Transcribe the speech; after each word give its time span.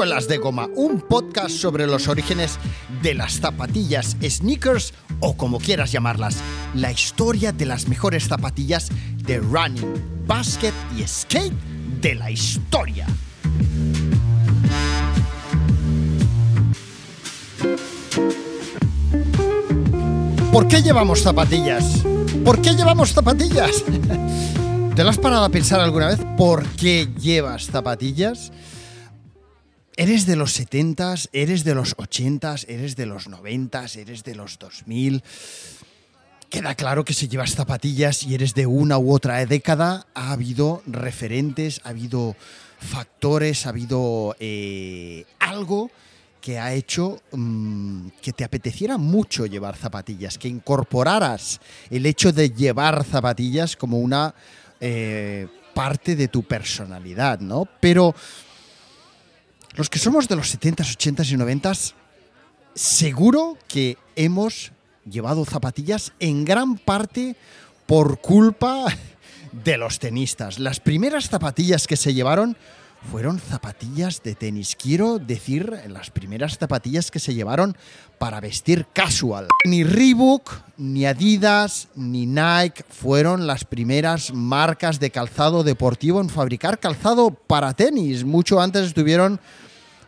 Suelas 0.00 0.28
de 0.28 0.38
Goma, 0.38 0.66
un 0.76 1.02
podcast 1.02 1.50
sobre 1.50 1.86
los 1.86 2.08
orígenes 2.08 2.58
de 3.02 3.12
las 3.12 3.34
zapatillas, 3.34 4.16
sneakers 4.26 4.94
o 5.20 5.36
como 5.36 5.58
quieras 5.58 5.92
llamarlas, 5.92 6.38
la 6.74 6.90
historia 6.90 7.52
de 7.52 7.66
las 7.66 7.86
mejores 7.86 8.26
zapatillas 8.26 8.88
de 9.26 9.40
running, 9.40 10.24
basket 10.26 10.72
y 10.96 11.06
skate 11.06 11.52
de 12.00 12.14
la 12.14 12.30
historia. 12.30 13.06
¿Por 20.50 20.66
qué 20.66 20.80
llevamos 20.82 21.20
zapatillas? 21.20 22.02
¿Por 22.42 22.62
qué 22.62 22.74
llevamos 22.74 23.12
zapatillas? 23.12 23.84
¿Te 24.96 25.04
lo 25.04 25.10
has 25.10 25.18
parado 25.18 25.44
a 25.44 25.50
pensar 25.50 25.78
alguna 25.78 26.06
vez 26.06 26.20
por 26.38 26.64
qué 26.70 27.06
llevas 27.20 27.66
zapatillas? 27.66 28.50
¿Eres 30.00 30.24
de 30.24 30.34
los 30.34 30.58
70s? 30.58 31.28
¿Eres 31.34 31.62
de 31.62 31.74
los 31.74 31.94
80s? 31.94 32.64
¿Eres 32.68 32.96
de 32.96 33.04
los 33.04 33.28
90s? 33.28 33.96
¿Eres 33.96 34.24
de 34.24 34.34
los 34.34 34.58
2000? 34.58 35.22
Queda 36.48 36.74
claro 36.74 37.04
que 37.04 37.12
si 37.12 37.28
llevas 37.28 37.54
zapatillas 37.54 38.22
y 38.22 38.34
eres 38.34 38.54
de 38.54 38.64
una 38.64 38.96
u 38.96 39.12
otra 39.12 39.44
década, 39.44 40.06
ha 40.14 40.32
habido 40.32 40.82
referentes, 40.86 41.82
ha 41.84 41.90
habido 41.90 42.34
factores, 42.78 43.66
ha 43.66 43.68
habido 43.68 44.34
eh, 44.40 45.26
algo 45.38 45.90
que 46.40 46.58
ha 46.58 46.72
hecho 46.72 47.20
mm, 47.32 48.06
que 48.22 48.32
te 48.32 48.44
apeteciera 48.44 48.96
mucho 48.96 49.44
llevar 49.44 49.76
zapatillas, 49.76 50.38
que 50.38 50.48
incorporaras 50.48 51.60
el 51.90 52.06
hecho 52.06 52.32
de 52.32 52.48
llevar 52.48 53.04
zapatillas 53.04 53.76
como 53.76 53.98
una 53.98 54.34
eh, 54.80 55.46
parte 55.74 56.16
de 56.16 56.28
tu 56.28 56.42
personalidad, 56.42 57.40
¿no? 57.40 57.68
Pero 57.80 58.14
los 59.80 59.88
que 59.88 59.98
somos 59.98 60.28
de 60.28 60.36
los 60.36 60.54
70s, 60.54 60.94
80s 60.94 61.32
y 61.32 61.36
90s, 61.36 61.94
seguro 62.74 63.56
que 63.66 63.96
hemos 64.14 64.72
llevado 65.08 65.46
zapatillas 65.46 66.12
en 66.20 66.44
gran 66.44 66.76
parte 66.76 67.34
por 67.86 68.20
culpa 68.20 68.84
de 69.52 69.78
los 69.78 69.98
tenistas. 69.98 70.58
Las 70.58 70.80
primeras 70.80 71.30
zapatillas 71.30 71.86
que 71.86 71.96
se 71.96 72.12
llevaron 72.12 72.58
fueron 73.10 73.38
zapatillas 73.38 74.22
de 74.22 74.34
tenis. 74.34 74.76
Quiero 74.76 75.18
decir, 75.18 75.72
las 75.88 76.10
primeras 76.10 76.58
zapatillas 76.58 77.10
que 77.10 77.18
se 77.18 77.32
llevaron 77.32 77.74
para 78.18 78.38
vestir 78.38 78.86
casual. 78.92 79.48
Ni 79.64 79.82
Reebok, 79.82 80.56
ni 80.76 81.06
Adidas, 81.06 81.88
ni 81.94 82.26
Nike 82.26 82.84
fueron 82.86 83.46
las 83.46 83.64
primeras 83.64 84.34
marcas 84.34 85.00
de 85.00 85.10
calzado 85.10 85.64
deportivo 85.64 86.20
en 86.20 86.28
fabricar 86.28 86.78
calzado 86.78 87.30
para 87.30 87.72
tenis. 87.72 88.24
Mucho 88.24 88.60
antes 88.60 88.84
estuvieron 88.84 89.40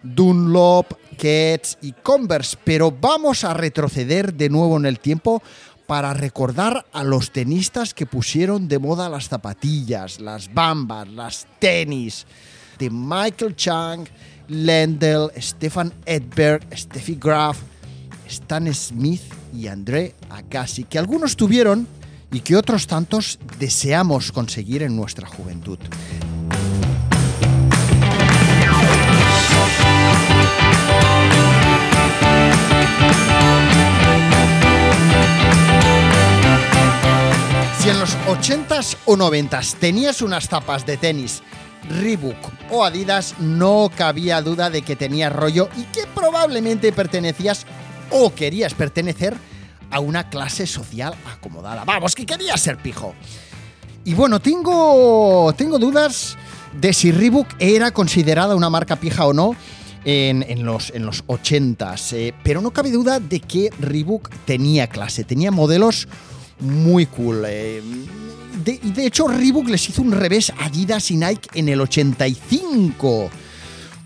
Dunlop, 0.03 0.93
Keds 1.17 1.79
y 1.83 1.93
Converse. 1.93 2.57
Pero 2.65 2.91
vamos 2.91 3.45
a 3.45 3.55
retroceder 3.55 4.35
de 4.35 4.49
nuevo 4.49 4.77
en 4.77 4.87
el 4.87 4.99
tiempo 4.99 5.43
para 5.87 6.15
recordar 6.15 6.87
a 6.93 7.05
los 7.05 7.33
tenistas 7.33 7.93
que 7.93 8.07
pusieron 8.07 8.69
de 8.69 8.79
moda 8.79 9.09
las 9.09 9.29
zapatillas, 9.29 10.21
las 10.21 10.53
bambas, 10.53 11.09
las 11.09 11.47
tenis 11.59 12.27
de 12.79 12.89
Michael 12.91 13.57
Chang, 13.57 14.07
Lendl, 14.49 15.31
Stefan 15.39 15.93
Edberg, 16.07 16.63
Steffi 16.77 17.17
Graf, 17.21 17.59
Stan 18.27 18.73
Smith 18.73 19.23
y 19.55 19.67
André 19.67 20.15
Agassi, 20.31 20.85
que 20.85 20.99
algunos 20.99 21.37
tuvieron 21.37 21.87
y 22.33 22.41
que 22.41 22.57
otros 22.57 22.87
tantos 22.87 23.39
deseamos 23.59 24.33
conseguir 24.33 24.83
en 24.83 24.97
nuestra 24.97 25.29
juventud. 25.29 25.79
Si 37.83 37.91
en 37.91 37.99
los 37.99 38.17
80s 38.29 38.97
o 39.07 39.17
90s 39.17 39.75
tenías 39.75 40.23
unas 40.23 40.49
tapas 40.49 40.87
de 40.87 40.97
tenis 40.97 41.43
Reebok 41.89 42.37
o 42.71 42.85
Adidas, 42.85 43.35
no 43.41 43.91
cabía 43.97 44.41
duda 44.41 44.71
de 44.71 44.83
que 44.83 44.95
tenías 44.95 45.33
rollo 45.33 45.69
y 45.77 45.83
que 45.85 46.07
probablemente 46.15 46.93
pertenecías 46.93 47.67
o 48.11 48.33
querías 48.33 48.75
pertenecer 48.75 49.37
a 49.91 50.01
una 50.01 50.29
clase 50.31 50.67
social 50.67 51.15
acomodada. 51.27 51.85
Vamos, 51.85 52.15
que 52.15 52.25
querías 52.25 52.61
ser 52.61 52.79
pijo. 52.79 53.15
Y 54.05 54.15
bueno, 54.15 54.41
tengo, 54.41 55.53
tengo 55.57 55.79
dudas 55.79 56.37
de 56.73 56.93
si 56.93 57.13
Reebok 57.13 57.49
era 57.59 57.91
considerada 57.91 58.57
una 58.57 58.71
marca 58.71 58.97
pija 58.97 59.27
o 59.27 59.33
no 59.33 59.55
en, 60.05 60.65
los, 60.65 60.91
en 60.91 61.07
los 61.07 61.25
80s, 61.27 62.13
eh, 62.15 62.35
pero 62.43 62.61
no 62.61 62.71
cabe 62.73 62.91
duda 62.91 63.21
de 63.21 63.41
que 63.41 63.71
Reebok 63.79 64.31
tenía 64.45 64.87
clase, 64.89 65.25
tenía 65.25 65.51
modelos 65.51 66.09
muy 66.61 67.07
cool. 67.07 67.45
Eh, 67.47 67.83
de, 68.65 68.79
de 68.79 69.07
hecho, 69.07 69.29
Reebok 69.29 69.69
les 69.69 69.89
hizo 69.89 70.03
un 70.03 70.13
revés 70.13 70.51
a 70.51 70.67
Adidas 70.67 71.11
y 71.11 71.17
Nike 71.17 71.49
en 71.55 71.69
el 71.69 71.81
85. 71.81 73.31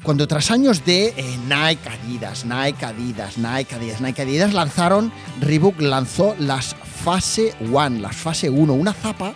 Cuando 0.03 0.29
tras 0.29 0.53
años 0.53 0.85
de 0.85 1.07
eh, 1.17 1.39
Nike, 1.49 1.89
Adidas, 1.89 2.45
Nike, 2.45 2.85
Adidas, 2.85 3.39
Nike, 3.39 3.75
Adidas, 3.75 4.01
Nike, 4.01 4.23
Adidas 4.23 4.55
lanzaron, 4.55 5.13
Reebok 5.41 5.81
lanzó 5.81 6.37
las 6.39 6.77
Fase 7.05 7.55
One, 7.73 7.99
las 8.01 8.15
Fase 8.15 8.49
1, 8.49 8.73
una 8.73 8.93
zapa 8.93 9.35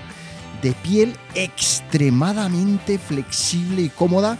de 0.62 0.72
piel 0.72 1.16
extremadamente 1.34 2.98
flexible 2.98 3.82
y 3.82 3.88
cómoda. 3.88 4.38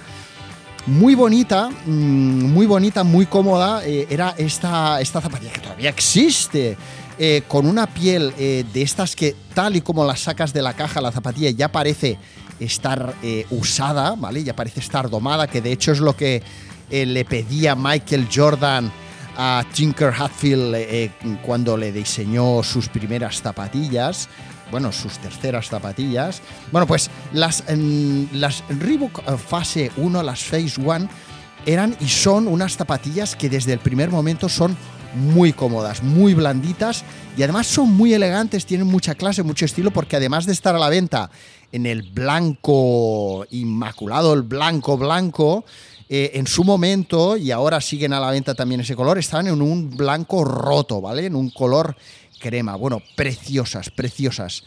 Muy 0.87 1.15
bonita, 1.15 1.69
mm, 1.69 2.45
muy 2.53 2.67
bonita, 2.67 3.05
muy 3.05 3.27
cómoda. 3.27 3.85
Eh, 3.85 4.07
era 4.09 4.35
esta, 4.39 5.01
esta 5.01 5.21
zapatilla 5.21 5.53
que 5.53 5.61
todavía 5.61 5.91
existe. 5.91 6.77
Eh, 7.19 7.43
con 7.47 7.67
una 7.67 7.87
piel 7.87 8.33
eh, 8.39 8.65
de 8.73 8.81
estas 8.81 9.15
que 9.15 9.37
tal 9.53 9.77
y 9.77 9.83
como 9.83 10.07
las 10.07 10.21
sacas 10.21 10.55
de 10.55 10.63
la 10.63 10.73
caja, 10.73 11.03
la 11.03 11.13
zapatilla 11.13 11.51
ya 11.51 11.71
parece 11.71 12.19
estar 12.59 13.15
usada, 13.51 14.15
¿vale? 14.17 14.43
Ya 14.45 14.55
parece 14.55 14.81
estar 14.81 15.09
domada, 15.09 15.47
que 15.47 15.63
de 15.63 15.73
hecho 15.73 15.93
es 15.93 16.01
lo 16.01 16.15
que 16.15 16.43
le 16.91 17.25
pedía 17.25 17.75
Michael 17.75 18.29
Jordan 18.35 18.93
a 19.37 19.65
Tinker 19.73 20.13
Hatfield 20.13 21.11
cuando 21.43 21.79
le 21.79 21.91
diseñó 21.91 22.63
sus 22.63 22.91
primeras 22.91 23.41
zapatillas 23.41 24.29
bueno, 24.71 24.93
sus 24.93 25.19
terceras 25.19 25.69
zapatillas. 25.69 26.43
Bueno, 26.73 26.87
pues 26.87 27.11
las, 27.33 27.65
las 28.33 28.65
Reebok 28.69 29.23
Fase 29.37 29.91
1, 29.97 30.23
las 30.23 30.43
Phase 30.43 30.81
1, 30.81 31.09
eran 31.67 31.97
y 32.01 32.09
son 32.09 32.49
unas 32.49 32.77
zapatillas 32.77 33.37
que 33.37 33.49
desde 33.49 33.73
el 33.73 33.81
primer 33.81 34.11
momento 34.11 34.49
son 34.49 34.77
muy 35.15 35.53
cómodas, 35.53 36.03
muy 36.03 36.35
blanditas 36.35 37.05
y 37.37 37.43
además 37.43 37.67
son 37.67 37.91
muy 37.91 38.15
elegantes, 38.15 38.65
tienen 38.65 38.87
mucha 38.87 39.15
clase, 39.15 39.43
mucho 39.43 39.65
estilo, 39.65 39.91
porque 39.91 40.17
además 40.17 40.47
de 40.47 40.53
estar 40.53 40.75
a 40.75 40.79
la 40.79 40.89
venta 40.89 41.31
en 41.73 41.87
el 41.87 42.03
blanco 42.03 43.47
inmaculado, 43.51 44.35
el 44.35 44.43
blanco 44.43 44.97
blanco, 44.97 45.65
eh, 46.09 46.33
en 46.35 46.47
su 46.47 46.65
momento, 46.65 47.37
y 47.37 47.53
ahora 47.53 47.81
siguen 47.81 48.13
a 48.13 48.21
la 48.21 48.31
venta 48.31 48.55
también 48.55 48.81
ese 48.81 48.97
color, 48.97 49.19
estaban 49.19 49.47
en 49.47 49.63
un 49.63 49.91
blanco 49.97 50.45
roto, 50.45 51.01
¿vale? 51.01 51.27
En 51.27 51.37
un 51.37 51.51
color 51.51 51.97
crema. 52.41 52.75
Bueno, 52.75 53.01
preciosas, 53.15 53.91
preciosas 53.91 54.65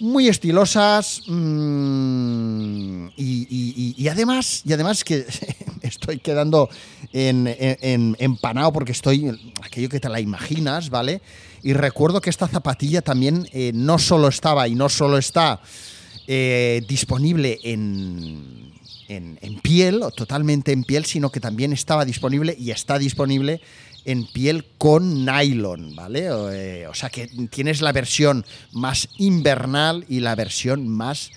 muy 0.00 0.28
estilosas 0.28 1.22
mm, 1.26 3.08
y, 3.16 4.08
además 4.08 4.62
y 4.64 4.72
además 4.72 5.02
que 5.02 5.26
estoy 5.82 6.18
quedando 6.18 6.68
en, 7.12 8.16
empanado 8.18 8.72
porque 8.72 8.92
estoy 8.92 9.54
aquello 9.62 9.88
que 9.88 10.00
te 10.00 10.08
la 10.08 10.20
imaginas 10.20 10.90
vale 10.90 11.20
y 11.62 11.72
recuerdo 11.72 12.20
que 12.20 12.30
esta 12.30 12.46
zapatilla 12.46 13.02
también 13.02 13.48
eh, 13.52 13.72
no 13.74 13.98
solo 13.98 14.28
estaba 14.28 14.68
y 14.68 14.74
no 14.74 14.88
solo 14.88 15.18
está 15.18 15.60
eh, 16.28 16.82
disponible 16.88 17.58
en, 17.64 18.72
en 19.08 19.60
piel 19.60 20.04
totalmente 20.16 20.70
en 20.70 20.84
piel 20.84 21.06
sino 21.06 21.30
que 21.32 21.40
también 21.40 21.72
estaba 21.72 22.04
disponible 22.04 22.54
y 22.56 22.70
está 22.70 22.98
disponible 22.98 23.60
en 24.08 24.24
piel 24.24 24.64
con 24.78 25.26
nylon, 25.26 25.94
¿vale? 25.94 26.28
Eh, 26.52 26.86
o, 26.86 26.94
sea 26.94 27.10
que 27.10 27.26
tienes 27.50 27.82
la 27.82 27.92
versión 27.92 28.46
más 28.72 29.06
invernal 29.18 30.06
y 30.08 30.20
la 30.20 30.34
versión 30.34 30.88
más 30.88 31.30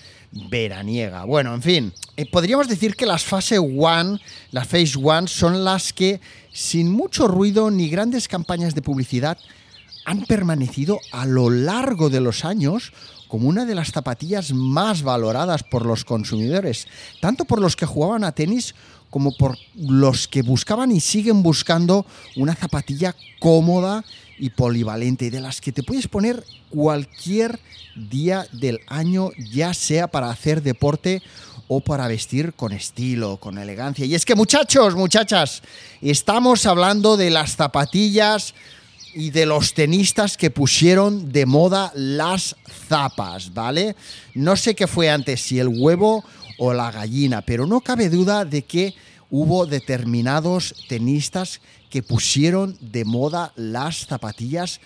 veraniega. 0.48 1.24
Bueno, 1.24 1.54
en 1.54 1.60
fin, 1.60 1.92
eh, 2.16 2.24
podríamos 2.24 2.68
decir 2.68 2.96
que 2.96 3.04
las 3.04 3.24
fase 3.24 3.58
1, 3.58 4.18
las 4.52 4.66
phase 4.66 4.96
1 4.96 5.26
son 5.26 5.64
las 5.64 5.92
que 5.92 6.22
sin 6.50 6.90
mucho 6.90 7.28
ruido 7.28 7.70
ni 7.70 7.90
grandes 7.90 8.26
campañas 8.26 8.74
de 8.74 8.80
publicidad 8.80 9.36
han 10.04 10.24
permanecido 10.24 10.98
a 11.12 11.26
lo 11.26 11.50
largo 11.50 12.10
de 12.10 12.20
los 12.20 12.44
años 12.44 12.92
como 13.28 13.48
una 13.48 13.64
de 13.64 13.74
las 13.74 13.92
zapatillas 13.92 14.52
más 14.52 15.02
valoradas 15.02 15.62
por 15.62 15.86
los 15.86 16.04
consumidores, 16.04 16.86
tanto 17.20 17.46
por 17.46 17.60
los 17.60 17.76
que 17.76 17.86
jugaban 17.86 18.24
a 18.24 18.32
tenis 18.32 18.74
como 19.08 19.36
por 19.36 19.58
los 19.74 20.28
que 20.28 20.42
buscaban 20.42 20.90
y 20.90 21.00
siguen 21.00 21.42
buscando 21.42 22.06
una 22.36 22.54
zapatilla 22.54 23.14
cómoda 23.40 24.04
y 24.38 24.50
polivalente, 24.50 25.30
de 25.30 25.40
las 25.40 25.60
que 25.60 25.72
te 25.72 25.82
puedes 25.82 26.08
poner 26.08 26.42
cualquier 26.70 27.60
día 27.94 28.46
del 28.52 28.80
año, 28.86 29.30
ya 29.50 29.74
sea 29.74 30.08
para 30.08 30.30
hacer 30.30 30.62
deporte 30.62 31.22
o 31.68 31.80
para 31.80 32.08
vestir 32.08 32.52
con 32.54 32.72
estilo, 32.72 33.36
con 33.38 33.58
elegancia. 33.58 34.04
Y 34.04 34.14
es 34.14 34.24
que 34.24 34.34
muchachos, 34.34 34.94
muchachas, 34.94 35.62
estamos 36.00 36.66
hablando 36.66 37.16
de 37.16 37.30
las 37.30 37.56
zapatillas 37.56 38.54
y 39.14 39.30
de 39.30 39.46
los 39.46 39.74
tenistas 39.74 40.36
que 40.36 40.50
pusieron 40.50 41.32
de 41.32 41.46
moda 41.46 41.92
las 41.94 42.56
zapas, 42.88 43.52
¿vale? 43.52 43.96
No 44.34 44.56
sé 44.56 44.74
qué 44.74 44.86
fue 44.86 45.10
antes, 45.10 45.40
si 45.40 45.58
el 45.58 45.68
huevo 45.68 46.24
o 46.58 46.72
la 46.72 46.90
gallina, 46.90 47.42
pero 47.42 47.66
no 47.66 47.80
cabe 47.80 48.08
duda 48.08 48.44
de 48.44 48.62
que 48.62 48.94
hubo 49.30 49.66
determinados 49.66 50.74
tenistas 50.88 51.60
que 51.90 52.02
pusieron 52.02 52.76
de 52.80 53.04
moda 53.04 53.52
las 53.56 54.06
zapatillas 54.06 54.80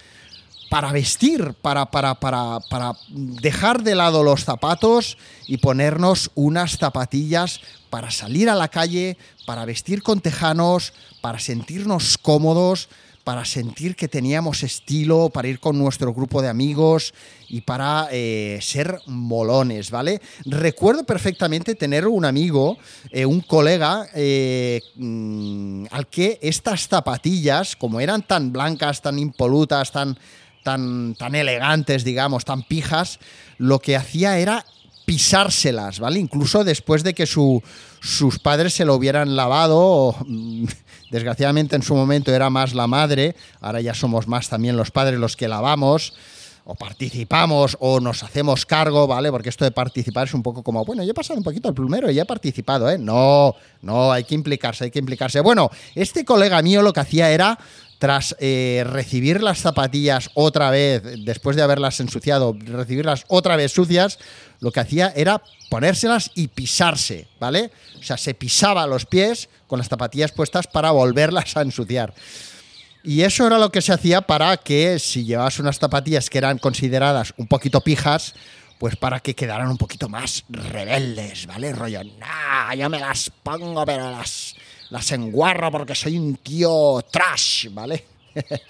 para 0.68 0.92
vestir, 0.92 1.54
para, 1.62 1.86
para, 1.86 2.14
para, 2.16 2.58
para 2.68 2.92
dejar 3.08 3.82
de 3.82 3.94
lado 3.94 4.22
los 4.22 4.44
zapatos 4.44 5.16
y 5.46 5.58
ponernos 5.58 6.30
unas 6.34 6.76
zapatillas 6.78 7.60
para 7.90 8.10
salir 8.10 8.50
a 8.50 8.56
la 8.56 8.68
calle, 8.68 9.16
para 9.46 9.64
vestir 9.64 10.02
con 10.02 10.20
tejanos, 10.20 10.92
para 11.20 11.38
sentirnos 11.38 12.18
cómodos, 12.18 12.88
para 13.26 13.44
sentir 13.44 13.96
que 13.96 14.06
teníamos 14.06 14.62
estilo, 14.62 15.30
para 15.30 15.48
ir 15.48 15.58
con 15.58 15.76
nuestro 15.76 16.14
grupo 16.14 16.42
de 16.42 16.48
amigos 16.48 17.12
y 17.48 17.62
para 17.62 18.06
eh, 18.12 18.60
ser 18.62 19.00
molones, 19.06 19.90
¿vale? 19.90 20.20
Recuerdo 20.44 21.02
perfectamente 21.02 21.74
tener 21.74 22.06
un 22.06 22.24
amigo, 22.24 22.78
eh, 23.10 23.26
un 23.26 23.40
colega, 23.40 24.06
eh, 24.14 24.80
mm, 24.94 25.86
al 25.90 26.06
que 26.06 26.38
estas 26.40 26.86
zapatillas, 26.86 27.74
como 27.74 27.98
eran 27.98 28.22
tan 28.22 28.52
blancas, 28.52 29.02
tan 29.02 29.18
impolutas, 29.18 29.90
tan, 29.90 30.16
tan, 30.62 31.16
tan 31.16 31.34
elegantes, 31.34 32.04
digamos, 32.04 32.44
tan 32.44 32.62
pijas, 32.62 33.18
lo 33.58 33.80
que 33.80 33.96
hacía 33.96 34.38
era 34.38 34.64
pisárselas, 35.04 35.98
¿vale? 35.98 36.20
Incluso 36.20 36.62
después 36.62 37.02
de 37.02 37.12
que 37.12 37.26
sus 37.26 38.38
padres 38.40 38.74
se 38.74 38.84
lo 38.84 38.94
hubieran 38.94 39.34
lavado, 39.34 40.14
mm, 40.26 40.66
Desgraciadamente 41.10 41.76
en 41.76 41.82
su 41.82 41.94
momento 41.94 42.34
era 42.34 42.50
más 42.50 42.74
la 42.74 42.86
madre, 42.86 43.36
ahora 43.60 43.80
ya 43.80 43.94
somos 43.94 44.26
más 44.26 44.48
también 44.48 44.76
los 44.76 44.90
padres 44.90 45.18
los 45.18 45.36
que 45.36 45.48
lavamos 45.48 46.14
o 46.68 46.74
participamos 46.74 47.76
o 47.78 48.00
nos 48.00 48.24
hacemos 48.24 48.66
cargo, 48.66 49.06
¿vale? 49.06 49.30
Porque 49.30 49.50
esto 49.50 49.64
de 49.64 49.70
participar 49.70 50.26
es 50.26 50.34
un 50.34 50.42
poco 50.42 50.64
como, 50.64 50.84
bueno, 50.84 51.04
yo 51.04 51.12
he 51.12 51.14
pasado 51.14 51.38
un 51.38 51.44
poquito 51.44 51.68
al 51.68 51.74
plumero 51.74 52.10
y 52.10 52.14
ya 52.14 52.22
he 52.22 52.26
participado, 52.26 52.90
¿eh? 52.90 52.98
No, 52.98 53.54
no, 53.82 54.10
hay 54.10 54.24
que 54.24 54.34
implicarse, 54.34 54.84
hay 54.84 54.90
que 54.90 54.98
implicarse. 54.98 55.40
Bueno, 55.40 55.70
este 55.94 56.24
colega 56.24 56.60
mío 56.62 56.82
lo 56.82 56.92
que 56.92 57.00
hacía 57.00 57.30
era 57.30 57.56
tras 57.98 58.36
eh, 58.40 58.84
recibir 58.84 59.42
las 59.42 59.60
zapatillas 59.60 60.30
otra 60.34 60.70
vez, 60.70 61.02
después 61.24 61.56
de 61.56 61.62
haberlas 61.62 62.00
ensuciado, 62.00 62.56
recibirlas 62.58 63.24
otra 63.28 63.54
vez 63.54 63.72
sucias, 63.72 64.18
lo 64.60 64.72
que 64.72 64.80
hacía 64.80 65.12
era 65.14 65.42
ponérselas 65.70 66.32
y 66.34 66.48
pisarse, 66.48 67.28
¿vale? 67.38 67.70
O 68.00 68.02
sea, 68.02 68.16
se 68.16 68.34
pisaba 68.34 68.88
los 68.88 69.06
pies 69.06 69.48
con 69.66 69.78
las 69.78 69.88
zapatillas 69.88 70.32
puestas 70.32 70.66
para 70.66 70.90
volverlas 70.90 71.56
a 71.56 71.62
ensuciar. 71.62 72.14
Y 73.02 73.22
eso 73.22 73.46
era 73.46 73.58
lo 73.58 73.70
que 73.70 73.82
se 73.82 73.92
hacía 73.92 74.22
para 74.22 74.56
que 74.56 74.98
si 74.98 75.24
llevabas 75.24 75.58
unas 75.60 75.78
zapatillas 75.78 76.28
que 76.28 76.38
eran 76.38 76.58
consideradas 76.58 77.34
un 77.36 77.46
poquito 77.46 77.80
pijas, 77.80 78.34
pues 78.78 78.96
para 78.96 79.20
que 79.20 79.34
quedaran 79.34 79.68
un 79.68 79.78
poquito 79.78 80.08
más 80.08 80.44
rebeldes, 80.48 81.46
¿vale? 81.46 81.72
Rollo, 81.72 82.02
nah, 82.18 82.74
yo 82.74 82.90
me 82.90 82.98
las 82.98 83.30
pongo, 83.42 83.86
pero 83.86 84.10
las 84.10 84.56
las 84.90 85.10
enguarro 85.12 85.70
porque 85.70 85.94
soy 85.94 86.16
un 86.16 86.36
tío 86.36 87.04
trash, 87.10 87.68
¿vale? 87.72 88.04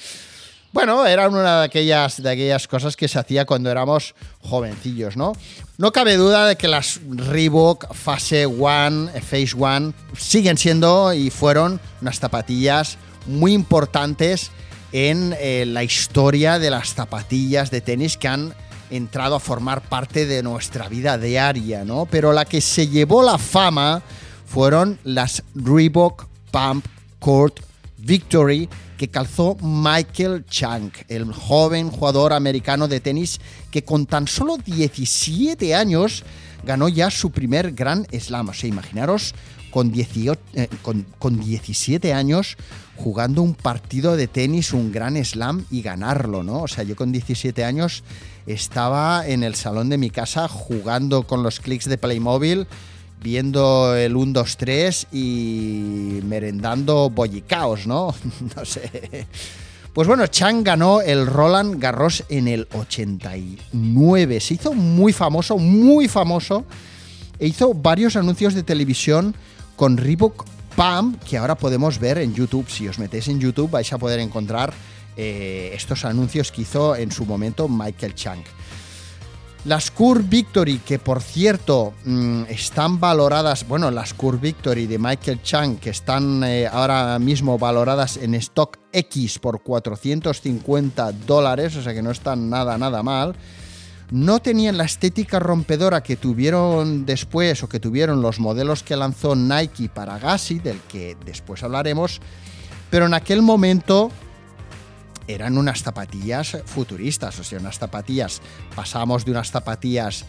bueno, 0.72 1.06
era 1.06 1.28
una 1.28 1.60
de 1.60 1.64
aquellas, 1.66 2.22
de 2.22 2.30
aquellas 2.30 2.66
cosas 2.68 2.96
que 2.96 3.08
se 3.08 3.18
hacía 3.18 3.44
cuando 3.44 3.70
éramos 3.70 4.14
jovencillos, 4.40 5.16
¿no? 5.16 5.32
No 5.78 5.92
cabe 5.92 6.16
duda 6.16 6.46
de 6.46 6.56
que 6.56 6.68
las 6.68 7.00
Reebok 7.06 7.92
Phase 7.92 8.46
One, 8.46 9.10
Phase 9.20 9.54
One, 9.58 9.92
siguen 10.16 10.56
siendo 10.56 11.12
y 11.12 11.28
fueron 11.28 11.80
unas 12.00 12.18
zapatillas 12.18 12.96
muy 13.26 13.52
importantes 13.52 14.50
en 14.92 15.36
eh, 15.38 15.66
la 15.66 15.84
historia 15.84 16.58
de 16.58 16.70
las 16.70 16.94
zapatillas 16.94 17.70
de 17.70 17.82
tenis 17.82 18.16
que 18.16 18.28
han 18.28 18.54
entrado 18.88 19.34
a 19.34 19.40
formar 19.40 19.82
parte 19.82 20.24
de 20.24 20.42
nuestra 20.42 20.88
vida 20.88 21.18
diaria, 21.18 21.84
¿no? 21.84 22.06
Pero 22.06 22.32
la 22.32 22.46
que 22.46 22.62
se 22.62 22.88
llevó 22.88 23.22
la 23.22 23.36
fama 23.36 24.02
fueron 24.46 24.98
las 25.04 25.42
Reebok 25.54 26.26
Pump 26.50 26.86
Court 27.18 27.65
Victory 27.98 28.68
que 28.96 29.08
calzó 29.08 29.56
Michael 29.62 30.44
Chang, 30.46 30.90
el 31.08 31.32
joven 31.32 31.90
jugador 31.90 32.32
americano 32.32 32.88
de 32.88 33.00
tenis 33.00 33.40
que 33.70 33.84
con 33.84 34.06
tan 34.06 34.26
solo 34.26 34.56
17 34.58 35.74
años 35.74 36.24
ganó 36.64 36.88
ya 36.88 37.10
su 37.10 37.30
primer 37.30 37.72
Grand 37.72 38.06
Slam. 38.18 38.48
O 38.48 38.54
sea, 38.54 38.68
imaginaros 38.68 39.34
con, 39.70 39.92
18, 39.92 40.40
eh, 40.54 40.68
17 41.20 42.14
años 42.14 42.56
jugando 42.96 43.42
un 43.42 43.54
partido 43.54 44.16
de 44.16 44.26
tenis, 44.26 44.72
un 44.72 44.90
Grand 44.90 45.22
Slam 45.22 45.66
y 45.70 45.82
ganarlo, 45.82 46.42
¿no? 46.42 46.62
O 46.62 46.68
sea, 46.68 46.84
yo 46.84 46.96
con 46.96 47.12
17 47.12 47.64
años 47.64 48.02
estaba 48.46 49.26
en 49.26 49.42
el 49.42 49.54
salón 49.54 49.90
de 49.90 49.98
mi 49.98 50.10
casa 50.10 50.48
jugando 50.48 51.26
con 51.26 51.42
los 51.42 51.60
clics 51.60 51.88
de 51.88 51.98
Playmobil 51.98 52.66
viendo 53.26 53.96
el 53.96 54.14
1, 54.14 54.32
2, 54.34 54.56
3 54.56 55.06
y 55.10 56.20
merendando 56.22 57.10
bollicaos, 57.10 57.84
¿no? 57.84 58.14
no 58.56 58.64
sé. 58.64 59.26
Pues 59.92 60.06
bueno, 60.06 60.28
Chang 60.28 60.62
ganó 60.62 61.00
el 61.00 61.26
Roland 61.26 61.82
Garros 61.82 62.22
en 62.28 62.46
el 62.46 62.68
89. 62.72 64.38
Se 64.38 64.54
hizo 64.54 64.74
muy 64.74 65.12
famoso, 65.12 65.58
muy 65.58 66.06
famoso. 66.06 66.66
E 67.40 67.48
hizo 67.48 67.74
varios 67.74 68.14
anuncios 68.14 68.54
de 68.54 68.62
televisión 68.62 69.34
con 69.74 69.96
Reebok 69.96 70.44
Pam, 70.76 71.16
que 71.28 71.36
ahora 71.36 71.56
podemos 71.56 71.98
ver 71.98 72.18
en 72.18 72.32
YouTube. 72.32 72.70
Si 72.70 72.86
os 72.86 73.00
metéis 73.00 73.26
en 73.26 73.40
YouTube 73.40 73.72
vais 73.72 73.92
a 73.92 73.98
poder 73.98 74.20
encontrar 74.20 74.72
eh, 75.16 75.72
estos 75.74 76.04
anuncios 76.04 76.52
que 76.52 76.62
hizo 76.62 76.94
en 76.94 77.10
su 77.10 77.26
momento 77.26 77.68
Michael 77.68 78.14
Chang. 78.14 78.44
Las 79.66 79.90
Curve 79.90 80.26
Victory, 80.28 80.78
que 80.78 81.00
por 81.00 81.20
cierto 81.20 81.92
mm, 82.04 82.44
están 82.48 83.00
valoradas, 83.00 83.66
bueno, 83.66 83.90
las 83.90 84.14
Curve 84.14 84.38
Victory 84.38 84.86
de 84.86 84.96
Michael 84.96 85.42
Chang, 85.42 85.78
que 85.80 85.90
están 85.90 86.44
eh, 86.44 86.68
ahora 86.68 87.18
mismo 87.18 87.58
valoradas 87.58 88.16
en 88.16 88.36
Stock 88.36 88.78
X 88.92 89.40
por 89.40 89.64
450 89.64 91.10
dólares, 91.26 91.74
o 91.74 91.82
sea 91.82 91.92
que 91.92 92.02
no 92.02 92.12
están 92.12 92.48
nada, 92.48 92.78
nada 92.78 93.02
mal, 93.02 93.34
no 94.12 94.38
tenían 94.38 94.78
la 94.78 94.84
estética 94.84 95.40
rompedora 95.40 96.00
que 96.00 96.14
tuvieron 96.14 97.04
después 97.04 97.64
o 97.64 97.68
que 97.68 97.80
tuvieron 97.80 98.22
los 98.22 98.38
modelos 98.38 98.84
que 98.84 98.94
lanzó 98.94 99.34
Nike 99.34 99.88
para 99.88 100.20
Gassi, 100.20 100.60
del 100.60 100.78
que 100.82 101.16
después 101.26 101.64
hablaremos, 101.64 102.20
pero 102.88 103.06
en 103.06 103.14
aquel 103.14 103.42
momento 103.42 104.12
eran 105.26 105.58
unas 105.58 105.82
zapatillas 105.82 106.58
futuristas, 106.64 107.38
o 107.38 107.44
sea, 107.44 107.58
unas 107.58 107.78
zapatillas, 107.78 108.40
pasamos 108.74 109.24
de 109.24 109.32
unas 109.32 109.50
zapatillas 109.50 110.24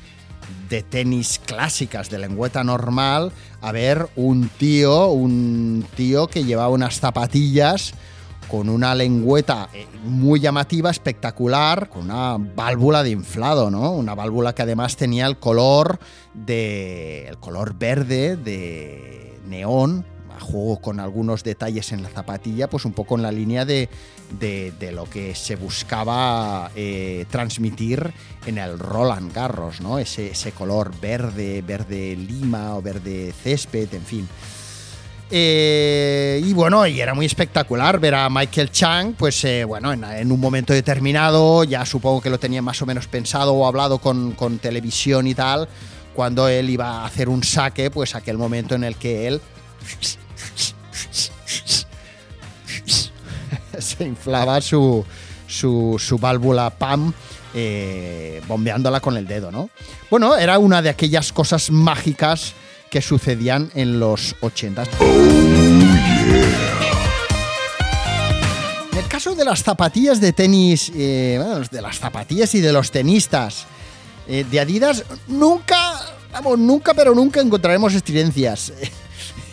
de 0.69 0.83
tenis 0.83 1.39
clásicas 1.45 2.09
de 2.09 2.19
lengüeta 2.19 2.63
normal 2.63 3.31
a 3.61 3.71
ver 3.71 4.07
un 4.15 4.49
tío, 4.49 5.07
un 5.07 5.85
tío 5.95 6.27
que 6.27 6.43
llevaba 6.43 6.69
unas 6.69 6.99
zapatillas 6.99 7.93
con 8.47 8.69
una 8.69 8.95
lengüeta 8.95 9.69
eh, 9.73 9.85
muy 10.05 10.39
llamativa, 10.39 10.89
espectacular, 10.89 11.89
con 11.89 12.03
una 12.05 12.37
válvula 12.37 13.03
de 13.03 13.09
inflado, 13.09 13.69
¿no? 13.69 13.91
Una 13.91 14.15
válvula 14.15 14.55
que 14.55 14.61
además 14.61 14.95
tenía 14.95 15.25
el 15.25 15.37
color 15.37 15.99
de 16.33 17.27
el 17.27 17.37
color 17.39 17.77
verde 17.77 18.37
de 18.37 19.39
neón 19.47 20.05
juego 20.39 20.79
con 20.81 20.99
algunos 20.99 21.43
detalles 21.43 21.91
en 21.91 22.03
la 22.03 22.09
zapatilla, 22.09 22.69
pues 22.69 22.85
un 22.85 22.93
poco 22.93 23.15
en 23.15 23.23
la 23.23 23.31
línea 23.31 23.65
de, 23.65 23.89
lo 24.93 25.09
que 25.09 25.35
se 25.35 25.55
buscaba 25.55 26.71
eh, 26.75 27.25
transmitir 27.29 28.11
en 28.45 28.57
el 28.57 28.79
Roland 28.79 29.33
Garros, 29.33 29.81
¿no? 29.81 29.99
Ese, 29.99 30.31
ese, 30.31 30.51
color 30.51 30.91
verde, 30.99 31.61
verde 31.61 32.15
lima 32.15 32.75
o 32.75 32.81
verde 32.81 33.33
césped, 33.43 33.93
en 33.93 34.03
fin. 34.03 34.27
Eh, 35.29 36.41
y 36.43 36.53
bueno, 36.53 36.87
y 36.87 37.01
era 37.01 37.13
muy 37.13 37.25
espectacular 37.25 37.99
ver 37.99 38.15
a 38.15 38.29
Michael 38.29 38.71
Chang, 38.71 39.13
pues 39.13 39.43
eh, 39.43 39.65
bueno, 39.65 39.91
en, 39.91 40.31
un 40.31 40.39
momento 40.39 40.71
determinado, 40.71 41.65
ya 41.65 41.85
supongo 41.85 42.21
que 42.21 42.29
lo 42.29 42.39
tenía 42.39 42.61
más 42.61 42.81
o 42.81 42.85
menos 42.85 43.07
pensado 43.07 43.53
o 43.53 43.67
hablado 43.67 43.97
con, 43.99 44.31
con 44.31 44.57
televisión 44.59 45.27
y 45.27 45.35
tal, 45.35 45.67
cuando 46.15 46.47
él 46.47 46.69
iba 46.69 47.01
a 47.01 47.05
hacer 47.05 47.27
un 47.27 47.43
saque, 47.43 47.91
pues 47.91 48.15
aquel 48.15 48.37
momento 48.37 48.75
en 48.75 48.85
el 48.85 48.95
que 48.95 49.27
él 49.27 49.41
se 53.79 54.03
inflaba 54.03 54.61
su, 54.61 55.05
su, 55.47 56.17
válvula 56.19 56.69
PAM 56.69 57.13
eh, 57.53 58.41
bombeándola 58.47 58.99
con 58.99 59.17
el 59.17 59.27
dedo, 59.27 59.51
¿no? 59.51 59.69
Bueno, 60.09 60.35
era 60.35 60.59
una 60.59 60.81
de 60.81 60.89
aquellas 60.89 61.31
cosas 61.31 61.71
mágicas 61.71 62.53
que 62.89 63.01
sucedían 63.01 63.71
en 63.73 63.99
los 63.99 64.35
80. 64.41 64.83
En 68.91 68.97
el 68.97 69.07
caso 69.07 69.35
de 69.35 69.45
las 69.45 69.63
zapatillas 69.63 70.21
de 70.21 70.33
tenis, 70.33 70.91
eh, 70.95 71.39
de 71.71 71.81
las 71.81 71.99
zapatillas 71.99 72.53
y 72.55 72.61
de 72.61 72.71
los 72.71 72.91
tenistas 72.91 73.65
eh, 74.27 74.45
de 74.49 74.59
Adidas, 74.59 75.03
nunca 75.27 75.99
vamos, 76.31 76.59
nunca, 76.59 76.93
pero 76.93 77.15
nunca 77.15 77.41
encontraremos 77.41 77.93
estridencias. 77.93 78.73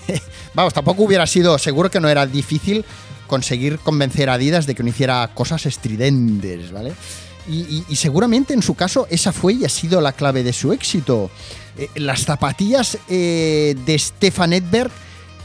vamos, 0.54 0.74
tampoco 0.74 1.02
hubiera 1.04 1.26
sido, 1.26 1.58
seguro 1.58 1.90
que 1.90 2.00
no 2.00 2.08
era 2.08 2.26
difícil 2.26 2.84
conseguir 3.26 3.78
convencer 3.78 4.28
a 4.28 4.34
Adidas 4.34 4.66
de 4.66 4.74
que 4.74 4.82
no 4.82 4.88
hiciera 4.88 5.30
cosas 5.34 5.66
estridentes, 5.66 6.72
¿vale? 6.72 6.92
Y, 7.46 7.84
seguramente 7.94 8.54
en 8.54 8.62
su 8.62 8.74
caso 8.74 9.06
esa 9.10 9.30
fue 9.30 9.52
y 9.52 9.64
ha 9.66 9.68
sido 9.68 10.00
la 10.00 10.12
clave 10.12 10.42
de 10.42 10.52
su 10.52 10.72
éxito. 10.72 11.30
Eh, 11.76 11.90
las 11.96 12.24
zapatillas 12.24 12.96
eh, 13.08 13.76
de 13.84 13.98
Stefan 13.98 14.54
Edberg 14.54 14.90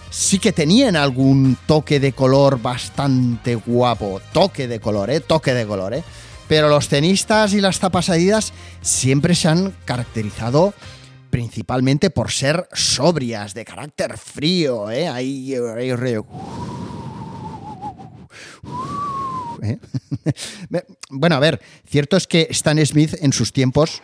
sí 0.09 0.39
que 0.39 0.53
tenían 0.53 0.95
algún 0.95 1.57
toque 1.65 2.00
de 2.00 2.13
color 2.13 2.62
bastante 2.62 3.55
guapo. 3.55 4.21
Toque 4.31 4.67
de 4.67 4.79
color, 4.79 5.09
¿eh? 5.09 5.19
Toque 5.19 5.53
de 5.53 5.65
color, 5.65 5.93
¿eh? 5.93 6.03
Pero 6.48 6.69
los 6.69 6.88
tenistas 6.88 7.53
y 7.53 7.62
las 7.62 7.79
tapas 7.79 8.09
Adidas 8.09 8.53
siempre 8.81 9.36
se 9.36 9.50
han 9.50 9.74
caracterizado 9.86 10.74
principalmente 11.29 12.09
por 12.09 12.31
ser 12.31 12.67
sobrias, 12.74 13.53
de 13.53 13.65
carácter 13.65 14.17
frío, 14.17 14.89
¿eh? 14.89 15.07
Ahí, 15.07 15.53
ahí, 15.55 15.93
¿eh? 19.63 19.80
bueno, 21.10 21.36
a 21.36 21.39
ver, 21.39 21.62
cierto 21.88 22.18
es 22.18 22.28
que 22.28 22.48
Stan 22.51 22.84
Smith 22.86 23.16
en 23.22 23.34
sus 23.34 23.54
tiempos 23.54 24.01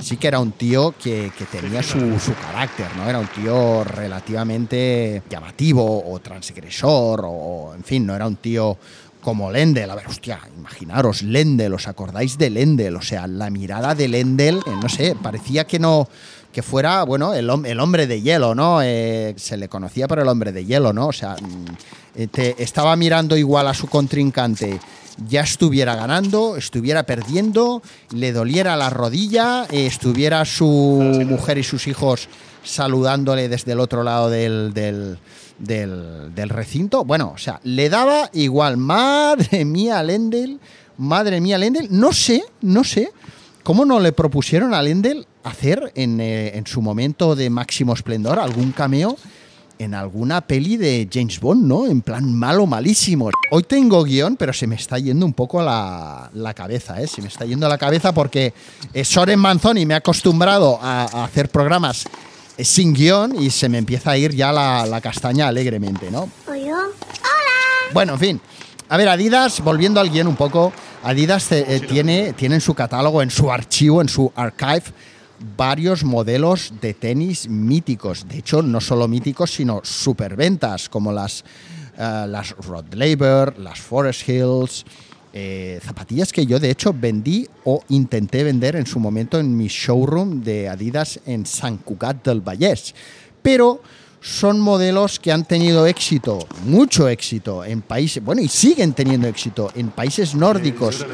sí 0.00 0.16
que 0.16 0.28
era 0.28 0.40
un 0.40 0.52
tío 0.52 0.94
que, 1.02 1.30
tenía 1.50 1.82
su, 1.82 1.98
carácter, 2.40 2.88
¿no? 2.96 3.08
Era 3.08 3.18
un 3.18 3.28
tío 3.28 3.84
relativamente 3.84 5.22
llamativo 5.28 6.10
o 6.10 6.18
transgresor 6.20 7.22
o, 7.24 7.74
en 7.74 7.84
fin, 7.84 8.06
no 8.06 8.16
era 8.16 8.26
un 8.26 8.36
tío 8.36 8.78
como 9.20 9.50
Lendl. 9.50 9.90
A 9.90 9.94
ver, 9.94 10.06
hostia, 10.06 10.40
imaginaros, 10.56 11.22
Lendl, 11.22 11.74
¿os 11.74 11.86
acordáis 11.86 12.38
de 12.38 12.50
Lendl? 12.50 12.96
O 12.96 13.02
sea, 13.02 13.26
la 13.26 13.50
mirada 13.50 13.94
de 13.94 14.08
Lendl, 14.08 14.58
eh, 14.58 14.72
no 14.80 14.88
sé, 14.88 15.14
parecía 15.20 15.66
que 15.66 15.78
no 15.78 16.08
que 16.52 16.62
fuera, 16.62 17.04
bueno, 17.04 17.32
el, 17.32 17.48
hombre 17.48 18.08
de 18.08 18.22
hielo, 18.22 18.56
¿no? 18.56 18.82
Eh, 18.82 19.34
se 19.36 19.56
le 19.56 19.68
conocía 19.68 20.08
por 20.08 20.18
el 20.18 20.26
hombre 20.26 20.50
de 20.50 20.64
hielo, 20.64 20.92
¿no? 20.92 21.06
O 21.06 21.12
sea, 21.12 21.36
mm, 22.14 22.38
estaba 22.58 22.96
mirando 22.96 23.36
igual 23.36 23.68
a 23.68 23.74
su 23.74 23.86
contrincante 23.86 24.80
ya 25.28 25.42
estuviera 25.42 25.94
ganando, 25.94 26.56
estuviera 26.56 27.04
perdiendo, 27.04 27.82
le 28.12 28.32
doliera 28.32 28.76
la 28.76 28.90
rodilla, 28.90 29.66
eh, 29.70 29.86
estuviera 29.86 30.44
su 30.44 30.66
mujer 31.26 31.58
y 31.58 31.62
sus 31.62 31.86
hijos 31.86 32.28
saludándole 32.62 33.48
desde 33.48 33.72
el 33.72 33.80
otro 33.80 34.02
lado 34.02 34.30
del, 34.30 34.72
del, 34.72 35.18
del, 35.58 36.48
recinto. 36.48 37.04
Bueno, 37.04 37.32
o 37.34 37.38
sea, 37.38 37.60
le 37.64 37.88
daba 37.88 38.30
igual. 38.32 38.76
Madre 38.76 39.64
mía, 39.64 40.02
Lendel. 40.02 40.60
Madre 40.98 41.40
mía, 41.40 41.58
Lendel. 41.58 41.88
No 41.90 42.12
sé, 42.12 42.44
no 42.60 42.84
sé 42.84 43.10
cómo 43.62 43.84
no 43.84 44.00
le 44.00 44.12
propusieron 44.12 44.74
a 44.74 44.82
Lendel 44.82 45.26
hacer 45.42 45.92
en, 45.94 46.20
eh, 46.20 46.56
en 46.56 46.66
su 46.66 46.82
momento 46.82 47.34
de 47.34 47.48
máximo 47.50 47.94
esplendor 47.94 48.38
algún 48.38 48.72
cameo 48.72 49.16
en 49.80 49.94
alguna 49.94 50.42
peli 50.42 50.76
de 50.76 51.08
James 51.10 51.40
Bond, 51.40 51.66
¿no? 51.66 51.86
En 51.86 52.02
plan 52.02 52.30
malo, 52.34 52.66
malísimo. 52.66 53.30
Hoy 53.50 53.62
tengo 53.62 54.04
guion, 54.04 54.36
pero 54.36 54.52
se 54.52 54.66
me 54.66 54.74
está 54.74 54.98
yendo 54.98 55.24
un 55.24 55.32
poco 55.32 55.62
la, 55.62 56.30
la 56.34 56.52
cabeza, 56.52 57.00
¿eh? 57.00 57.06
Se 57.06 57.22
me 57.22 57.28
está 57.28 57.46
yendo 57.46 57.66
la 57.66 57.78
cabeza 57.78 58.12
porque 58.12 58.52
eh, 58.92 59.04
Soren 59.04 59.38
Manzoni 59.38 59.86
me 59.86 59.94
ha 59.94 59.96
acostumbrado 59.96 60.78
a, 60.82 61.24
hacer 61.24 61.48
programas 61.48 62.04
eh, 62.58 62.64
sin 62.64 62.92
guion 62.92 63.42
y 63.42 63.48
se 63.48 63.70
me 63.70 63.78
empieza 63.78 64.10
a 64.10 64.18
ir 64.18 64.34
ya 64.34 64.52
la, 64.52 65.00
castaña 65.00 65.48
alegremente, 65.48 66.10
¿no? 66.10 66.28
¿Hola? 66.46 66.88
Bueno, 67.94 68.12
en 68.12 68.18
fin. 68.18 68.40
A 68.90 68.98
ver, 68.98 69.08
Adidas, 69.08 69.62
volviendo 69.62 69.98
al 69.98 70.10
guion 70.10 70.26
un 70.26 70.36
poco, 70.36 70.74
Adidas 71.04 71.50
eh, 71.52 71.80
tiene, 71.88 72.34
tiene 72.34 72.56
en 72.56 72.60
su 72.60 72.74
catálogo, 72.74 73.22
en 73.22 73.30
su 73.30 73.50
archivo, 73.50 74.02
en 74.02 74.10
su 74.10 74.30
archive, 74.36 74.92
varios 75.56 76.04
modelos 76.04 76.72
de 76.80 76.94
tenis 76.94 77.48
míticos. 77.48 78.26
De 78.28 78.38
hecho, 78.38 78.62
no 78.62 78.80
solo 78.80 79.08
míticos, 79.08 79.52
sino 79.52 79.80
superventas, 79.82 80.88
como 80.88 81.12
las, 81.12 81.44
uh, 81.98 82.26
las 82.26 82.50
Rod 82.56 82.92
Laver, 82.94 83.58
las 83.58 83.80
Forest 83.80 84.28
Hills. 84.28 84.84
Eh, 85.32 85.78
zapatillas 85.84 86.32
que 86.32 86.44
yo 86.44 86.58
de 86.58 86.72
hecho 86.72 86.92
vendí 86.92 87.46
o 87.62 87.84
intenté 87.88 88.42
vender 88.42 88.74
en 88.74 88.84
su 88.84 88.98
momento 88.98 89.38
en 89.38 89.56
mi 89.56 89.68
showroom 89.68 90.42
de 90.42 90.68
Adidas 90.68 91.20
en 91.24 91.46
San 91.46 91.76
Cugat 91.76 92.24
del 92.24 92.40
Vallès. 92.40 92.94
Pero 93.40 93.80
son 94.20 94.60
modelos 94.60 95.20
que 95.20 95.30
han 95.30 95.44
tenido 95.44 95.86
éxito, 95.86 96.46
mucho 96.64 97.08
éxito 97.08 97.64
en 97.64 97.80
países, 97.80 98.24
bueno, 98.24 98.42
y 98.42 98.48
siguen 98.48 98.92
teniendo 98.92 99.28
éxito 99.28 99.70
en 99.76 99.90
países 99.90 100.34
nórdicos 100.34 101.00
y 101.00 101.04
en 101.04 101.06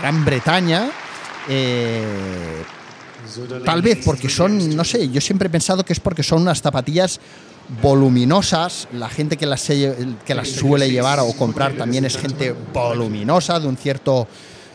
Gran 0.00 0.24
Bretaña 0.24 0.90
eh, 1.52 2.62
tal 3.64 3.82
vez 3.82 3.98
porque 4.04 4.28
son, 4.28 4.76
no 4.76 4.84
sé, 4.84 5.08
yo 5.10 5.20
siempre 5.20 5.48
he 5.48 5.50
pensado 5.50 5.84
que 5.84 5.92
es 5.92 5.98
porque 5.98 6.22
son 6.22 6.42
unas 6.42 6.62
zapatillas 6.62 7.20
voluminosas. 7.82 8.86
La 8.92 9.08
gente 9.08 9.36
que 9.36 9.46
las, 9.46 9.66
que 9.66 10.34
las 10.34 10.48
suele 10.48 10.90
llevar 10.90 11.18
o 11.18 11.32
comprar 11.32 11.72
también 11.72 12.04
es 12.04 12.16
gente 12.16 12.54
voluminosa, 12.72 13.58
de 13.60 13.66
un 13.66 13.76
cierto. 13.76 14.28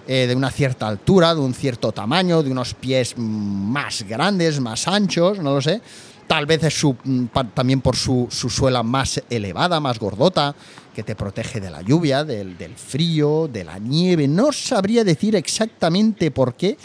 Eh, 0.08 0.28
de 0.28 0.36
una 0.36 0.52
cierta 0.52 0.88
altura, 0.88 1.34
de 1.34 1.42
un 1.42 1.56
cierto 1.56 1.92
tamaño, 1.92 2.44
de 2.44 2.52
unos 2.52 2.76
pies 2.76 3.16
más 3.18 4.04
grandes, 4.04 4.60
más 4.60 4.88
anchos, 4.88 5.40
no 5.40 5.56
lo 5.56 5.62
sé. 5.64 5.82
Tal 6.28 6.46
vez 6.46 6.64
es 6.64 6.74
su, 6.74 6.96
mm, 7.04 7.26
también 7.54 7.82
por 7.82 7.96
su, 7.96 8.28
suela 8.32 8.84
más 8.84 9.22
elevada, 9.30 9.80
más 9.80 10.00
gordota, 10.00 10.56
que 10.94 11.04
te 11.04 11.16
protege 11.16 11.60
de 11.60 11.70
la 11.70 11.82
lluvia, 11.82 12.24
del, 12.24 12.56
frío, 12.76 13.48
de 13.52 13.64
la 13.64 13.78
nieve. 13.78 14.28
No 14.28 14.52
sabría 14.52 15.04
decir 15.04 15.36
exactamente 15.36 16.32
por 16.32 16.56
qué, 16.56 16.78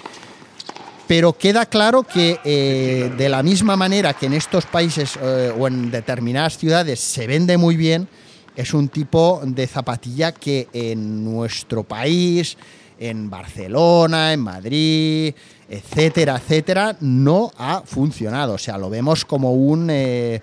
pero 1.06 1.32
queda 1.32 1.66
claro 1.66 2.02
que 2.02 2.38
eh, 2.44 3.12
de 3.16 3.28
la 3.28 3.42
misma 3.42 3.76
manera 3.76 4.14
que 4.14 4.26
en 4.26 4.34
estos 4.34 4.66
países 4.66 5.18
eh, 5.22 5.52
o 5.56 5.66
en 5.66 5.90
determinadas 5.90 6.58
ciudades 6.58 7.00
se 7.00 7.26
vende 7.26 7.56
muy 7.56 7.76
bien, 7.76 8.08
es 8.56 8.74
un 8.74 8.88
tipo 8.88 9.40
de 9.44 9.66
zapatilla 9.66 10.32
que 10.32 10.68
en 10.72 11.24
nuestro 11.24 11.84
país, 11.84 12.56
en 12.98 13.30
Barcelona, 13.30 14.32
en 14.32 14.40
Madrid, 14.40 15.34
etcétera, 15.70 16.36
etcétera, 16.36 16.96
no 17.00 17.52
ha 17.56 17.82
funcionado. 17.82 18.54
O 18.54 18.58
sea, 18.58 18.76
lo 18.76 18.90
vemos 18.90 19.24
como 19.24 19.52
un... 19.54 19.88
Eh, 19.90 20.42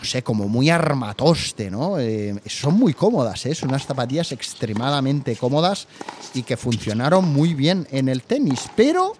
no 0.00 0.06
sé, 0.06 0.22
como 0.22 0.48
muy 0.48 0.70
armatoste, 0.70 1.70
¿no? 1.70 1.98
Eh, 1.98 2.34
son 2.46 2.74
muy 2.74 2.94
cómodas, 2.94 3.44
¿eh? 3.44 3.54
son 3.54 3.68
unas 3.68 3.86
zapatillas 3.86 4.32
extremadamente 4.32 5.36
cómodas 5.36 5.88
y 6.32 6.42
que 6.42 6.56
funcionaron 6.56 7.26
muy 7.26 7.52
bien 7.52 7.86
en 7.90 8.08
el 8.08 8.22
tenis, 8.22 8.70
pero 8.74 9.14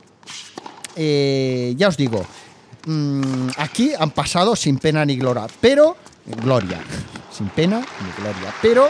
eh, 0.97 1.75
ya 1.77 1.89
os 1.89 1.99
digo, 1.99 2.25
mm, 2.87 3.49
aquí 3.59 3.93
han 3.99 4.11
pasado 4.13 4.57
sin 4.57 4.79
pena 4.79 5.05
ni 5.05 5.17
gloria, 5.17 5.47
pero 5.61 5.99
gloria, 6.43 6.81
sin 7.31 7.51
pena 7.51 7.81
ni 7.81 8.23
gloria, 8.23 8.55
pero 8.63 8.89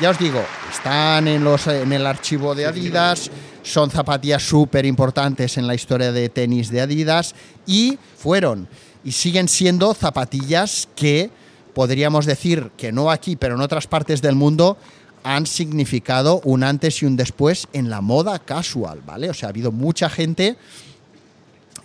ya 0.00 0.10
os 0.10 0.18
digo, 0.20 0.40
están 0.72 1.26
en, 1.26 1.42
los, 1.42 1.66
en 1.66 1.92
el 1.92 2.06
archivo 2.06 2.54
de 2.54 2.66
Adidas, 2.66 3.28
son 3.64 3.90
zapatillas 3.90 4.46
súper 4.46 4.86
importantes 4.86 5.56
en 5.56 5.66
la 5.66 5.74
historia 5.74 6.12
de 6.12 6.28
tenis 6.28 6.70
de 6.70 6.82
Adidas 6.82 7.34
y 7.66 7.98
fueron 8.16 8.68
y 9.02 9.12
siguen 9.12 9.48
siendo 9.48 9.92
zapatillas 9.94 10.88
que 10.94 11.30
podríamos 11.74 12.26
decir 12.26 12.70
que 12.76 12.92
no 12.92 13.10
aquí, 13.10 13.36
pero 13.36 13.56
en 13.56 13.62
otras 13.62 13.86
partes 13.86 14.22
del 14.22 14.36
mundo 14.36 14.76
han 15.24 15.46
significado 15.46 16.40
un 16.44 16.62
antes 16.62 17.02
y 17.02 17.06
un 17.06 17.16
después 17.16 17.66
en 17.72 17.88
la 17.88 18.02
moda 18.02 18.38
casual, 18.38 19.00
¿vale? 19.04 19.30
O 19.30 19.34
sea, 19.34 19.48
ha 19.48 19.50
habido 19.50 19.72
mucha 19.72 20.10
gente 20.10 20.56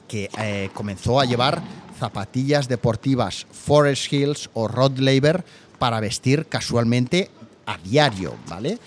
que 0.07 0.29
eh, 0.38 0.69
comenzó 0.74 1.19
a 1.19 1.25
llevar 1.25 1.62
zapatillas 1.98 2.67
deportivas 2.67 3.48
Forest 3.51 4.12
Hills 4.12 4.50
o 4.53 4.67
Rod 4.67 4.98
Laver 5.00 5.45
para 5.79 6.01
vestir 6.01 6.48
casualmente 6.48 7.31
a 7.69 7.77
diario, 7.77 8.35
¿vale? 8.47 8.79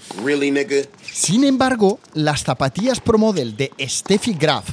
Sin 1.04 1.44
embargo, 1.44 2.00
las 2.14 2.42
zapatillas 2.42 3.00
Pro 3.00 3.16
Model 3.16 3.56
de 3.56 3.70
Steffi 3.80 4.34
Graf 4.34 4.70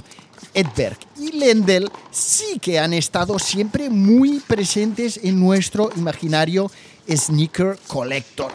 Edberg 0.56 0.98
y 1.18 1.32
Lendl 1.34 1.92
sí 2.10 2.58
que 2.60 2.80
han 2.80 2.94
estado 2.94 3.38
siempre 3.38 3.90
muy 3.92 4.40
presentes 4.40 5.20
en 5.22 5.40
nuestro 5.40 5.92
imaginario 5.96 6.72
sneaker 7.08 7.78
collector. 7.88 8.52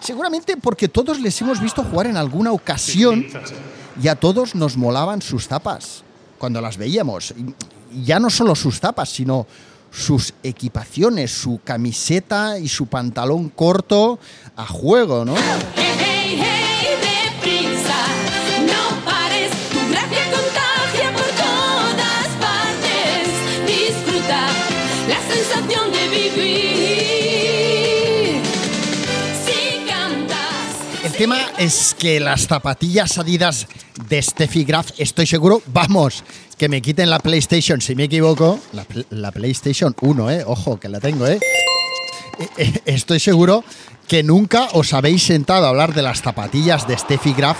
Seguramente 0.00 0.56
porque 0.56 0.88
todos 0.88 1.20
les 1.20 1.40
hemos 1.40 1.60
visto 1.60 1.82
jugar 1.82 2.06
en 2.06 2.16
alguna 2.16 2.52
ocasión 2.52 3.26
y 4.00 4.06
a 4.06 4.14
todos 4.14 4.54
nos 4.54 4.76
molaban 4.76 5.22
sus 5.22 5.48
tapas 5.48 6.04
cuando 6.38 6.60
las 6.60 6.76
veíamos. 6.76 7.34
Ya 8.04 8.20
no 8.20 8.30
solo 8.30 8.54
sus 8.54 8.80
tapas, 8.80 9.08
sino 9.10 9.46
sus 9.92 10.34
equipaciones, 10.42 11.30
su 11.30 11.60
camiseta 11.62 12.58
y 12.58 12.68
su 12.68 12.86
pantalón 12.86 13.50
corto 13.50 14.18
a 14.56 14.66
juego, 14.66 15.24
¿no? 15.24 15.34
El 31.04 31.28
tema 31.28 31.38
es 31.58 31.94
que 31.96 32.18
las 32.18 32.48
zapatillas 32.48 33.18
Adidas 33.18 33.68
de 34.08 34.20
Steffi 34.20 34.64
Graf, 34.64 34.90
estoy 34.98 35.26
seguro, 35.26 35.62
vamos, 35.66 36.24
que 36.62 36.68
me 36.68 36.80
quiten 36.80 37.10
la 37.10 37.18
PlayStation, 37.18 37.80
si 37.80 37.96
me 37.96 38.04
equivoco, 38.04 38.56
la, 39.10 39.32
PlayStation 39.32 39.96
1, 40.00 40.30
¿eh? 40.30 40.44
Ojo, 40.46 40.78
que 40.78 40.88
la 40.88 41.00
tengo, 41.00 41.26
¿eh? 41.26 41.40
¿eh? 42.38 42.48
eh, 42.56 42.80
Estoy 42.84 43.18
seguro 43.18 43.64
que 44.06 44.22
nunca 44.22 44.68
os 44.74 44.92
habéis 44.92 45.24
sentado 45.24 45.66
a 45.66 45.70
hablar 45.70 45.92
de 45.92 46.02
las 46.02 46.22
zapatillas 46.22 46.86
de 46.86 46.96
Steffi 46.96 47.32
Graf 47.32 47.58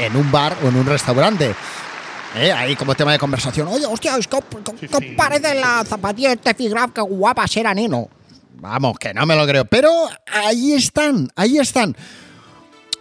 en 0.00 0.16
un 0.16 0.32
bar 0.32 0.56
o 0.64 0.68
en 0.68 0.74
un 0.74 0.84
restaurante. 0.84 1.54
¿Eh? 2.34 2.50
Ahí 2.50 2.74
como 2.74 2.96
tema 2.96 3.12
de 3.12 3.20
conversación. 3.20 3.68
Oye, 3.68 3.86
hostia, 3.86 4.18
¿qué, 4.18 5.14
parece 5.16 5.54
la 5.54 5.84
zapatilla 5.86 6.30
de 6.30 6.38
Steffi 6.38 6.68
Graf? 6.70 6.90
Qué 6.92 7.02
guapa 7.02 7.46
será, 7.46 7.72
neno. 7.72 8.08
Vamos, 8.54 8.98
que 8.98 9.14
no 9.14 9.26
me 9.26 9.36
lo 9.36 9.46
creo. 9.46 9.64
Pero 9.64 9.92
ahí 10.26 10.72
están, 10.72 11.28
ahí 11.36 11.58
están. 11.58 11.96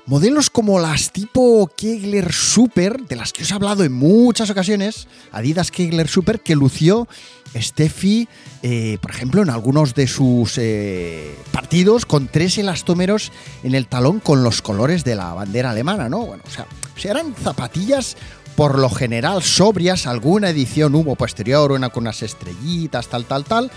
Modelos 0.09 0.49
como 0.49 0.79
las 0.79 1.11
tipo 1.11 1.69
Kegler 1.77 2.33
Super, 2.33 3.05
de 3.05 3.15
las 3.15 3.31
que 3.31 3.43
os 3.43 3.51
he 3.51 3.53
hablado 3.53 3.83
en 3.83 3.93
muchas 3.93 4.49
ocasiones, 4.49 5.07
Adidas 5.31 5.69
Kegler 5.69 6.07
Super, 6.07 6.39
que 6.39 6.55
lució 6.55 7.07
Steffi, 7.55 8.27
eh, 8.63 8.97
por 9.03 9.11
ejemplo, 9.11 9.43
en 9.43 9.51
algunos 9.51 9.93
de 9.93 10.07
sus 10.07 10.57
eh, 10.57 11.35
partidos, 11.51 12.07
con 12.07 12.25
tres 12.25 12.57
elastómeros 12.57 13.31
en 13.61 13.75
el 13.75 13.85
talón 13.85 14.19
con 14.19 14.41
los 14.41 14.63
colores 14.63 15.03
de 15.03 15.13
la 15.13 15.31
bandera 15.35 15.69
alemana, 15.69 16.09
¿no? 16.09 16.25
Bueno, 16.25 16.41
o 16.43 16.49
sea, 16.49 16.65
eran 17.03 17.35
zapatillas 17.35 18.17
por 18.55 18.79
lo 18.79 18.89
general 18.89 19.43
sobrias, 19.43 20.07
alguna 20.07 20.49
edición 20.49 20.95
hubo 20.95 21.15
posterior, 21.17 21.71
una 21.71 21.89
con 21.89 22.05
unas 22.05 22.23
estrellitas, 22.23 23.09
tal, 23.09 23.25
tal, 23.25 23.45
tal. 23.45 23.69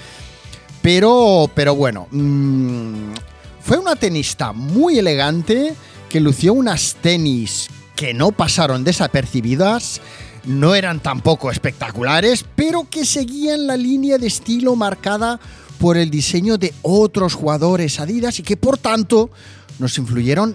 Pero, 0.81 1.51
pero 1.55 1.75
bueno, 1.75 2.09
mmm, 2.11 3.13
fue 3.61 3.77
una 3.77 3.97
tenista 3.97 4.55
muy 4.55 4.99
elegante 4.99 5.75
que 6.13 6.21
lució 6.21 6.53
unas 6.53 6.97
tenis 7.01 7.69
que 7.97 8.13
no 8.13 8.33
pasaron 8.33 8.85
desapercibidas, 8.85 10.03
no 10.45 10.75
eran 10.75 11.01
tampoco 11.01 11.51
espectaculares, 11.51 12.45
pero 12.55 12.87
que 12.91 13.07
seguían 13.07 13.67
la 13.67 13.79
línea 13.79 14.19
de 14.19 14.27
estilo 14.27 14.77
marcada 14.77 15.41
por 15.79 15.97
el 15.97 16.11
diseño 16.11 16.59
de 16.59 16.75
otros 16.83 17.33
jugadores 17.33 17.99
Adidas 17.99 18.39
y 18.39 18.43
que 18.43 18.59
por 18.59 18.77
tanto 18.77 19.31
nos 19.79 19.97
influyeron 19.97 20.55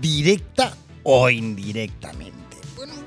directa 0.00 0.76
o 1.04 1.30
indirectamente. 1.30 2.34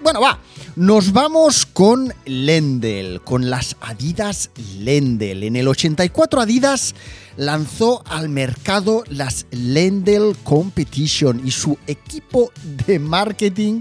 Bueno, 0.01 0.21
va, 0.21 0.39
nos 0.77 1.11
vamos 1.11 1.65
con 1.65 2.13
Lendl, 2.25 3.19
con 3.25 3.49
las 3.49 3.75
Adidas 3.81 4.51
Lendl. 4.77 5.43
En 5.43 5.57
el 5.57 5.67
84 5.67 6.39
Adidas 6.39 6.95
lanzó 7.39 8.03
al 8.05 8.27
mercado 8.27 9.05
las 9.07 9.45
Lendl 9.51 10.35
Competition 10.43 11.41
y 11.45 11.51
su 11.51 11.77
equipo 11.87 12.51
de 12.85 12.99
marketing 12.99 13.79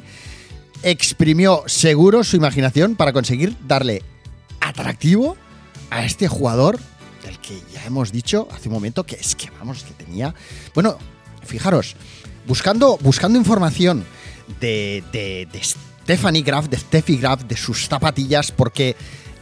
exprimió 0.85 1.65
seguro 1.67 2.23
su 2.23 2.37
imaginación 2.37 2.95
para 2.95 3.13
conseguir 3.13 3.57
darle 3.67 4.05
atractivo 4.61 5.37
a 5.91 6.05
este 6.05 6.29
jugador 6.29 6.79
del 7.25 7.37
que 7.41 7.61
ya 7.75 7.85
hemos 7.85 8.13
dicho 8.13 8.47
hace 8.53 8.69
un 8.69 8.75
momento 8.75 9.05
que 9.05 9.17
es 9.17 9.35
que 9.35 9.51
vamos, 9.59 9.83
que 9.83 10.05
tenía... 10.05 10.33
Bueno, 10.73 10.97
fijaros, 11.43 11.97
buscando, 12.47 12.97
buscando 12.99 13.41
información 13.41 14.05
de, 14.61 15.03
de, 15.11 15.49
de 15.51 15.65
Stephanie 15.65 16.43
Graf, 16.43 16.69
de 16.69 16.79
Steffi 16.79 17.17
Graf, 17.17 17.43
de 17.43 17.57
sus 17.57 17.89
zapatillas, 17.89 18.53
porque 18.53 18.95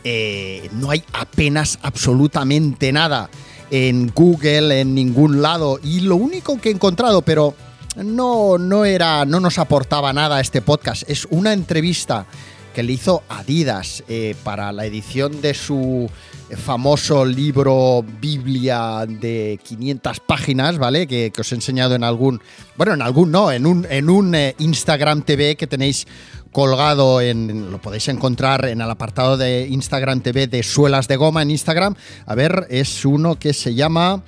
eh, 0.04 0.70
no 0.72 0.90
hay 0.90 1.04
apenas 1.12 1.78
absolutamente 1.82 2.92
nada 2.92 3.28
en 3.70 4.12
Google, 4.14 4.80
en 4.80 4.94
ningún 4.94 5.42
lado. 5.42 5.78
Y 5.82 6.00
lo 6.00 6.16
único 6.16 6.60
que 6.60 6.68
he 6.68 6.72
encontrado, 6.72 7.22
pero 7.22 7.54
no, 7.96 8.58
no 8.58 8.84
era, 8.84 9.24
no 9.24 9.40
nos 9.40 9.58
aportaba 9.58 10.12
nada 10.12 10.40
este 10.40 10.62
podcast, 10.62 11.08
es 11.08 11.26
una 11.30 11.52
entrevista 11.52 12.26
que 12.74 12.82
le 12.82 12.92
hizo 12.92 13.22
Adidas 13.30 14.04
eh, 14.06 14.36
para 14.44 14.70
la 14.70 14.84
edición 14.84 15.40
de 15.40 15.54
su 15.54 16.10
famoso 16.54 17.24
libro 17.24 18.04
Biblia 18.20 19.06
de 19.08 19.58
500 19.64 20.20
páginas, 20.20 20.76
¿vale? 20.76 21.06
Que, 21.06 21.32
os 21.38 21.52
he 21.52 21.54
enseñado 21.54 21.94
en 21.94 22.04
algún, 22.04 22.42
bueno, 22.76 22.92
en 22.92 23.00
algún 23.00 23.30
no, 23.30 23.50
en 23.50 23.64
un, 23.64 23.86
en 23.88 24.10
un 24.10 24.34
eh, 24.34 24.54
Instagram 24.58 25.22
TV 25.22 25.56
que 25.56 25.66
tenéis 25.66 26.06
colgado 26.56 27.20
en, 27.20 27.70
lo 27.70 27.82
podéis 27.82 28.08
encontrar 28.08 28.64
en 28.64 28.80
el 28.80 28.90
apartado 28.90 29.36
de 29.36 29.68
Instagram 29.68 30.22
TV 30.22 30.46
de 30.46 30.62
suelas 30.62 31.06
de 31.06 31.16
goma 31.16 31.42
en 31.42 31.50
Instagram. 31.50 31.94
A 32.24 32.34
ver, 32.34 32.66
es 32.70 33.04
uno 33.04 33.38
que 33.38 33.52
se 33.52 33.74
llama 33.74 34.22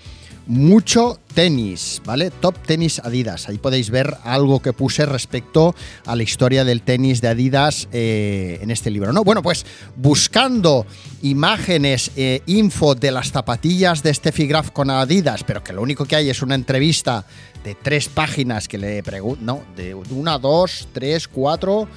mucho 0.47 1.19
tenis, 1.33 2.03
¿vale? 2.05 2.31
Top 2.31 2.55
tenis 2.67 3.01
Adidas. 3.03 3.49
Ahí 3.49 3.57
podéis 3.57 3.89
ver 3.89 4.15
algo 4.25 4.61
que 4.61 4.75
puse 4.75 5.07
respecto 5.07 5.75
a 6.05 6.15
la 6.17 6.23
historia 6.23 6.67
del 6.67 6.83
tenis 6.83 7.23
de 7.23 7.29
Adidas 7.29 7.89
eh, 7.93 8.59
en 8.61 8.71
este 8.71 8.91
libro, 8.91 9.11
¿no? 9.15 9.25
Bueno, 9.25 9.43
pues 9.43 9.65
buscando 9.97 10.85
imágenes, 11.23 12.11
eh, 12.15 12.43
info 12.45 12.95
de 12.95 13.11
las 13.11 13.33
zapatillas 13.33 14.03
de 14.03 14.13
Steffi 14.13 14.47
Graf 14.47 14.71
con 14.71 14.91
Adidas, 14.91 15.45
pero 15.45 15.65
que 15.65 15.73
lo 15.73 15.81
único 15.81 16.05
que 16.05 16.17
hay 16.17 16.29
es 16.29 16.43
una 16.43 16.57
entrevista 16.57 17.25
de 17.65 17.75
tres 17.75 18.09
páginas 18.09 18.69
que 18.69 18.77
le 18.77 19.03
pregunto, 19.03 19.43
no, 19.43 19.63
de 19.77 19.95
una, 19.95 20.39
dos, 20.39 20.89
tres, 20.93 21.27
cuatro 21.27 21.89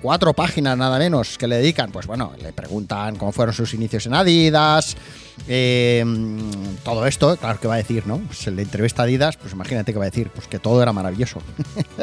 cuatro 0.00 0.32
páginas 0.32 0.76
nada 0.76 0.98
menos 0.98 1.38
que 1.38 1.46
le 1.46 1.56
dedican, 1.56 1.90
pues 1.90 2.06
bueno, 2.06 2.32
le 2.42 2.52
preguntan 2.52 3.16
cómo 3.16 3.32
fueron 3.32 3.54
sus 3.54 3.74
inicios 3.74 4.06
en 4.06 4.14
Adidas, 4.14 4.96
eh, 5.46 6.04
todo 6.84 7.06
esto, 7.06 7.36
claro 7.36 7.60
que 7.60 7.68
va 7.68 7.74
a 7.74 7.78
decir, 7.78 8.06
¿no? 8.06 8.18
Pues 8.18 8.46
el 8.46 8.56
de 8.56 8.62
entrevista 8.62 9.02
a 9.02 9.04
Adidas, 9.04 9.36
pues 9.36 9.52
imagínate 9.52 9.92
que 9.92 9.98
va 9.98 10.06
a 10.06 10.10
decir, 10.10 10.30
pues 10.34 10.46
que 10.48 10.58
todo 10.58 10.82
era 10.82 10.92
maravilloso. 10.92 11.40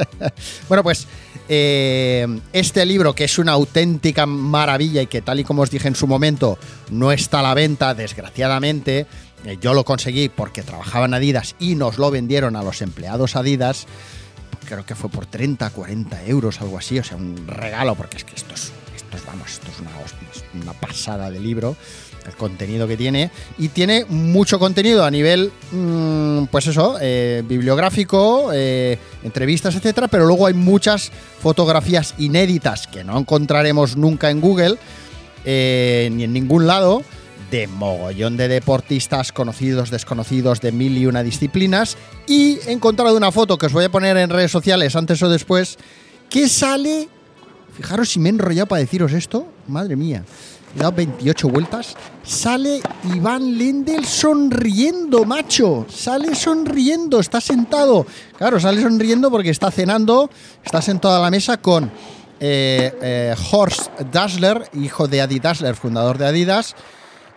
bueno, 0.70 0.84
pues 0.84 1.08
eh, 1.50 2.28
este 2.54 2.86
libro, 2.86 3.14
que 3.14 3.26
es 3.26 3.38
una 3.38 3.54
auténtica 3.54 4.26
maravilla 4.26 5.02
y 5.02 5.08
que 5.08 5.22
tal 5.22 5.40
y 5.40 5.44
como 5.44 5.64
os 5.64 5.72
dije 5.72 5.88
en 5.88 5.96
su 5.96 6.08
momento, 6.08 6.58
no 6.92 7.12
está 7.12 7.40
a 7.40 7.44
la 7.44 7.54
venta, 7.54 7.94
desgraciadamente, 7.94 9.06
eh, 9.46 9.58
yo 9.62 9.74
lo 9.74 9.86
conseguí 9.86 10.30
porque 10.30 10.64
trabajaba 10.64 11.06
en 11.06 11.14
Adidas 11.14 11.56
y 11.60 11.76
nos 11.76 11.98
lo 11.98 12.12
vendieron 12.12 12.56
a 12.56 12.64
los 12.64 12.82
empleados 12.82 13.36
Adidas 13.36 13.86
creo 14.66 14.86
que 14.86 14.96
fue 14.96 15.10
por 15.10 15.26
30, 15.26 15.70
40 15.70 16.26
euros, 16.26 16.62
algo 16.62 16.78
así, 16.78 17.00
o 17.00 17.04
sea, 17.04 17.18
un 17.18 17.48
regalo, 17.48 17.96
porque 17.96 18.18
es 18.18 18.24
que 18.24 18.36
esto 18.36 18.54
es, 18.54 18.72
esto 18.96 19.18
es 19.18 19.26
vamos, 19.26 19.52
esto 19.52 19.68
es 19.72 19.80
una, 20.62 20.74
pasada 20.74 21.30
de 21.30 21.40
libro, 21.40 21.76
el 22.26 22.34
contenido 22.34 22.88
que 22.88 22.98
tiene, 22.98 23.30
y 23.58 23.70
tiene 23.70 24.06
mucho 24.06 24.58
contenido 24.60 25.06
a 25.06 25.12
nivel, 25.12 25.52
mm, 25.72 26.46
pues 26.46 26.68
eso, 26.68 26.98
eh, 27.00 27.44
bibliográfico, 27.48 28.50
eh, 28.54 28.98
entrevistas, 29.24 29.76
etcétera, 29.76 30.08
pero 30.08 30.26
luego 30.26 30.48
hay 30.48 30.54
muchas 30.54 31.12
fotografías 31.42 32.16
inéditas 32.18 32.88
que 32.88 33.04
no 33.04 33.18
encontraremos 33.18 33.96
nunca 33.96 34.32
en 34.32 34.42
Google, 34.42 34.78
eh, 35.46 36.10
ni 36.12 36.24
en 36.24 36.34
ningún 36.34 36.66
lado, 36.66 37.04
de 37.56 37.68
mogollón 37.68 38.36
de 38.36 38.50
deportistas 38.50 39.32
conocidos, 39.32 39.90
desconocidos 39.90 40.60
de 40.60 40.74
mil 40.74 40.98
y 40.98 41.06
una 41.06 41.24
disciplinas. 41.24 41.96
Y 42.28 42.60
he 42.68 42.74
encontrado 42.74 43.16
una 43.16 43.32
foto 43.32 43.58
que 43.58 43.68
os 43.68 43.72
voy 43.72 43.86
a 43.86 43.92
poner 43.92 44.18
en 44.18 44.30
redes 44.30 44.52
sociales 44.52 44.94
antes 44.98 45.24
o 45.24 45.30
después, 45.30 45.78
que 46.30 46.50
sale... 46.50 47.08
Fijaros 47.78 48.10
si 48.10 48.20
me 48.20 48.28
he 48.28 48.32
enrollado 48.34 48.68
para 48.68 48.82
deciros 48.82 49.14
esto. 49.14 49.48
Madre 49.68 49.96
mía. 49.96 50.26
He 50.76 50.80
dado 50.80 50.92
28 50.94 51.48
vueltas. 51.48 51.96
Sale 52.24 52.82
Iván 53.14 53.58
Lendel 53.58 54.06
sonriendo, 54.06 55.24
macho. 55.24 55.86
Sale 55.90 56.36
sonriendo, 56.36 57.22
está 57.22 57.40
sentado. 57.40 58.06
Claro, 58.38 58.60
sale 58.60 58.82
sonriendo 58.82 59.32
porque 59.32 59.50
está 59.50 59.72
cenando, 59.72 60.30
está 60.64 60.82
sentado 60.82 61.16
a 61.16 61.22
la 61.22 61.32
mesa 61.32 61.58
con 61.58 61.86
eh, 62.42 62.94
eh, 63.02 63.36
Horst 63.52 63.92
Dassler, 64.12 64.70
hijo 64.74 65.08
de 65.08 65.22
Adi 65.22 65.40
Dassler, 65.40 65.76
fundador 65.76 66.18
de 66.18 66.28
Adidas, 66.28 66.76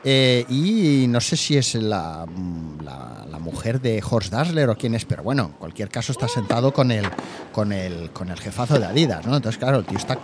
eh, 0.05 0.45
y 0.49 1.07
no 1.09 1.21
sé 1.21 1.37
si 1.37 1.57
es 1.57 1.75
la, 1.75 2.25
la, 2.85 3.39
mujer 3.39 3.81
de 3.81 4.03
Horst 4.07 4.31
Dassler 4.31 4.69
o 4.69 4.77
quién 4.77 4.95
es, 4.95 5.07
pero 5.07 5.23
bueno, 5.23 5.45
en 5.45 5.53
cualquier 5.53 5.89
caso 5.89 6.13
está 6.13 6.29
sentado 6.29 6.71
con 6.71 6.91
el, 6.91 7.07
con 7.51 7.73
el, 7.73 8.11
con 8.11 8.29
el 8.29 8.39
jefazo 8.39 8.79
de 8.79 8.85
Adidas, 8.85 9.25
¿no? 9.25 9.37
Entonces, 9.37 9.59
claro, 9.59 9.79
el 9.79 9.87
tío 9.87 9.97
está, 9.97 10.19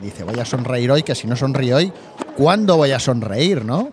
dice, 0.00 0.24
voy 0.24 0.40
a 0.40 0.46
sonreír 0.46 0.90
hoy, 0.90 1.02
que 1.02 1.14
si 1.14 1.26
no 1.26 1.36
sonrío 1.36 1.76
hoy, 1.76 1.92
¿cuándo 2.38 2.78
voy 2.78 2.92
a 2.92 2.98
sonreír, 2.98 3.62
no? 3.62 3.92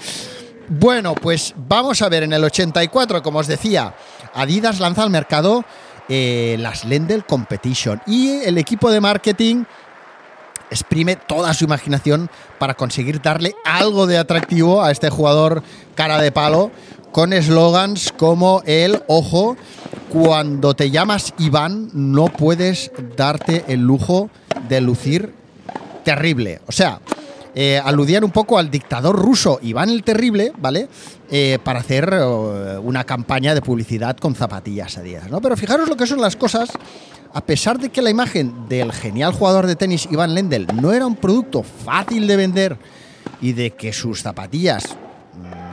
bueno, 0.68 1.14
pues 1.14 1.54
vamos 1.68 2.00
a 2.00 2.08
ver, 2.08 2.22
en 2.22 2.32
el 2.32 2.42
84, 2.42 3.22
como 3.22 3.40
os 3.40 3.46
decía, 3.46 3.94
Adidas 4.32 4.80
lanza 4.80 5.02
al 5.02 5.10
mercado 5.10 5.62
eh, 6.08 6.56
las 6.58 6.86
Lendl 6.86 7.26
Competition 7.26 8.00
y 8.06 8.30
el 8.30 8.56
equipo 8.56 8.90
de 8.90 8.98
marketing 8.98 9.64
exprime 10.70 11.16
toda 11.16 11.54
su 11.54 11.64
imaginación 11.64 12.30
para 12.58 12.74
conseguir 12.74 13.20
darle 13.20 13.54
algo 13.64 14.06
de 14.06 14.18
atractivo 14.18 14.82
a 14.82 14.90
este 14.90 15.10
jugador 15.10 15.62
cara 15.94 16.20
de 16.20 16.32
palo 16.32 16.70
con 17.12 17.32
eslogans 17.32 18.12
como 18.16 18.62
el 18.66 19.02
ojo, 19.06 19.56
cuando 20.10 20.74
te 20.74 20.90
llamas 20.90 21.34
Iván 21.38 21.90
no 21.92 22.26
puedes 22.26 22.92
darte 23.16 23.64
el 23.68 23.80
lujo 23.80 24.30
de 24.68 24.80
lucir 24.80 25.34
terrible. 26.04 26.60
O 26.66 26.72
sea, 26.72 27.00
eh, 27.54 27.80
aludían 27.82 28.24
un 28.24 28.30
poco 28.30 28.58
al 28.58 28.70
dictador 28.70 29.16
ruso 29.16 29.58
Iván 29.62 29.90
el 29.90 30.04
Terrible, 30.04 30.52
¿vale? 30.58 30.88
Eh, 31.30 31.58
para 31.64 31.80
hacer 31.80 32.08
eh, 32.12 32.78
una 32.82 33.04
campaña 33.04 33.54
de 33.54 33.62
publicidad 33.62 34.16
con 34.16 34.34
zapatillas 34.34 34.96
a 34.98 35.02
¿no? 35.28 35.40
Pero 35.40 35.56
fijaros 35.56 35.88
lo 35.88 35.96
que 35.96 36.06
son 36.06 36.20
las 36.20 36.36
cosas 36.36 36.70
a 37.32 37.40
pesar 37.42 37.78
de 37.78 37.90
que 37.90 38.02
la 38.02 38.10
imagen 38.10 38.68
del 38.68 38.92
genial 38.92 39.32
jugador 39.32 39.66
de 39.66 39.76
tenis 39.76 40.08
Ivan 40.10 40.34
Lendl 40.34 40.66
no 40.80 40.92
era 40.92 41.06
un 41.06 41.16
producto 41.16 41.62
fácil 41.62 42.26
de 42.26 42.36
vender 42.36 42.78
y 43.40 43.52
de 43.52 43.70
que 43.70 43.92
sus 43.92 44.22
zapatillas 44.22 44.96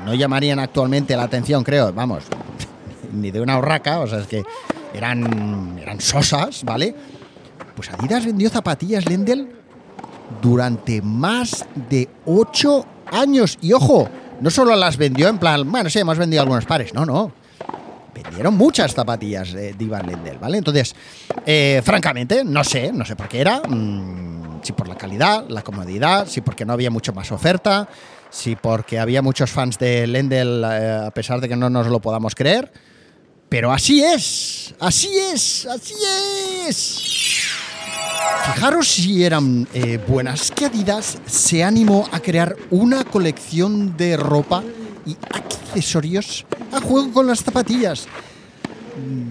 no 0.05 0.13
llamarían 0.13 0.59
actualmente 0.59 1.15
la 1.15 1.23
atención, 1.23 1.63
creo, 1.63 1.91
vamos, 1.91 2.23
ni 3.13 3.31
de 3.31 3.41
una 3.41 3.57
horraca, 3.57 3.99
o 3.99 4.07
sea, 4.07 4.19
es 4.19 4.27
que 4.27 4.43
eran, 4.93 5.79
eran 5.81 5.99
sosas, 5.99 6.63
¿vale? 6.63 6.95
Pues 7.75 7.89
Adidas 7.89 8.25
vendió 8.25 8.49
zapatillas 8.49 9.05
Lendl 9.05 9.49
durante 10.41 11.01
más 11.01 11.65
de 11.89 12.07
ocho 12.25 12.85
años. 13.11 13.57
Y 13.61 13.73
ojo, 13.73 14.07
no 14.39 14.49
solo 14.49 14.75
las 14.75 14.97
vendió 14.97 15.27
en 15.27 15.37
plan, 15.37 15.69
bueno, 15.69 15.89
sí, 15.89 15.99
hemos 15.99 16.17
vendido 16.17 16.43
algunos 16.43 16.65
pares, 16.65 16.93
no, 16.93 17.05
no. 17.05 17.31
Vendieron 18.15 18.55
muchas 18.55 18.93
zapatillas 18.93 19.51
de 19.51 19.75
Ivan 19.77 20.07
Lendl, 20.07 20.37
¿vale? 20.39 20.57
Entonces, 20.57 20.95
eh, 21.45 21.81
francamente, 21.83 22.45
no 22.45 22.63
sé, 22.63 22.93
no 22.93 23.03
sé 23.03 23.15
por 23.15 23.27
qué 23.27 23.41
era. 23.41 23.59
Mm, 23.59 24.61
si 24.63 24.71
por 24.71 24.87
la 24.87 24.95
calidad, 24.95 25.45
la 25.49 25.61
comodidad, 25.61 26.25
si 26.27 26.39
porque 26.39 26.65
no 26.65 26.71
había 26.71 26.89
mucho 26.89 27.11
más 27.11 27.31
oferta, 27.33 27.89
si 28.29 28.55
porque 28.55 28.99
había 28.99 29.21
muchos 29.21 29.51
fans 29.51 29.77
de 29.77 30.07
Lendl, 30.07 30.63
eh, 30.63 31.03
a 31.07 31.11
pesar 31.11 31.41
de 31.41 31.49
que 31.49 31.57
no 31.57 31.69
nos 31.69 31.87
lo 31.87 31.99
podamos 31.99 32.35
creer. 32.35 32.71
Pero 33.49 33.71
así 33.71 34.01
es, 34.01 34.73
así 34.79 35.09
es, 35.17 35.65
así 35.65 35.93
es. 36.67 37.01
Fijaros 38.45 38.87
si 38.87 39.23
eran 39.23 39.67
eh, 39.73 39.99
buenas 40.07 40.51
que 40.51 40.65
Adidas 40.65 41.17
se 41.25 41.63
animó 41.63 42.07
a 42.11 42.19
crear 42.21 42.55
una 42.71 43.03
colección 43.03 43.97
de 43.97 44.17
ropa 44.17 44.63
y 45.05 45.17
accesorios 45.31 46.45
a 46.71 46.81
juego 46.81 47.11
con 47.13 47.27
las 47.27 47.43
zapatillas. 47.43 48.07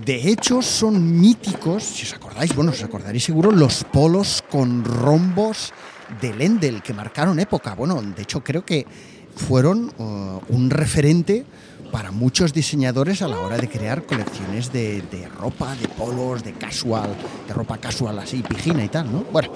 De 0.05 0.29
hecho, 0.29 0.61
son 0.61 1.21
míticos, 1.21 1.83
si 1.85 2.05
os 2.05 2.13
acordáis, 2.13 2.55
bueno, 2.55 2.73
os 2.73 2.83
acordaréis 2.83 3.25
seguro, 3.25 3.51
los 3.51 3.85
polos 3.85 4.45
con 4.51 4.85
rombos 4.85 5.73
de 6.21 6.35
Lendl 6.35 6.83
que 6.83 6.93
marcaron 6.93 7.41
época. 7.41 7.75
Bueno, 7.75 8.01
de 8.03 8.23
hecho 8.23 8.45
creo 8.45 8.65
que 8.65 8.87
fueron 9.35 9.93
uh, 9.99 10.41
un 10.49 10.71
referente 10.71 11.47
para 11.91 12.11
muchos 12.11 12.53
diseñadores 12.53 13.23
a 13.23 13.29
la 13.29 13.39
hora 13.39 13.57
de 13.57 13.69
crear 13.69 14.05
colecciones 14.05 14.73
de, 14.73 15.03
ropa, 15.39 15.75
de 15.77 15.89
polos, 15.89 16.43
de 16.43 16.53
casual, 16.53 17.15
de 17.47 17.55
ropa 17.55 17.79
casual 17.79 18.19
así, 18.19 18.43
pijina 18.43 18.85
y 18.85 18.89
tal, 18.89 19.11
¿no? 19.11 19.25
Bueno. 19.33 19.53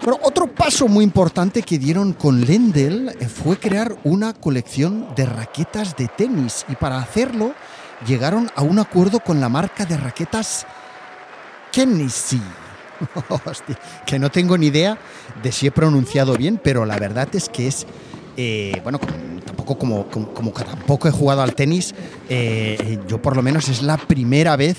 Pero 0.00 0.18
otro 0.22 0.46
paso 0.46 0.88
muy 0.88 1.04
importante 1.04 1.62
que 1.62 1.78
dieron 1.78 2.14
con 2.14 2.40
Lendl 2.40 3.10
eh, 3.10 3.28
fue 3.28 3.58
crear 3.58 3.96
una 4.04 4.32
colección 4.32 5.08
de 5.14 5.26
raquetas 5.26 5.94
de 5.96 6.08
tenis 6.08 6.64
y 6.68 6.74
para 6.74 6.98
hacerlo 6.98 7.54
llegaron 8.06 8.50
a 8.54 8.62
un 8.62 8.78
acuerdo 8.78 9.20
con 9.20 9.40
la 9.40 9.50
marca 9.50 9.84
de 9.84 9.98
raquetas 9.98 10.66
Kennedy. 11.70 12.40
que 14.06 14.18
no 14.18 14.30
tengo 14.30 14.56
ni 14.58 14.66
idea 14.66 14.98
de 15.42 15.52
si 15.52 15.66
he 15.66 15.70
pronunciado 15.70 16.34
bien, 16.36 16.60
pero 16.62 16.84
la 16.84 16.98
verdad 16.98 17.28
es 17.34 17.48
que 17.48 17.66
es, 17.66 17.86
eh, 18.36 18.80
bueno, 18.82 19.00
como, 19.66 20.06
como, 20.06 20.50
tampoco 20.52 21.08
he 21.08 21.10
jugado 21.10 21.42
al 21.42 21.54
tenis, 21.54 21.94
eh, 22.28 22.98
yo 23.06 23.22
por 23.22 23.36
lo 23.36 23.42
menos 23.42 23.68
es 23.68 23.82
la 23.82 23.96
primera 23.96 24.56
vez 24.56 24.76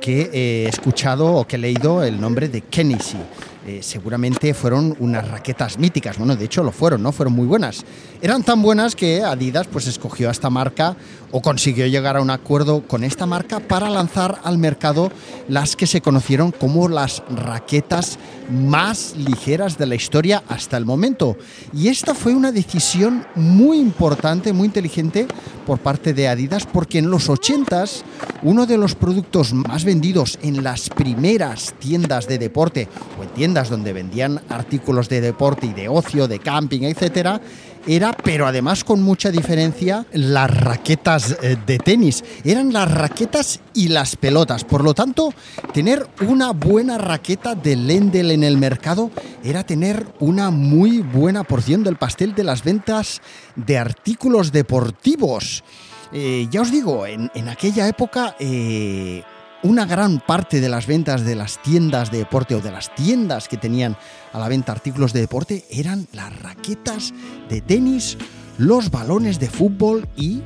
que 0.00 0.30
he 0.32 0.68
escuchado 0.68 1.34
o 1.34 1.46
que 1.46 1.56
he 1.56 1.58
leído 1.58 2.02
el 2.02 2.20
nombre 2.20 2.48
de 2.48 2.62
Kennedy. 2.62 3.18
Eh, 3.66 3.80
seguramente 3.82 4.54
fueron 4.54 4.96
unas 5.00 5.28
raquetas 5.28 5.78
míticas. 5.78 6.16
Bueno, 6.16 6.34
de 6.34 6.46
hecho 6.46 6.62
lo 6.62 6.72
fueron, 6.72 7.02
¿no? 7.02 7.12
Fueron 7.12 7.34
muy 7.34 7.46
buenas. 7.46 7.84
Eran 8.22 8.42
tan 8.42 8.62
buenas 8.62 8.96
que 8.96 9.22
Adidas 9.22 9.66
pues 9.66 9.86
escogió 9.86 10.28
a 10.28 10.32
esta 10.32 10.48
marca 10.48 10.96
o 11.30 11.42
consiguió 11.42 11.86
llegar 11.86 12.16
a 12.16 12.22
un 12.22 12.30
acuerdo 12.30 12.82
con 12.86 13.04
esta 13.04 13.26
marca 13.26 13.60
para 13.60 13.90
lanzar 13.90 14.40
al 14.44 14.56
mercado 14.56 15.12
las 15.48 15.76
que 15.76 15.86
se 15.86 16.00
conocieron 16.00 16.52
como 16.52 16.88
las 16.88 17.22
raquetas 17.28 18.18
más 18.50 19.14
ligeras 19.16 19.76
de 19.78 19.86
la 19.86 19.94
historia 19.94 20.42
hasta 20.48 20.78
el 20.78 20.86
momento. 20.86 21.36
Y 21.74 21.88
esta 21.88 22.14
fue 22.14 22.34
una 22.34 22.52
decisión 22.52 23.26
muy 23.34 23.78
importante, 23.78 24.52
muy 24.52 24.66
inteligente 24.66 25.26
por 25.66 25.78
parte 25.78 26.14
de 26.14 26.28
Adidas 26.28 26.66
porque 26.66 26.98
en 26.98 27.10
los 27.10 27.28
80s 27.28 28.02
uno 28.42 28.66
de 28.66 28.78
los 28.78 28.94
productos 28.94 29.52
más 29.52 29.84
vendidos 29.84 30.38
en 30.42 30.64
las 30.64 30.88
primeras 30.88 31.74
tiendas 31.78 32.26
de 32.26 32.38
deporte 32.38 32.88
o 33.18 33.22
en 33.22 33.28
tiendas 33.30 33.49
donde 33.54 33.92
vendían 33.92 34.40
artículos 34.48 35.08
de 35.08 35.20
deporte 35.20 35.66
y 35.66 35.72
de 35.72 35.88
ocio, 35.88 36.28
de 36.28 36.38
camping, 36.38 36.82
etcétera, 36.82 37.40
era, 37.86 38.12
pero 38.12 38.46
además 38.46 38.84
con 38.84 39.02
mucha 39.02 39.30
diferencia, 39.30 40.06
las 40.12 40.50
raquetas 40.50 41.36
eh, 41.42 41.56
de 41.66 41.78
tenis. 41.78 42.22
Eran 42.44 42.72
las 42.72 42.90
raquetas 42.90 43.60
y 43.74 43.88
las 43.88 44.16
pelotas. 44.16 44.64
Por 44.64 44.84
lo 44.84 44.94
tanto, 44.94 45.32
tener 45.72 46.06
una 46.26 46.52
buena 46.52 46.98
raqueta 46.98 47.54
de 47.54 47.76
Lendl 47.76 48.30
en 48.30 48.44
el 48.44 48.58
mercado 48.58 49.10
era 49.42 49.64
tener 49.64 50.06
una 50.20 50.50
muy 50.50 51.00
buena 51.00 51.42
porción 51.44 51.82
del 51.82 51.96
pastel 51.96 52.34
de 52.34 52.44
las 52.44 52.62
ventas 52.62 53.22
de 53.56 53.78
artículos 53.78 54.52
deportivos. 54.52 55.64
Eh, 56.12 56.48
ya 56.50 56.60
os 56.60 56.70
digo, 56.70 57.06
en, 57.06 57.30
aquella 57.48 57.88
época 57.88 58.36
eh, 58.38 59.22
una 59.62 59.84
gran 59.84 60.20
parte 60.20 60.60
de 60.60 60.68
las 60.68 60.86
ventas 60.86 61.24
de 61.24 61.34
las 61.34 61.60
tiendas 61.62 62.10
de 62.10 62.18
deporte 62.18 62.54
o 62.54 62.60
de 62.60 62.70
las 62.70 62.94
tiendas 62.94 63.48
que 63.48 63.56
tenían 63.56 63.96
a 64.32 64.38
la 64.38 64.48
venta 64.48 64.72
artículos 64.72 65.12
de 65.12 65.20
deporte 65.20 65.64
eran 65.70 66.06
las 66.12 66.34
raquetas 66.40 67.12
de 67.48 67.60
tenis, 67.60 68.16
los 68.58 68.90
balones 68.90 69.38
de 69.38 69.50
fútbol 69.50 70.08
y 70.16 70.42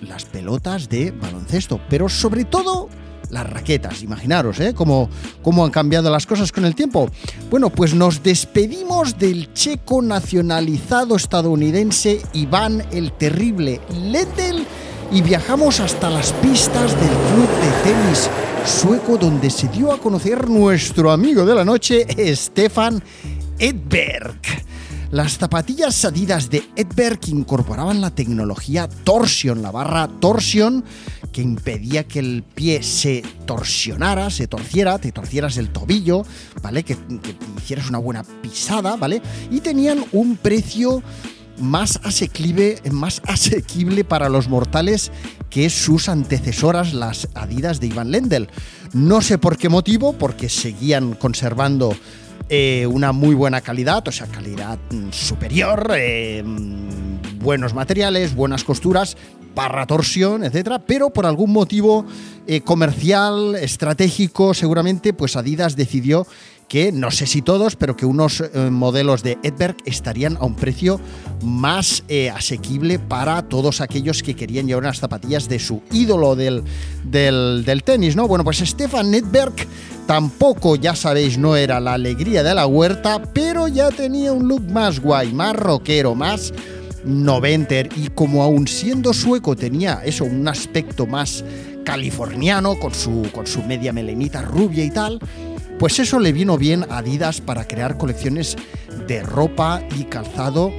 las 0.00 0.24
pelotas 0.24 0.88
de 0.88 1.10
baloncesto. 1.10 1.80
Pero 1.88 2.08
sobre 2.08 2.44
todo 2.44 2.88
las 3.30 3.48
raquetas. 3.48 4.02
Imaginaros, 4.02 4.60
¿eh? 4.60 4.74
Cómo, 4.74 5.08
cómo, 5.42 5.64
han 5.64 5.70
cambiado 5.70 6.10
las 6.10 6.26
cosas 6.26 6.52
con 6.52 6.64
el 6.64 6.74
tiempo. 6.74 7.10
Bueno, 7.50 7.70
pues 7.70 7.94
nos 7.94 8.22
despedimos 8.22 9.18
del 9.18 9.52
checo 9.52 10.02
nacionalizado 10.02 11.16
estadounidense 11.16 12.22
Iván 12.32 12.84
el 12.92 13.12
Terrible 13.12 13.80
Lettel 13.90 14.66
y 15.10 15.22
viajamos 15.22 15.80
hasta 15.80 16.10
las 16.10 16.32
pistas 16.34 16.92
del 16.92 17.08
club 17.08 17.48
de 17.60 17.90
tenis 17.90 18.30
sueco 18.66 19.18
donde 19.18 19.50
se 19.50 19.68
dio 19.68 19.92
a 19.92 19.98
conocer 19.98 20.48
nuestro 20.48 21.10
amigo 21.10 21.44
de 21.44 21.54
la 21.54 21.64
noche, 21.64 22.06
Stefan 22.34 23.02
Edberg. 23.58 24.40
Las 25.10 25.38
zapatillas 25.38 26.04
Adidas 26.04 26.50
de 26.50 26.64
Edberg 26.74 27.20
incorporaban 27.28 28.00
la 28.00 28.10
tecnología 28.10 28.88
Torsion, 28.88 29.62
la 29.62 29.70
barra 29.70 30.08
Torsion, 30.08 30.82
que 31.30 31.42
impedía 31.42 32.04
que 32.04 32.18
el 32.20 32.42
pie 32.42 32.82
se 32.82 33.22
torsionara, 33.44 34.30
se 34.30 34.48
torciera, 34.48 34.98
te 34.98 35.12
torcieras 35.12 35.56
el 35.56 35.70
tobillo, 35.70 36.24
¿vale? 36.62 36.82
Que, 36.84 36.96
que 36.96 37.36
hicieras 37.58 37.88
una 37.88 37.98
buena 37.98 38.24
pisada, 38.24 38.96
¿vale? 38.96 39.20
Y 39.50 39.60
tenían 39.60 40.04
un 40.12 40.36
precio 40.36 41.02
más 41.58 42.00
asequible, 42.02 42.80
más 42.90 43.22
asequible 43.26 44.04
para 44.04 44.28
los 44.28 44.48
mortales 44.48 45.12
que 45.50 45.70
sus 45.70 46.08
antecesoras, 46.08 46.94
las 46.94 47.28
Adidas 47.34 47.80
de 47.80 47.88
Ivan 47.88 48.10
Lendl. 48.10 48.48
No 48.92 49.20
sé 49.22 49.38
por 49.38 49.56
qué 49.56 49.68
motivo, 49.68 50.12
porque 50.14 50.48
seguían 50.48 51.14
conservando 51.14 51.94
eh, 52.48 52.86
una 52.86 53.12
muy 53.12 53.34
buena 53.34 53.60
calidad, 53.60 54.06
o 54.06 54.12
sea, 54.12 54.26
calidad 54.26 54.78
mm, 54.90 55.10
superior, 55.10 55.92
eh, 55.96 56.42
mm, 56.44 57.38
buenos 57.38 57.72
materiales, 57.72 58.34
buenas 58.34 58.64
costuras, 58.64 59.16
barra 59.54 59.86
torsión, 59.86 60.44
etcétera, 60.44 60.80
pero 60.80 61.10
por 61.10 61.26
algún 61.26 61.52
motivo 61.52 62.04
eh, 62.46 62.60
comercial, 62.60 63.54
estratégico, 63.54 64.52
seguramente, 64.52 65.12
pues 65.14 65.36
Adidas 65.36 65.76
decidió 65.76 66.26
que 66.68 66.92
no 66.92 67.10
sé 67.10 67.26
si 67.26 67.42
todos, 67.42 67.76
pero 67.76 67.96
que 67.96 68.06
unos 68.06 68.40
eh, 68.40 68.70
modelos 68.70 69.22
de 69.22 69.38
Edberg 69.42 69.76
estarían 69.84 70.36
a 70.36 70.44
un 70.44 70.54
precio 70.56 71.00
más 71.42 72.04
eh, 72.08 72.30
asequible 72.30 72.98
para 72.98 73.42
todos 73.42 73.80
aquellos 73.80 74.22
que 74.22 74.34
querían 74.34 74.66
llevar 74.66 74.84
unas 74.84 74.98
zapatillas 74.98 75.48
de 75.48 75.58
su 75.58 75.82
ídolo 75.92 76.36
del, 76.36 76.64
del, 77.04 77.82
tenis, 77.84 78.16
¿no? 78.16 78.26
Bueno, 78.26 78.44
pues 78.44 78.58
Stefan 78.58 79.14
Edberg 79.14 79.54
tampoco, 80.06 80.76
ya 80.76 80.94
sabéis, 80.94 81.38
no 81.38 81.56
era 81.56 81.80
la 81.80 81.94
alegría 81.94 82.42
de 82.42 82.54
la 82.54 82.66
huerta, 82.66 83.22
pero 83.32 83.68
ya 83.68 83.90
tenía 83.90 84.32
un 84.32 84.48
look 84.48 84.62
más 84.70 85.00
guay, 85.00 85.32
más 85.32 85.54
rockero, 85.56 86.14
más 86.14 86.52
noventer 87.04 87.90
y 87.96 88.08
como 88.08 88.42
aún 88.42 88.66
siendo 88.66 89.12
sueco 89.12 89.54
tenía 89.54 90.00
eso, 90.04 90.24
un 90.24 90.48
aspecto 90.48 91.06
más 91.06 91.44
californiano 91.84 92.78
con 92.78 92.94
su, 92.94 93.28
con 93.32 93.46
su 93.46 93.62
media 93.62 93.92
melenita 93.92 94.42
rubia 94.42 94.84
y 94.84 94.90
tal, 94.90 95.20
pues 95.78 95.98
eso 95.98 96.18
le 96.18 96.32
vino 96.32 96.56
bien 96.58 96.84
a 96.90 96.98
Adidas 96.98 97.40
para 97.40 97.66
crear 97.66 97.98
colecciones 97.98 98.56
de 99.06 99.22
ropa 99.22 99.82
y 99.98 100.04
calzado 100.04 100.72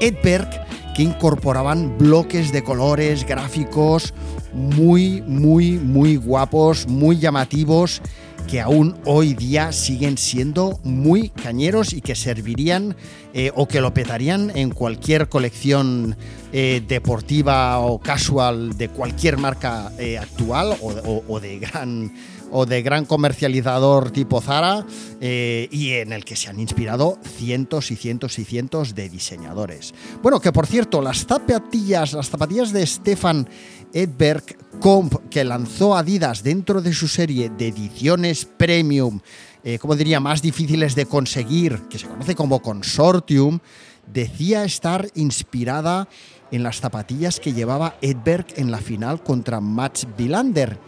Edberg 0.00 0.48
que 0.94 1.02
incorporaban 1.02 1.96
bloques 1.98 2.52
de 2.52 2.62
colores, 2.62 3.24
gráficos 3.24 4.14
muy, 4.52 5.22
muy, 5.22 5.72
muy 5.72 6.16
guapos, 6.16 6.88
muy 6.88 7.18
llamativos 7.18 8.02
que 8.48 8.60
aún 8.62 8.96
hoy 9.04 9.34
día 9.34 9.72
siguen 9.72 10.16
siendo 10.16 10.80
muy 10.82 11.28
cañeros 11.28 11.92
y 11.92 12.00
que 12.00 12.14
servirían 12.14 12.96
eh, 13.34 13.52
o 13.54 13.68
que 13.68 13.82
lo 13.82 13.92
petarían 13.92 14.50
en 14.56 14.70
cualquier 14.70 15.28
colección 15.28 16.16
eh, 16.52 16.82
deportiva 16.88 17.78
o 17.80 17.98
casual 17.98 18.78
de 18.78 18.88
cualquier 18.88 19.36
marca 19.36 19.92
eh, 19.98 20.16
actual 20.16 20.74
o, 20.80 21.40
de 21.40 21.58
gran 21.58 22.14
o 22.50 22.66
de 22.66 22.82
gran 22.82 23.04
comercializador 23.04 24.10
tipo 24.10 24.40
Zara 24.40 24.84
y 25.20 25.92
en 25.92 26.12
el 26.12 26.24
que 26.24 26.36
se 26.36 26.48
han 26.48 26.60
inspirado 26.60 27.18
cientos 27.24 27.90
y 27.90 27.96
cientos 27.96 28.38
y 28.38 28.44
cientos 28.44 28.94
de 28.94 29.08
diseñadores. 29.08 29.94
Bueno, 30.22 30.40
que 30.40 30.52
por 30.52 30.66
cierto, 30.66 31.02
las 31.02 31.26
zapatillas, 31.26 32.12
las 32.12 32.30
zapatillas 32.30 32.72
de 32.72 32.86
Stefan 32.86 33.48
Edberg 33.92 34.44
Comp 34.80 35.14
que 35.30 35.44
lanzó 35.44 35.96
Adidas 35.96 36.42
dentro 36.42 36.80
de 36.80 36.92
su 36.92 37.08
serie 37.08 37.50
de 37.50 37.68
ediciones 37.68 38.44
premium, 38.44 39.20
eh, 39.64 39.78
como 39.78 39.96
diría, 39.96 40.20
más 40.20 40.42
difíciles 40.42 40.94
de 40.94 41.06
conseguir, 41.06 41.82
que 41.88 41.98
se 41.98 42.06
conoce 42.06 42.34
como 42.34 42.60
Consortium, 42.60 43.58
decía 44.06 44.64
estar 44.64 45.08
inspirada 45.14 46.08
en 46.50 46.62
las 46.62 46.80
zapatillas 46.80 47.40
que 47.40 47.52
llevaba 47.52 47.96
Edberg 48.00 48.46
en 48.56 48.70
la 48.70 48.78
final 48.78 49.22
contra 49.22 49.60
Mats 49.60 50.06
Bilander. 50.16 50.78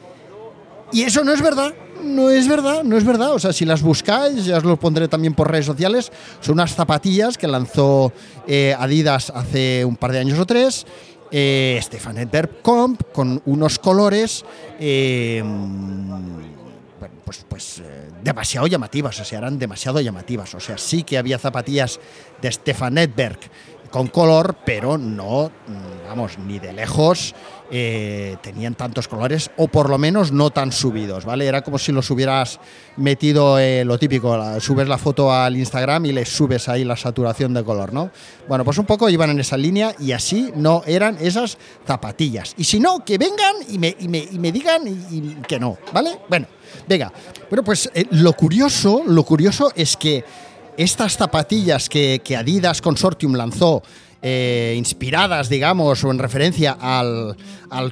Y 0.93 1.03
eso 1.03 1.25
no 1.25 1.33
es 1.33 1.43
verdad, 1.43 1.75
no 2.03 2.31
es 2.31 2.49
verdad, 2.49 2.83
no 2.83 2.97
es 2.97 3.05
verdad. 3.05 3.33
O 3.35 3.39
sea, 3.39 3.53
si 3.53 3.65
las 3.65 3.83
buscáis, 3.83 4.45
ya 4.45 4.59
os 4.59 4.65
lo 4.65 4.79
pondré 4.79 5.09
también 5.09 5.35
por 5.35 5.51
redes 5.51 5.67
sociales, 5.67 6.11
son 6.41 6.55
unas 6.55 6.75
zapatillas 6.75 7.39
que 7.39 7.47
lanzó 7.47 8.13
eh, 8.47 8.75
Adidas 8.79 9.31
hace 9.31 9.85
un 9.85 9.97
par 9.97 10.13
de 10.13 10.19
años 10.19 10.39
o 10.39 10.47
tres 10.47 10.87
eh, 11.33 11.79
Stefan 11.81 12.29
Comp 12.63 13.03
con 13.13 13.41
unos 13.47 13.79
colores 13.79 14.45
eh, 14.81 15.43
pues, 17.25 17.47
pues 17.49 17.79
eh, 17.79 18.09
demasiado 18.25 18.67
llamativas, 18.67 19.21
o 19.21 19.25
sea, 19.25 19.39
eran 19.39 19.59
demasiado 19.59 20.01
llamativas. 20.01 20.55
O 20.55 20.61
sea, 20.61 20.77
sí 20.77 21.05
que 21.05 21.19
había 21.19 21.39
zapatillas 21.39 22.01
de 22.43 22.51
Stefan 22.51 22.99
Edberg 22.99 23.39
con 23.91 24.09
color, 24.09 24.57
pero 24.65 24.99
no, 24.99 25.51
vamos, 26.09 26.39
ni 26.39 26.59
de 26.59 26.73
lejos 26.73 27.35
eh, 27.71 28.37
tenían 28.43 28.75
tantos 28.75 29.09
colores, 29.09 29.51
o 29.57 29.69
por 29.69 29.89
lo 29.89 29.99
menos 29.99 30.33
no 30.33 30.51
tan 30.51 30.73
subidos, 30.73 31.25
¿vale? 31.25 31.47
Era 31.47 31.63
como 31.63 31.79
si 31.79 31.93
los 31.93 32.11
hubieras 32.11 32.61
metido 32.97 33.59
eh, 33.59 33.85
lo 33.85 33.99
típico, 33.99 34.61
subes 34.61 34.89
la 34.89 34.99
foto 34.99 35.33
al 35.33 35.57
Instagram 35.57 36.07
y 36.07 36.13
le 36.13 36.25
subes 36.25 36.69
ahí 36.69 36.85
la 36.85 36.97
saturación 36.97 37.55
de 37.55 37.65
color, 37.65 37.93
¿no? 37.93 38.11
Bueno, 38.49 38.65
pues 38.65 38.79
un 38.79 38.87
poco 38.87 39.09
iban 39.09 39.31
en 39.31 39.41
esa 39.41 39.57
línea 39.57 39.95
y 39.99 40.13
así 40.13 40.53
no 40.57 40.83
eran 40.87 41.17
esas 41.21 41.59
zapatillas. 41.87 42.55
Y 42.57 42.65
si 42.65 42.81
no, 42.81 43.05
que 43.05 43.19
vengan 43.19 43.55
y 43.69 43.79
me, 43.79 44.53
digan 44.53 45.43
que 45.47 45.59
no, 45.59 45.79
¿vale? 45.93 46.19
Bueno, 46.29 46.47
venga. 46.89 47.13
Bueno, 47.49 47.63
pues 47.65 47.91
eh, 47.95 48.05
lo 48.11 48.33
curioso, 48.33 49.03
lo 49.07 49.25
curioso 49.25 49.73
es 49.75 49.97
que 49.97 50.25
estas 50.77 51.17
zapatillas 51.17 51.89
que, 51.89 52.21
Adidas 52.37 52.81
Consortium 52.81 53.35
lanzó, 53.35 53.83
eh, 54.23 54.75
inspiradas, 54.77 55.49
digamos, 55.49 56.05
o 56.05 56.11
en 56.11 56.19
referencia 56.19 56.77
al, 56.79 57.37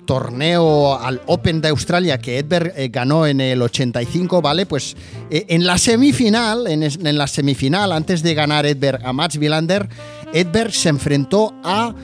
torneo, 0.04 0.98
al 0.98 1.22
Open 1.24 1.62
de 1.62 1.68
Australia 1.68 2.18
que 2.18 2.38
Edberg 2.38 2.74
eh, 2.76 2.88
ganó 2.88 3.26
en 3.26 3.40
el 3.40 3.62
85, 3.62 4.42
¿vale? 4.42 4.66
Pues 4.66 4.94
eh, 5.30 5.46
en 5.48 5.66
la 5.66 5.78
semifinal, 5.78 6.66
en, 6.66 7.16
la 7.16 7.26
semifinal, 7.26 7.92
antes 7.92 8.22
de 8.22 8.34
ganar 8.34 8.66
Edberg 8.66 9.06
a 9.06 9.14
Mats 9.14 9.38
Wilander, 9.38 9.88
Edberg 10.34 10.72
se 10.74 10.90
enfrentó 10.90 11.54
a, 11.64 11.94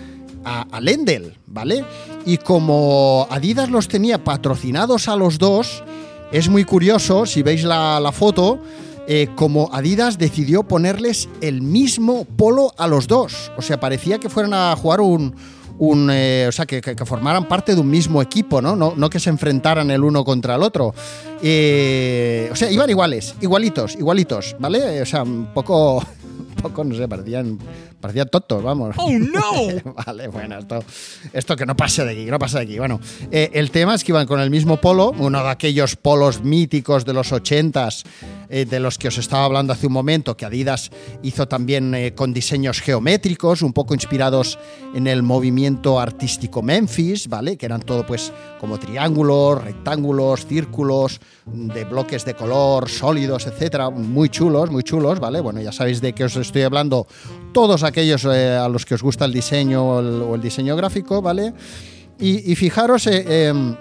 a, 0.42 0.80
Lendl, 0.80 1.36
¿vale? 1.46 1.84
Y 2.24 2.38
como 2.38 3.26
Adidas 3.30 3.68
los 3.68 3.88
tenía 3.88 4.24
patrocinados 4.24 5.08
a 5.08 5.16
los 5.16 5.36
dos, 5.36 5.84
es 6.32 6.48
muy 6.48 6.64
curioso, 6.64 7.26
si 7.26 7.42
veis 7.42 7.62
la, 7.62 8.00
la 8.00 8.10
foto, 8.10 8.58
eh, 9.06 9.28
como 9.34 9.68
Adidas 9.72 10.18
decidió 10.18 10.62
ponerles 10.62 11.28
el 11.40 11.60
mismo 11.60 12.24
polo 12.24 12.72
a 12.78 12.86
los 12.86 13.06
dos. 13.06 13.52
O 13.56 13.62
sea, 13.62 13.78
parecía 13.78 14.18
que 14.18 14.28
fueran 14.28 14.54
a 14.54 14.74
jugar 14.76 15.00
un, 15.00 15.34
eh, 16.10 16.46
o 16.48 16.52
sea, 16.52 16.64
que, 16.64 16.80
formaran 17.04 17.46
parte 17.46 17.74
de 17.74 17.80
un 17.80 17.90
mismo 17.90 18.22
equipo, 18.22 18.62
¿no? 18.62 18.76
No, 18.76 19.10
que 19.10 19.20
se 19.20 19.30
enfrentaran 19.30 19.90
el 19.90 20.02
uno 20.02 20.24
contra 20.24 20.54
el 20.54 20.62
otro. 20.62 20.94
Eh, 21.42 22.48
o 22.50 22.56
sea, 22.56 22.70
iban 22.70 22.88
iguales, 22.88 23.34
igualitos, 23.40 23.94
igualitos, 23.96 24.56
¿vale? 24.58 25.02
O 25.02 25.06
sea, 25.06 25.22
un 25.22 25.52
poco, 25.52 25.98
un 25.98 26.62
poco, 26.62 26.84
no 26.84 26.94
sé, 26.94 27.06
parecían, 27.06 27.58
parecían 28.04 28.28
tontos, 28.28 28.62
vamos. 28.62 28.94
¡Oh, 28.98 29.10
no! 29.10 29.94
vale, 30.06 30.28
bueno, 30.28 30.58
esto, 30.58 30.84
esto 31.32 31.56
que 31.56 31.64
no 31.64 31.74
pase 31.74 32.04
de 32.04 32.10
aquí, 32.12 32.26
que 32.26 32.30
no 32.30 32.38
pase 32.38 32.58
de 32.58 32.64
aquí. 32.64 32.78
Bueno, 32.78 33.00
el 33.30 33.70
tema 33.70 33.94
es 33.94 34.04
que 34.04 34.12
iban 34.12 34.26
con 34.26 34.40
el 34.40 34.50
mismo 34.50 34.78
polo, 34.78 35.14
uno 35.16 35.42
de 35.42 35.48
aquellos 35.48 35.96
polos 35.96 36.42
míticos 36.42 37.06
de 37.06 37.14
los 37.14 37.32
ochentas 37.32 38.04
eh, 38.50 38.66
de 38.66 38.78
los 38.78 38.98
que 38.98 39.08
os 39.08 39.18
estaba 39.18 39.46
hablando 39.46 39.72
hace 39.72 39.86
un 39.86 39.94
momento, 39.94 40.36
que 40.36 40.44
Adidas 40.44 40.90
hizo 41.22 41.48
también 41.48 41.94
eh, 41.94 42.14
con 42.14 42.34
diseños 42.34 42.80
geométricos, 42.80 43.62
un 43.62 43.72
poco 43.72 43.94
inspirados 43.94 44.58
en 44.94 45.06
el 45.06 45.22
movimiento 45.22 45.98
artístico 45.98 46.62
Memphis, 46.62 47.28
¿vale? 47.28 47.56
Que 47.56 47.66
eran 47.66 47.80
todo 47.80 48.04
pues 48.04 48.32
como 48.60 48.78
triángulos, 48.78 49.64
rectángulos, 49.64 50.46
círculos, 50.46 51.20
de 51.46 51.84
bloques 51.84 52.24
de 52.24 52.34
color, 52.34 52.88
sólidos, 52.88 53.46
etcétera, 53.46 53.90
muy 53.90 54.28
chulos, 54.28 54.70
muy 54.70 54.82
chulos, 54.82 55.20
¿vale? 55.20 55.40
Bueno, 55.40 55.60
ya 55.60 55.72
sabéis 55.72 56.00
de 56.00 56.12
qué 56.12 56.24
os 56.24 56.36
estoy 56.36 56.62
hablando, 56.62 57.06
todos 57.54 57.84
aquellos 57.84 58.26
eh, 58.26 58.54
a 58.56 58.68
los 58.68 58.84
que 58.84 58.94
os 58.94 59.02
gusta 59.02 59.24
el 59.24 59.32
diseño 59.32 59.82
o 59.82 60.34
el, 60.34 60.42
diseño 60.42 60.76
gráfico, 60.76 61.22
¿vale? 61.22 61.54
Y, 62.18 62.54
fijaros 62.54 63.06
em, 63.06 63.74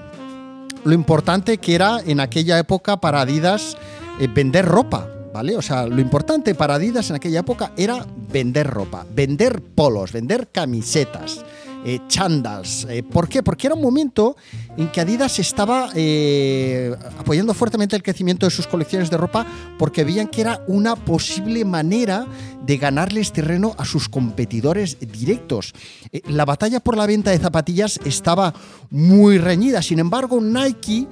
lo 0.84 0.94
importante 0.94 1.58
que 1.58 1.76
era 1.76 2.00
en 2.06 2.20
aquella 2.20 2.58
época 2.58 2.98
para 2.98 3.22
Adidas 3.22 3.78
eh, 4.20 4.28
vender 4.34 4.66
ropa, 4.66 5.08
¿vale? 5.34 5.58
O 5.58 5.62
sea, 5.62 5.86
lo 5.88 6.00
importante 6.00 6.56
para 6.56 6.76
Adidas 6.76 7.10
en 7.10 7.18
aquella 7.18 7.42
época 7.42 7.74
era 7.76 8.06
vender 8.32 8.68
ropa, 8.68 9.06
vender 9.14 9.62
polos, 9.62 10.12
vender 10.12 10.50
camisetas 10.52 11.44
eh, 11.86 12.00
chandals. 12.08 12.86
Eh, 12.90 13.04
¿Por 13.04 13.28
qué? 13.28 13.44
Porque 13.44 13.68
era 13.68 13.76
un 13.76 13.82
momento 13.82 14.36
en 14.78 14.90
que 14.90 15.02
Adidas 15.02 15.40
estaba 15.40 15.90
eh, 15.96 16.96
apoyando 17.20 17.54
fuertemente 17.54 17.96
el 17.96 18.04
crecimiento 18.04 18.46
de 18.46 18.52
sus 18.52 18.68
colecciones 18.68 19.10
de 19.10 19.18
ropa 19.18 19.46
porque 19.78 20.04
veían 20.04 20.28
que 20.28 20.42
era 20.42 20.64
una 20.68 20.96
posible 20.96 21.66
manera 21.66 22.26
de 22.66 22.78
ganarles 22.78 23.34
terreno 23.34 23.76
a 23.78 23.86
sus 23.86 24.08
competidores 24.08 24.98
directos. 25.00 25.74
Eh, 26.12 26.22
la 26.28 26.46
batalla 26.46 26.80
por 26.80 26.96
la 26.96 27.06
venta 27.06 27.32
de 27.32 27.40
zapatillas 27.40 28.00
estaba 28.06 28.54
muy 28.90 29.38
reñida, 29.38 29.82
sin 29.82 30.00
embargo 30.00 30.40
Nike, 30.40 31.08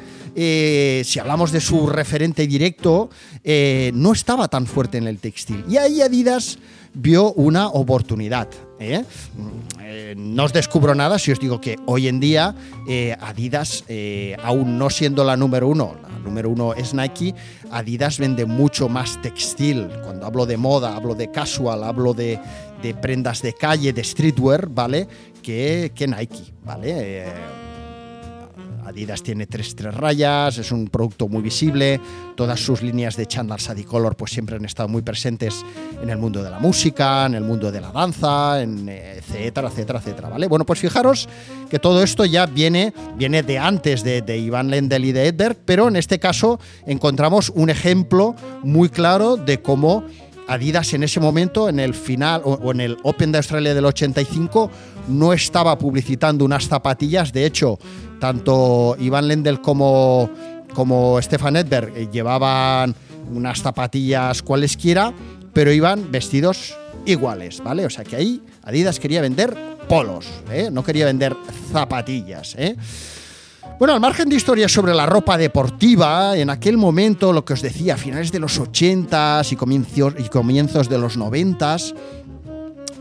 si 1.04 1.20
hablamos 1.20 1.52
de 1.52 1.60
su 1.60 1.88
referente 1.88 2.48
directo, 2.48 3.10
no 3.94 4.14
estaba 4.14 4.48
tan 4.48 4.66
fuerte 4.66 4.98
en 4.98 5.08
el 5.08 5.18
textil. 5.18 5.66
Y 5.68 5.78
ahí 5.78 6.02
Adidas 6.02 6.58
vio 6.94 7.34
una 7.34 7.68
oportunidad. 7.68 8.48
¿Eh? 8.82 9.06
Eh, 9.82 10.16
no 10.18 10.46
os 10.46 10.54
descubro 10.54 10.96
nada 10.96 11.20
si 11.20 11.32
os 11.32 11.40
digo 11.40 11.62
que 11.62 11.78
hoy 11.86 12.08
en 12.08 12.20
día 12.20 12.56
eh, 12.88 13.16
Adidas, 13.20 13.84
aún 14.44 14.78
no 14.78 14.90
siendo 14.90 15.24
la 15.24 15.38
número 15.38 15.68
uno, 15.68 15.96
la 16.02 16.20
número 16.20 16.50
uno 16.50 16.74
es 16.74 16.94
Nike, 16.94 17.36
Adidas 17.72 18.18
vende 18.18 18.46
mucho 18.46 18.90
más 18.90 19.22
textil. 19.22 19.88
Cuando 20.04 20.26
hablo 20.26 20.46
de 20.46 20.58
moda, 20.58 20.96
hablo 20.96 21.16
de 21.16 21.32
casual, 21.32 21.84
hablo 21.84 22.14
de, 22.14 22.40
prendas 23.02 23.42
de 23.42 23.54
calle, 23.54 23.94
de 23.94 24.04
streetwear, 24.04 24.68
¿vale? 24.68 25.08
Que, 25.42 25.92
que 25.96 26.08
Nike, 26.08 26.54
¿vale? 26.64 27.61
Adidas 28.86 29.24
tiene 29.24 29.48
tres, 29.48 29.76
tres 29.76 29.94
rayas, 29.94 30.58
es 30.58 30.72
un 30.72 30.88
producto 30.88 31.28
muy 31.28 31.42
visible, 31.42 32.00
todas 32.36 32.60
sus 32.60 32.82
líneas 32.82 33.16
de 33.16 33.26
Chandler 33.26 33.62
Sadicolor 33.62 34.16
pues 34.16 34.32
siempre 34.32 34.56
han 34.56 34.66
estado 34.66 34.90
muy 34.90 35.02
presentes 35.02 35.64
en 36.02 36.10
el 36.10 36.18
mundo 36.18 36.44
de 36.44 36.50
la 36.50 36.60
música, 36.60 37.26
en 37.26 37.36
el 37.36 37.44
mundo 37.44 37.72
de 37.72 37.82
la 37.82 37.92
danza, 37.92 38.62
en 38.62 38.90
etcétera, 38.90 39.68
etcétera, 39.70 40.00
etcétera, 40.00 40.30
¿vale? 40.30 40.48
Bueno, 40.48 40.66
pues 40.66 40.80
fijaros 40.80 41.30
que 41.70 41.80
todo 41.80 42.04
esto 42.04 42.26
ya 42.26 42.46
viene, 42.46 42.94
viene 43.16 43.44
de 43.44 43.60
antes 43.60 44.04
de, 44.04 44.22
de 44.22 44.38
Ivan 44.38 44.70
Lendl 44.70 45.06
y 45.06 45.12
de 45.12 45.28
Edberg, 45.28 45.58
pero 45.66 45.88
en 45.88 45.96
este 45.96 46.20
caso 46.20 46.60
encontramos 46.86 47.52
un 47.56 47.70
ejemplo 47.70 48.36
muy 48.64 48.90
claro 48.90 49.38
de 49.38 49.62
cómo 49.62 50.06
Adidas 50.52 50.94
en 50.94 51.04
ese 51.04 51.22
momento, 51.22 51.70
en 51.70 51.80
el 51.80 51.94
final 51.94 52.42
o, 52.44 52.72
en 52.72 52.82
el 52.82 52.98
Open 53.04 53.32
de 53.32 53.38
Australia 53.38 53.74
del 53.74 53.86
85, 53.86 54.70
no 55.08 55.34
estaba 55.34 55.78
publicitando 55.78 56.46
unas 56.46 56.68
zapatillas. 56.68 57.34
De 57.34 57.46
hecho, 57.46 57.80
tanto 58.20 58.96
Ivan 59.00 59.28
Lendl 59.28 59.62
como, 59.62 60.30
como 60.74 61.22
Stefan 61.22 61.56
Edberg 61.58 61.94
eh, 61.96 62.10
llevaban 62.12 62.96
unas 63.34 63.62
zapatillas 63.62 64.42
cualesquiera, 64.42 65.14
pero 65.54 65.72
iban 65.72 66.12
vestidos 66.12 66.76
iguales, 67.06 67.62
¿vale? 67.64 67.86
O 67.86 67.90
sea 67.90 68.04
que 68.04 68.16
ahí 68.16 68.42
Adidas 68.64 69.00
quería 69.00 69.22
vender 69.22 69.58
polos, 69.90 70.28
¿eh? 70.52 70.70
no 70.72 70.84
quería 70.84 71.06
vender 71.06 71.36
zapatillas, 71.72 72.56
¿eh? 72.58 72.76
Bueno, 73.80 73.96
al 73.96 74.00
margen 74.00 74.30
de 74.30 74.36
historias 74.36 74.72
sobre 74.72 74.94
la 74.94 75.08
ropa 75.08 75.40
deportiva, 75.40 76.38
en 76.38 76.52
aquel 76.52 76.78
momento, 76.78 77.34
lo 77.34 77.44
que 77.44 77.54
os 77.54 77.64
decía, 77.64 77.96
a 77.96 77.98
finales 77.98 78.32
de 78.32 78.38
los 78.38 78.62
80s 78.62 79.52
y 79.52 79.56
comienzos, 79.56 80.14
y 80.20 80.30
comienzos 80.30 80.88
de 80.88 81.00
los 81.00 81.18
90s, 81.18 81.96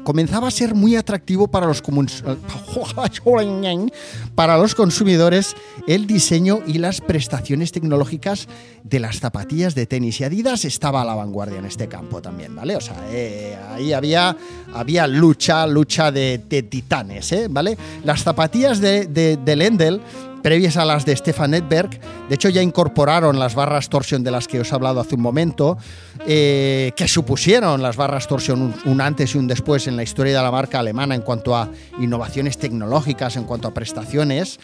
comenzaba 0.04 0.48
a 0.48 0.50
ser 0.50 0.74
muy 0.74 0.96
atractivo 0.96 1.48
para 1.48 1.66
los, 1.66 1.82
para 4.34 4.58
los 4.58 4.74
consumidores 4.74 5.56
el 5.86 6.06
diseño 6.06 6.60
y 6.66 6.78
las 6.78 7.00
prestaciones 7.00 7.72
tecnológicas 7.72 8.48
de 8.82 9.00
las 9.00 9.20
zapatillas 9.20 9.74
de 9.74 9.86
tenis. 9.86 10.20
Y 10.20 10.24
Adidas 10.24 10.64
estaba 10.64 11.02
a 11.02 11.04
la 11.04 11.14
vanguardia 11.14 11.58
en 11.58 11.66
este 11.66 11.88
campo 11.88 12.22
también, 12.22 12.54
¿vale? 12.54 12.76
O 12.76 12.80
sea, 12.80 12.96
eh, 13.10 13.56
ahí 13.70 13.92
había, 13.92 14.36
había 14.72 15.06
lucha, 15.06 15.66
lucha 15.66 16.10
de, 16.10 16.38
titanes, 16.68 17.32
¿eh? 17.32 17.48
¿vale? 17.50 17.76
Las 18.04 18.22
zapatillas 18.22 18.80
de, 18.80 19.06
de, 19.06 19.36
de 19.36 19.56
Lendl 19.56 20.00
previas 20.42 20.76
a 20.76 20.84
las 20.84 21.04
de 21.04 21.16
Stefan 21.16 21.54
Edberg. 21.54 21.90
De 22.28 22.34
hecho, 22.34 22.48
ya 22.48 22.62
incorporaron 22.62 23.38
las 23.38 23.54
barras 23.54 23.88
torsión 23.88 24.22
de 24.22 24.30
las 24.30 24.48
que 24.48 24.60
os 24.60 24.70
he 24.70 24.74
hablado 24.74 25.00
hace 25.00 25.14
un 25.14 25.22
momento, 25.22 25.78
eh, 26.26 26.92
que 26.96 27.08
supusieron 27.08 27.82
las 27.82 27.96
barras 27.96 28.26
torsión 28.26 28.74
un, 28.84 29.00
antes 29.00 29.34
y 29.34 29.38
un 29.38 29.46
después 29.46 29.86
en 29.86 29.96
la 29.96 30.02
historia 30.02 30.36
de 30.36 30.42
la 30.42 30.50
marca 30.50 30.78
alemana 30.78 31.14
en 31.14 31.22
cuanto 31.22 31.56
a 31.56 31.68
innovaciones 31.98 32.58
tecnológicas, 32.58 33.36
en 33.36 33.44
cuanto 33.44 33.68
a 33.68 33.74
prestaciones. 33.74 34.58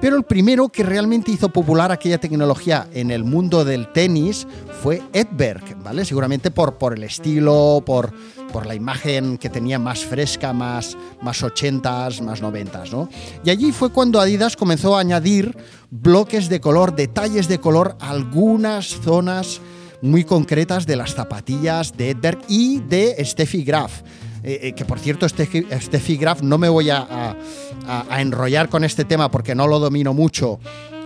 Pero 0.00 0.16
el 0.16 0.24
primero 0.24 0.68
que 0.68 0.82
realmente 0.82 1.30
hizo 1.30 1.50
popular 1.50 1.92
aquella 1.92 2.18
tecnología 2.18 2.88
en 2.92 3.10
el 3.10 3.24
mundo 3.24 3.64
del 3.64 3.92
tenis 3.92 4.46
fue 4.82 5.02
Edberg, 5.12 5.76
¿vale? 5.82 6.04
Seguramente 6.04 6.50
por, 6.50 6.78
por 6.78 6.94
el 6.94 7.04
estilo, 7.04 7.82
por 7.84 8.12
por 8.50 8.66
la 8.66 8.74
imagen 8.74 9.38
que 9.38 9.48
tenía 9.48 9.78
más 9.78 10.04
fresca, 10.04 10.52
más, 10.52 10.96
más 11.22 11.42
80s, 11.42 12.20
más 12.20 12.42
90s, 12.42 12.90
¿no? 12.90 13.08
Y 13.44 13.50
allí 13.50 13.72
fue 13.72 13.90
cuando 13.90 14.20
Adidas 14.20 14.56
comenzó 14.56 14.96
a 14.96 15.00
añadir 15.00 15.56
bloques 15.90 16.48
de 16.48 16.60
color, 16.60 16.94
detalles 16.94 17.48
de 17.48 17.58
color, 17.58 17.96
algunas 18.00 18.86
zonas 18.86 19.60
muy 20.02 20.24
concretas 20.24 20.86
de 20.86 20.96
las 20.96 21.14
zapatillas 21.14 21.96
de 21.96 22.10
Edberg 22.10 22.38
y 22.48 22.80
de 22.80 23.16
Steffi 23.24 23.64
Graf. 23.64 24.02
Eh, 24.42 24.60
eh, 24.62 24.72
que 24.72 24.84
por 24.84 24.98
cierto, 24.98 25.28
Steffi, 25.28 26.16
Graf 26.16 26.42
no 26.42 26.58
me 26.58 26.68
voy 26.68 26.90
a, 26.90 27.36
a 27.86 28.20
enrollar 28.20 28.68
con 28.68 28.84
este 28.84 29.04
tema 29.04 29.30
porque 29.30 29.54
no 29.54 29.66
lo 29.66 29.78
domino 29.78 30.14
mucho 30.14 30.60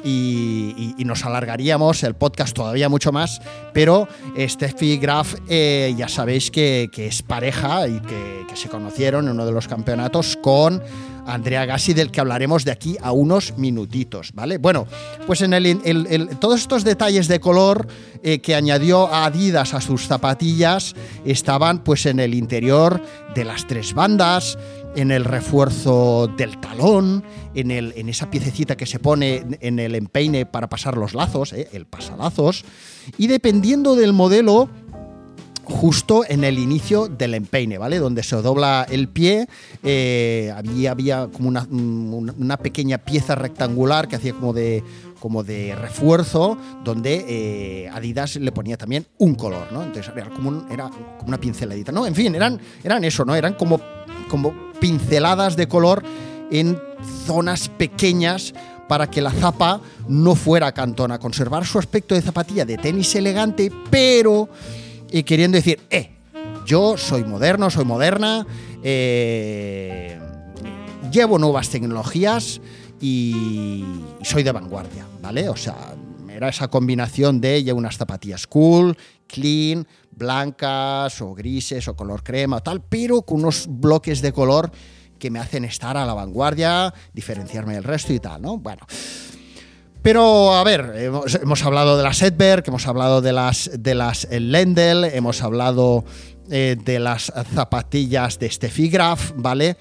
y, 0.05 0.95
nos 1.05 1.25
alargaríamos 1.25 2.03
el 2.03 2.15
podcast 2.15 2.55
todavía 2.55 2.89
mucho 2.89 3.13
más, 3.13 3.41
pero 3.73 4.09
Steffi 4.39 4.97
Graf 4.97 5.35
eh, 5.49 5.95
ya 5.97 6.09
sabéis 6.09 6.51
que, 6.51 6.91
es 6.95 7.23
pareja 7.23 7.89
y 7.89 8.01
que, 8.01 8.45
se 8.55 8.69
conocieron 8.69 9.25
en 9.25 9.33
uno 9.33 9.47
de 9.47 9.51
los 9.51 9.67
campeonatos 9.67 10.39
con 10.41 10.81
Andrea 11.27 11.65
Gassi, 11.67 11.93
del 11.93 12.11
que 12.13 12.21
hablaremos 12.21 12.65
de 12.65 12.71
aquí 12.71 12.97
a 13.03 13.11
unos 13.11 13.59
minutitos, 13.59 14.33
¿vale? 14.33 14.59
Bueno, 14.59 14.87
pues 15.27 15.41
en 15.41 15.55
el, 15.55 16.29
todos 16.39 16.61
estos 16.61 16.85
detalles 16.85 17.27
de 17.27 17.41
color 17.41 17.89
eh, 18.23 18.39
que 18.39 18.55
añadió 18.55 19.13
Adidas 19.13 19.75
a 19.75 19.81
sus 19.81 20.07
zapatillas 20.07 20.95
estaban 21.25 21.83
pues 21.83 22.07
en 22.07 22.21
el 22.21 22.35
interior 22.35 23.03
de 23.35 23.45
las 23.45 23.67
tres 23.67 23.95
bandas, 23.95 24.57
en 24.97 25.11
el 25.11 25.25
refuerzo 25.25 26.29
del 26.37 26.59
talón, 26.59 27.25
en, 27.55 27.71
el, 27.71 27.93
en 27.97 28.09
esa 28.09 28.31
piececita 28.31 28.77
que 28.77 28.87
se 28.87 28.99
pone 28.99 29.45
en 29.61 29.79
el 29.79 29.95
empeine 29.95 30.47
para 30.47 30.69
pasar 30.69 30.97
los 30.97 31.15
lazos, 31.15 31.53
¿eh? 31.53 31.69
el 31.73 31.87
pasalazos, 31.87 32.65
y 33.19 33.27
dependiendo 33.27 33.97
del 33.97 34.13
modelo, 34.13 34.69
justo 35.65 36.25
en 36.29 36.45
el 36.45 36.59
inicio 36.59 37.09
del 37.09 37.35
empeine, 37.35 37.79
¿vale? 37.79 37.99
Donde 37.99 38.23
se 38.23 38.37
dobla 38.37 38.87
el 38.91 39.09
pie, 39.09 39.49
eh, 39.83 40.53
había, 40.55 40.91
había 40.91 41.29
como 41.29 41.49
una, 41.49 41.67
una, 41.71 42.57
pequeña 42.59 42.99
pieza 42.99 43.35
rectangular 43.35 44.09
que 44.09 44.17
hacía 44.17 44.35
como 44.35 44.53
de, 44.53 44.85
como 45.21 45.43
de 45.43 45.75
refuerzo, 45.75 46.59
donde 46.85 47.25
eh, 47.29 47.91
Adidas 47.93 48.37
le 48.37 48.53
ponía 48.53 48.77
también 48.77 49.07
un 49.19 49.35
color, 49.35 49.73
¿no? 49.73 49.83
Entonces 49.83 50.13
era 50.15 50.31
como, 50.31 50.67
era 50.71 50.91
como 50.91 51.29
una 51.29 51.39
pinceladita, 51.39 51.93
¿no? 51.93 52.07
En 52.07 52.15
fin, 52.15 52.35
eran, 52.35 52.61
eran 52.83 53.05
eso, 53.05 53.25
¿no? 53.25 53.35
Eran 53.35 53.55
como, 53.55 53.81
como 54.35 54.53
pinceladas 54.81 55.55
de 55.55 55.69
color 55.69 56.03
en 56.51 56.77
zonas 57.25 57.69
pequeñas 57.69 58.53
para 58.89 59.09
que 59.09 59.23
la 59.23 59.31
zapa 59.31 59.81
no 60.09 60.35
fuera 60.35 60.73
cantona, 60.73 61.21
conservar 61.21 61.65
su 61.65 61.79
aspecto 61.79 62.17
de 62.17 62.21
zapatilla 62.21 62.65
de 62.65 62.77
tenis 62.77 63.15
elegante, 63.15 63.71
pero 63.91 64.49
queriendo 65.25 65.55
decir, 65.55 65.79
eh, 65.89 66.17
yo 66.67 66.97
soy 66.97 67.23
moderno, 67.23 67.71
soy 67.71 67.85
moderna, 67.85 68.45
eh, 68.83 70.19
llevo 71.13 71.39
nuevas 71.39 71.69
tecnologías 71.69 72.61
y 73.01 73.85
soy 74.23 74.43
de 74.43 74.51
vanguardia, 74.51 75.07
¿vale? 75.23 75.49
O 75.49 75.55
sea, 75.55 75.95
era 76.29 76.49
esa 76.49 76.67
combinación 76.67 77.41
de 77.41 77.63
llevo 77.63 77.79
unas 77.79 77.99
zapatillas 77.99 78.49
cool, 78.49 78.97
clean, 79.29 79.87
blancas 80.17 81.21
o 81.21 81.35
grises 81.35 81.89
o 81.89 81.97
color 81.97 82.23
crema 82.23 82.61
tal, 82.61 82.83
pero 82.83 83.23
con 83.23 83.41
unos 83.41 83.67
bloques 83.69 84.23
de 84.23 84.33
color 84.33 84.71
que 85.19 85.31
me 85.31 85.39
hacen 85.39 85.65
estar 85.65 85.97
a 85.97 86.07
la 86.07 86.15
vanguardia, 86.15 86.93
diferenciarme 87.13 87.75
del 87.75 87.85
resto 87.85 88.13
y 88.13 88.21
tal, 88.21 88.43
¿no? 88.43 88.59
Bueno. 88.59 88.87
Pero, 90.03 90.55
a 90.55 90.63
ver, 90.65 90.93
hemos, 90.97 91.65
hablado 91.65 91.97
de 91.97 92.03
las 92.03 92.21
Edberg, 92.21 92.65
hemos 92.67 92.87
hablado 92.87 93.23
de 93.23 93.33
las, 93.33 93.71
de 93.79 93.95
las 93.95 94.29
Lendl, 94.31 95.05
hemos 95.05 95.41
hablado 95.41 96.05
eh, 96.51 96.77
de 96.85 96.99
las 96.99 97.33
zapatillas 97.55 98.39
de 98.39 98.51
Steffi 98.51 98.91
Graf, 98.91 99.33
¿vale? 99.35 99.79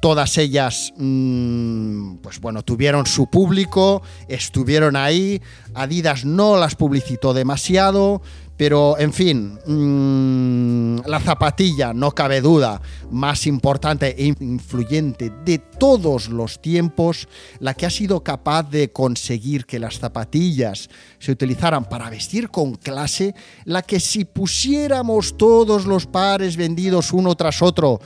Todas 0.00 0.38
ellas, 0.38 0.92
mm, 0.96 2.16
pues 2.16 2.40
bueno, 2.40 2.64
tuvieron 2.64 3.06
su 3.06 3.28
público, 3.28 4.02
estuvieron 4.26 4.96
ahí. 4.96 5.40
Adidas 5.74 6.24
no 6.24 6.56
las 6.56 6.74
publicitó 6.74 7.32
demasiado, 7.32 8.22
pero, 8.60 8.98
en 8.98 9.14
fin, 9.14 9.58
mm, 9.64 11.08
la 11.08 11.18
zapatilla, 11.18 11.94
no 11.94 12.10
cabe 12.10 12.42
duda, 12.42 12.82
más 13.10 13.46
importante 13.46 14.14
e 14.18 14.26
influyente 14.26 15.32
de 15.46 15.56
todos 15.56 16.28
los 16.28 16.60
tiempos, 16.60 17.26
la 17.58 17.72
que 17.72 17.86
ha 17.86 17.90
sido 17.90 18.22
capaz 18.22 18.64
de 18.64 18.92
conseguir 18.92 19.64
que 19.64 19.78
las 19.78 19.98
zapatillas 19.98 20.90
se 21.18 21.32
utilizaran 21.32 21.86
para 21.86 22.10
vestir 22.10 22.50
con 22.50 22.74
clase, 22.74 23.34
la 23.64 23.80
que 23.80 23.98
si 23.98 24.26
pusiéramos 24.26 25.38
todos 25.38 25.86
los 25.86 26.04
pares 26.04 26.58
vendidos 26.58 27.14
uno 27.14 27.34
tras 27.36 27.62
otro, 27.62 27.98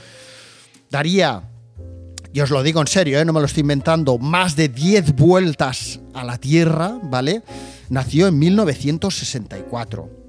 daría 0.89 1.49
y 2.31 2.39
os 2.39 2.49
lo 2.49 2.63
digo 2.63 2.79
en 2.79 2.87
serio, 2.87 3.19
¿eh? 3.19 3.25
no 3.25 3.33
me 3.33 3.41
lo 3.41 3.45
estoy 3.45 3.59
inventando, 3.59 4.17
más 4.19 4.55
de 4.55 4.69
10 4.69 5.17
vueltas 5.17 5.99
a 6.13 6.23
la 6.23 6.37
Tierra, 6.37 6.97
¿vale? 7.03 7.43
Nació 7.89 8.27
en 8.27 8.39
1964 8.39 10.24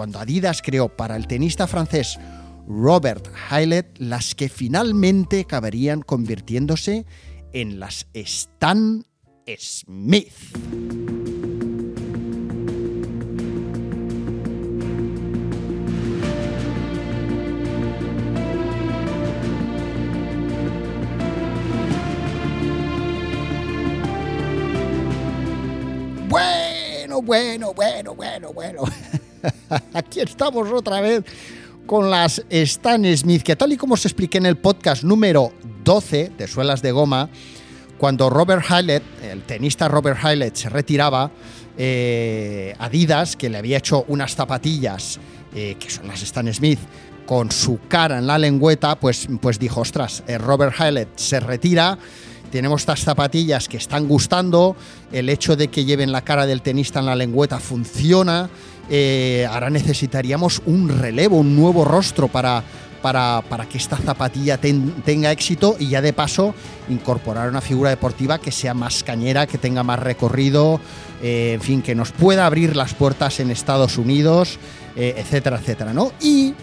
cuando 0.00 0.18
Adidas 0.18 0.62
creó 0.62 0.88
para 0.88 1.14
el 1.14 1.26
tenista 1.26 1.66
francés 1.66 2.18
Robert 2.66 3.28
Hylett 3.50 3.98
las 3.98 4.34
que 4.34 4.48
finalmente 4.48 5.40
acabarían 5.40 6.00
convirtiéndose 6.00 7.04
en 7.52 7.78
las 7.78 8.06
Stan 8.14 9.04
Smith. 9.58 10.32
Bueno, 26.26 27.20
bueno, 27.20 27.74
bueno, 27.74 28.14
bueno, 28.14 28.52
bueno. 28.54 28.84
Aquí 29.94 30.20
estamos 30.20 30.70
otra 30.72 31.00
vez 31.00 31.24
con 31.86 32.10
las 32.10 32.44
Stan 32.48 33.04
Smith, 33.16 33.42
que 33.42 33.56
tal 33.56 33.72
y 33.72 33.76
como 33.76 33.94
os 33.94 34.04
expliqué 34.04 34.38
en 34.38 34.46
el 34.46 34.56
podcast 34.56 35.02
número 35.02 35.52
12 35.84 36.32
de 36.36 36.46
Suelas 36.46 36.82
de 36.82 36.92
Goma, 36.92 37.28
cuando 37.98 38.30
Robert 38.30 38.64
Hylett, 38.68 39.02
el 39.22 39.42
tenista 39.42 39.88
Robert 39.88 40.18
Hylett, 40.22 40.54
se 40.56 40.68
retiraba, 40.68 41.30
eh, 41.76 42.74
Adidas, 42.78 43.36
que 43.36 43.50
le 43.50 43.58
había 43.58 43.78
hecho 43.78 44.04
unas 44.08 44.34
zapatillas, 44.34 45.18
eh, 45.54 45.76
que 45.78 45.90
son 45.90 46.06
las 46.06 46.22
Stan 46.22 46.52
Smith, 46.52 46.78
con 47.26 47.50
su 47.50 47.78
cara 47.88 48.18
en 48.18 48.26
la 48.26 48.38
lengüeta, 48.38 48.98
pues, 48.98 49.28
pues 49.40 49.58
dijo, 49.58 49.80
ostras, 49.80 50.22
eh, 50.26 50.38
Robert 50.38 50.74
Hylett 50.78 51.16
se 51.16 51.40
retira, 51.40 51.98
tenemos 52.50 52.82
estas 52.82 53.00
zapatillas 53.00 53.68
que 53.68 53.76
están 53.76 54.08
gustando, 54.08 54.76
el 55.12 55.28
hecho 55.28 55.56
de 55.56 55.68
que 55.68 55.84
lleven 55.84 56.10
la 56.10 56.22
cara 56.22 56.46
del 56.46 56.62
tenista 56.62 57.00
en 57.00 57.06
la 57.06 57.14
lengüeta 57.14 57.60
funciona, 57.60 58.50
eh, 58.90 59.46
ahora 59.48 59.70
necesitaríamos 59.70 60.62
un 60.66 60.88
relevo, 60.88 61.38
un 61.38 61.54
nuevo 61.54 61.84
rostro 61.84 62.26
para, 62.26 62.64
para, 63.00 63.42
que 63.70 63.78
esta 63.78 63.96
zapatilla 63.96 64.58
tenga 64.58 65.30
éxito 65.30 65.76
y 65.78 65.88
ya 65.88 66.02
de 66.02 66.12
paso 66.12 66.54
incorporar 66.88 67.48
una 67.48 67.60
figura 67.60 67.90
deportiva 67.90 68.40
que 68.40 68.50
sea 68.50 68.74
más 68.74 69.04
cañera, 69.04 69.46
que 69.46 69.58
tenga 69.58 69.84
más 69.84 70.00
recorrido, 70.00 70.80
eh, 71.22 71.52
en 71.54 71.60
fin, 71.60 71.82
que 71.82 71.94
nos 71.94 72.10
pueda 72.10 72.46
abrir 72.46 72.74
las 72.74 72.92
puertas 72.94 73.38
en 73.38 73.52
Estados 73.52 73.96
Unidos, 73.96 74.58
eh, 74.96 75.14
etcétera, 75.16 75.58
etcétera, 75.58 75.92
¿no? 75.92 76.12
Y 76.20 76.54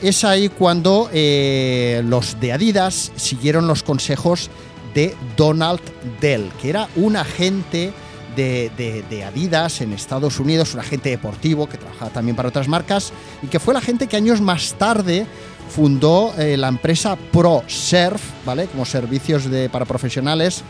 es 0.00 0.22
ahí 0.22 0.48
cuando 0.48 1.10
los 1.12 2.38
de 2.38 2.52
Adidas 2.52 3.10
siguieron 3.16 3.66
los 3.66 3.82
consejos 3.82 4.48
de 4.94 5.16
Donald 5.36 5.80
Dell, 6.20 6.50
que 6.62 6.70
era 6.70 6.88
un 6.94 7.16
agente 7.16 7.92
de, 8.38 9.24
Adidas 9.26 9.80
en 9.80 9.92
Estados 9.92 10.38
Unidos, 10.38 10.74
un 10.74 10.80
agente 10.80 11.10
deportivo 11.10 11.68
que 11.68 11.76
trabajaba 11.76 12.10
también 12.10 12.36
para 12.36 12.48
otras 12.48 12.68
marcas 12.68 13.12
y 13.42 13.48
que 13.48 13.58
fue 13.58 13.74
la 13.74 13.80
gente 13.80 14.06
que 14.06 14.16
años 14.16 14.40
más 14.40 14.74
tarde 14.74 15.26
fundó 15.68 16.32
eh, 16.38 16.56
la 16.56 16.68
empresa 16.68 17.16
ProSurf, 17.16 18.22
¿vale? 18.46 18.66
Como 18.66 18.84
servicios 18.84 19.50
de, 19.50 19.68
para 19.68 19.84
profesionales. 19.84 20.62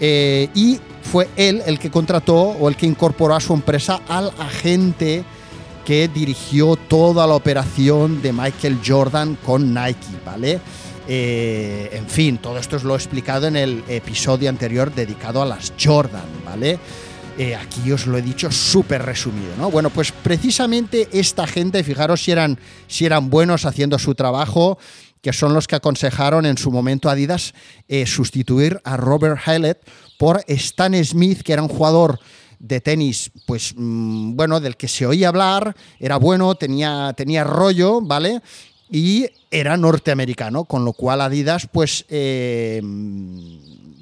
Eh, 0.00 0.48
y 0.54 0.78
fue 1.02 1.28
él 1.36 1.62
el 1.66 1.78
que 1.78 1.90
contrató 1.90 2.36
o 2.36 2.68
el 2.68 2.76
que 2.76 2.86
incorporó 2.86 3.34
a 3.34 3.40
su 3.40 3.52
empresa 3.52 4.00
al 4.08 4.32
agente 4.38 5.24
que 5.84 6.08
dirigió 6.08 6.76
toda 6.76 7.26
la 7.26 7.34
operación 7.34 8.22
de 8.22 8.32
Michael 8.32 8.78
Jordan 8.84 9.36
con 9.44 9.74
Nike, 9.74 10.06
¿vale? 10.24 10.60
Eh, 11.06 11.90
en 11.92 12.08
fin, 12.08 12.38
todo 12.38 12.58
esto 12.58 12.76
os 12.76 12.84
lo 12.84 12.94
he 12.94 12.96
explicado 12.96 13.46
en 13.46 13.56
el 13.56 13.84
episodio 13.88 14.48
anterior 14.48 14.94
dedicado 14.94 15.42
a 15.42 15.46
las 15.46 15.72
Jordan, 15.78 16.24
¿vale? 16.44 16.78
Eh, 17.36 17.54
aquí 17.54 17.90
os 17.90 18.06
lo 18.06 18.16
he 18.16 18.22
dicho 18.22 18.50
súper 18.50 19.02
resumido, 19.02 19.56
¿no? 19.58 19.70
Bueno, 19.70 19.90
pues 19.90 20.12
precisamente 20.12 21.08
esta 21.12 21.46
gente, 21.46 21.82
fijaros 21.82 22.22
si 22.22 22.30
eran, 22.30 22.58
si 22.86 23.04
eran 23.04 23.28
buenos 23.28 23.64
haciendo 23.64 23.98
su 23.98 24.14
trabajo, 24.14 24.78
que 25.20 25.32
son 25.32 25.52
los 25.52 25.66
que 25.66 25.76
aconsejaron 25.76 26.46
en 26.46 26.56
su 26.56 26.70
momento 26.70 27.08
a 27.08 27.12
Adidas 27.12 27.54
eh, 27.88 28.06
sustituir 28.06 28.80
a 28.84 28.96
Robert 28.96 29.40
Hallett 29.44 29.80
por 30.18 30.44
Stan 30.46 30.94
Smith, 31.04 31.42
que 31.42 31.54
era 31.54 31.62
un 31.62 31.68
jugador 31.68 32.20
de 32.60 32.80
tenis, 32.80 33.30
pues 33.46 33.74
mm, 33.76 34.36
bueno, 34.36 34.60
del 34.60 34.76
que 34.76 34.86
se 34.86 35.06
oía 35.06 35.28
hablar, 35.28 35.74
era 35.98 36.16
bueno, 36.16 36.54
tenía, 36.54 37.12
tenía 37.16 37.42
rollo, 37.42 38.00
¿vale? 38.00 38.40
Y 38.94 39.26
era 39.50 39.76
norteamericano, 39.76 40.66
con 40.66 40.84
lo 40.84 40.92
cual 40.92 41.20
Adidas, 41.20 41.66
pues 41.66 42.04
eh, 42.08 42.80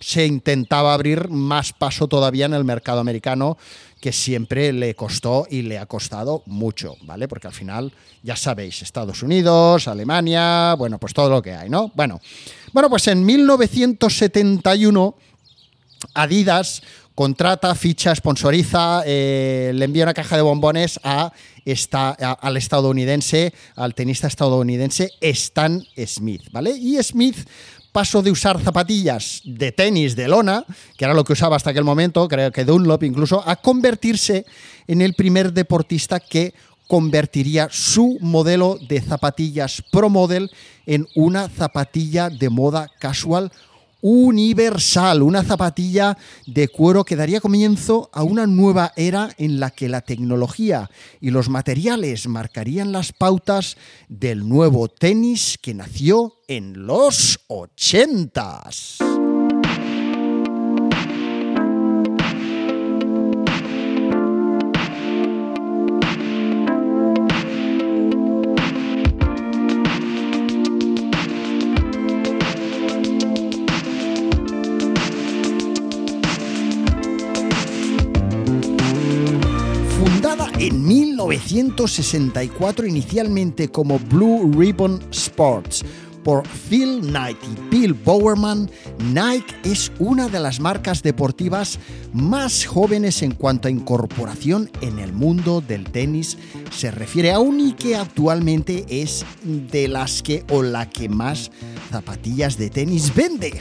se 0.03 0.27
intentaba 0.27 0.93
abrir 0.93 1.31
más 1.31 1.73
paso 1.73 2.09
todavía 2.09 2.45
en 2.45 2.53
el 2.53 2.65
mercado 2.65 3.01
americano, 3.01 3.57
que 4.03 4.13
siempre 4.13 4.71
le 4.71 4.95
costó 4.95 5.47
y 5.49 5.63
le 5.63 5.79
ha 5.79 5.87
costado 5.87 6.43
mucho, 6.45 6.97
¿vale? 7.05 7.27
Porque 7.27 7.47
al 7.47 7.55
final, 7.55 7.91
ya 8.23 8.37
sabéis, 8.37 8.83
Estados 8.83 9.23
Unidos, 9.23 9.89
Alemania, 9.89 10.75
bueno, 10.75 10.99
pues 10.99 11.15
todo 11.15 11.31
lo 11.31 11.41
que 11.41 11.55
hay, 11.55 11.71
¿no? 11.71 11.91
Bueno, 11.95 12.21
bueno 12.75 12.91
pues 12.91 13.09
en 13.09 13.25
1971 13.25 15.15
Adidas 16.15 16.83
contrata, 17.15 17.75
ficha, 17.75 18.15
sponsoriza, 18.15 19.03
eh, 19.07 19.73
le 19.75 19.85
envía 19.85 20.05
una 20.05 20.15
caja 20.15 20.37
de 20.37 20.43
bombones 20.43 20.99
a 21.03 21.33
esta, 21.65 22.11
al 22.11 22.57
estadounidense, 22.57 23.53
al 23.77 23.95
tenista 23.95 24.27
estadounidense 24.27 25.11
Stan 25.21 25.83
Smith, 26.07 26.43
¿vale? 26.51 26.71
Y 26.71 27.03
Smith 27.03 27.37
pasó 27.93 28.23
de 28.23 28.31
usar 28.31 28.61
zapatillas 28.61 29.43
de 29.45 29.71
tenis 29.71 30.17
de 30.17 30.27
lona, 30.27 30.65
que 30.97 31.05
era 31.05 31.15
lo 31.15 31.25
que 31.25 31.35
usaba 31.35 31.57
hasta 31.57 31.71
aquel 31.71 31.85
momento, 31.85 32.27
creo 32.27 32.51
que 32.51 32.65
Dunlop 32.65 33.03
incluso, 33.03 33.47
a 33.47 33.57
convertirse 33.57 34.47
en 34.89 35.03
el 35.03 35.15
primer 35.15 35.53
deportista 35.53 36.19
que 36.19 36.55
convertiría 36.89 37.69
su 37.71 38.19
modelo 38.21 38.79
de 38.89 39.01
zapatillas 39.01 39.83
Pro 39.93 40.11
Model 40.11 40.51
en 40.87 41.07
una 41.15 41.49
zapatilla 41.49 42.29
de 42.29 42.51
moda 42.51 42.91
casual 42.99 43.53
universal, 44.03 45.23
una 45.23 45.43
zapatilla 45.43 46.19
de 46.47 46.69
cuero 46.69 47.05
que 47.05 47.17
daría 47.17 47.41
comienzo 47.41 48.11
a 48.13 48.23
una 48.25 48.47
nueva 48.47 48.93
era 48.97 49.31
en 49.39 49.61
la 49.61 49.71
que 49.71 49.89
la 49.89 50.03
tecnología 50.03 50.91
y 51.21 51.31
los 51.31 51.49
materiales 51.49 52.27
marcarían 52.27 52.93
las 52.93 53.13
pautas 53.13 53.79
del 54.09 54.47
nuevo 54.47 54.89
tenis 54.89 55.57
que 55.63 55.73
nació 55.73 56.35
en 56.49 56.87
los 56.87 57.41
ochentas. 57.47 58.99
1964 81.53 82.87
inicialmente 82.87 83.69
como 83.69 83.99
Blue 83.99 84.51
Ribbon 84.57 85.01
Sports 85.11 85.85
por 86.25 86.47
Phil 86.47 87.01
Knight 87.01 87.37
y 87.43 87.71
Bill 87.71 87.95
Bowerman, 87.95 88.71
Nike 89.13 89.55
es 89.65 89.91
una 89.99 90.29
de 90.29 90.41
las 90.41 90.61
marcas 90.61 91.03
deportivas 91.03 91.79
más 92.13 92.65
jóvenes 92.65 93.23
en 93.23 93.33
cuanto 93.33 93.69
a 93.69 93.71
incorporación 93.71 94.71
en 94.81 94.99
el 94.99 95.13
mundo 95.13 95.61
del 95.61 95.85
tenis 95.85 96.39
se 96.71 96.91
refiere, 96.91 97.33
aún 97.33 97.61
y 97.61 97.73
que 97.73 97.97
actualmente 97.97 98.87
es 98.89 99.27
de 99.45 99.89
las 99.89 100.23
que 100.23 100.45
o 100.51 100.63
la 100.63 100.89
que 100.89 101.09
más 101.09 101.51
zapatillas 101.91 102.57
de 102.57 102.71
tenis 102.71 103.15
vende. 103.15 103.61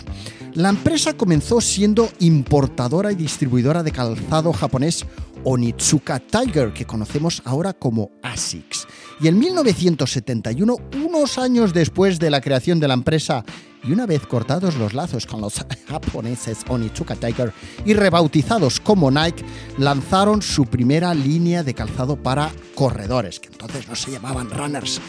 La 0.54 0.70
empresa 0.70 1.14
comenzó 1.14 1.62
siendo 1.62 2.10
importadora 2.20 3.12
y 3.12 3.16
distribuidora 3.16 3.84
de 3.84 3.92
calzado 3.92 4.52
japonés 4.54 5.06
Onitsuka 5.44 6.20
Tiger, 6.20 6.74
que 6.74 6.86
conocemos 6.86 7.42
ahora 7.46 7.74
como 7.74 8.12
ASICS. 8.24 8.88
Y 9.20 9.28
en 9.28 9.40
1971, 9.40 10.76
unos 11.06 11.38
años 11.38 11.74
después 11.74 12.20
de 12.20 12.30
la 12.30 12.42
creación 12.42 12.80
de 12.80 12.88
la 12.88 12.94
empresa 12.94 13.44
y 13.84 13.92
una 13.92 14.06
vez 14.06 14.26
cortados 14.28 14.76
los 14.76 14.94
lazos 14.94 15.26
con 15.26 15.42
los 15.42 15.56
japoneses 15.88 16.60
Onitsuka 16.68 17.16
Tiger 17.16 17.54
y 17.86 17.94
rebautizados 17.94 18.80
como 18.80 19.10
Nike, 19.12 19.44
lanzaron 19.78 20.42
su 20.42 20.66
primera 20.66 21.14
línea 21.14 21.64
de 21.64 21.74
calzado 21.74 22.16
para 22.16 22.52
corredores, 22.76 23.40
que 23.40 23.48
entonces 23.48 23.88
no 23.88 23.96
se 23.96 24.12
llamaban 24.12 24.50
runners. 24.50 25.02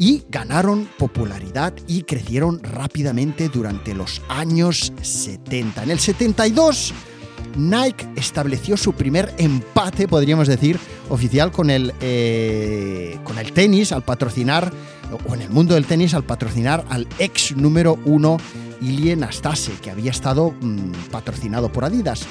Y 0.00 0.22
ganaron 0.28 0.88
popularidad 0.96 1.74
y 1.88 2.02
crecieron 2.02 2.62
rápidamente 2.62 3.48
durante 3.48 3.94
los 3.94 4.22
años 4.28 4.92
70. 5.02 5.82
En 5.82 5.90
el 5.90 5.98
72 5.98 6.94
Nike 7.56 8.06
estableció 8.16 8.76
su 8.76 8.92
primer 8.92 9.34
empate, 9.38 10.08
podríamos 10.08 10.48
decir, 10.48 10.78
oficial 11.08 11.50
con 11.50 11.70
el, 11.70 11.94
eh, 12.00 13.18
con 13.24 13.38
el 13.38 13.52
tenis 13.52 13.92
al 13.92 14.02
patrocinar, 14.02 14.72
o 15.28 15.34
en 15.34 15.42
el 15.42 15.50
mundo 15.50 15.74
del 15.74 15.86
tenis 15.86 16.14
al 16.14 16.24
patrocinar 16.24 16.84
al 16.90 17.06
ex 17.18 17.56
número 17.56 17.98
uno 18.04 18.36
Ilie 18.80 19.16
Nastase, 19.16 19.72
que 19.82 19.90
había 19.90 20.10
estado 20.10 20.54
mm, 20.60 20.92
patrocinado 21.10 21.72
por 21.72 21.84
Adidas. 21.84 22.26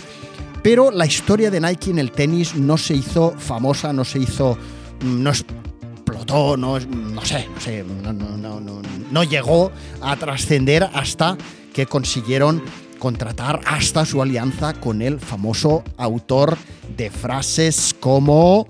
Pero 0.62 0.92
la 0.92 1.06
historia 1.06 1.52
de 1.52 1.62
Nike 1.62 1.92
en 1.92 2.00
el 2.00 2.12
tenis 2.12 2.56
no 2.56 2.78
se 2.78 2.94
hizo 2.94 3.34
famosa, 3.38 3.94
no 3.94 4.06
se 4.06 4.20
hizo. 4.20 4.58
Mm, 5.04 5.24
no 5.24 5.30
explotó, 5.30 6.58
no, 6.58 6.80
no 6.80 7.26
sé, 7.26 7.48
no 7.54 7.62
sé, 7.62 7.84
no, 7.84 8.14
no, 8.14 8.82
no 9.12 9.24
llegó 9.24 9.72
a 10.02 10.16
trascender 10.16 10.90
hasta 10.94 11.38
que 11.74 11.86
consiguieron 11.86 12.62
contratar 12.98 13.62
hasta 13.66 14.06
su 14.06 14.22
alianza 14.22 14.74
con 14.74 15.02
el 15.02 15.20
famoso 15.20 15.84
autor 15.98 16.58
de 16.96 17.10
frases 17.10 17.96
como 18.00 18.68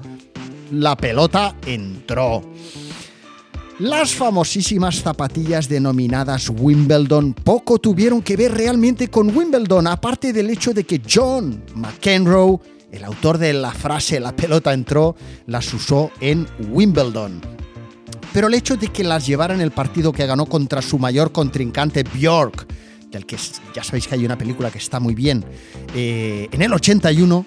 la 0.71 0.95
pelota 0.95 1.55
entró. 1.65 2.41
Las 3.79 4.15
famosísimas 4.15 5.01
zapatillas 5.03 5.69
denominadas 5.69 6.49
Wimbledon 6.49 7.33
poco 7.33 7.77
tuvieron 7.77 8.23
que 8.23 8.35
ver 8.35 8.51
realmente 8.53 9.07
con 9.07 9.35
Wimbledon, 9.35 9.85
aparte 9.85 10.33
del 10.33 10.49
hecho 10.49 10.73
de 10.73 10.83
que 10.83 10.99
John 11.07 11.63
McEnroe, 11.75 12.59
el 12.91 13.03
autor 13.03 13.37
de 13.37 13.53
la 13.53 13.71
frase 13.71 14.19
la 14.19 14.35
pelota 14.35 14.73
entró, 14.73 15.15
las 15.45 15.71
usó 15.75 16.09
en 16.21 16.47
Wimbledon. 16.71 17.39
Pero 18.33 18.47
el 18.47 18.55
hecho 18.55 18.77
de 18.77 18.87
que 18.87 19.03
las 19.03 19.27
llevara 19.27 19.53
en 19.53 19.61
el 19.61 19.69
partido 19.69 20.11
que 20.11 20.25
ganó 20.25 20.47
contra 20.47 20.81
su 20.81 20.97
mayor 20.97 21.31
contrincante 21.31 22.01
Bjork, 22.01 22.65
del 23.11 23.25
que 23.25 23.37
ya 23.73 23.83
sabéis 23.83 24.07
que 24.07 24.15
hay 24.15 24.25
una 24.25 24.37
película 24.37 24.71
que 24.71 24.77
está 24.77 24.99
muy 24.99 25.15
bien, 25.15 25.43
eh, 25.95 26.47
en 26.51 26.61
el 26.61 26.73
81 26.73 27.45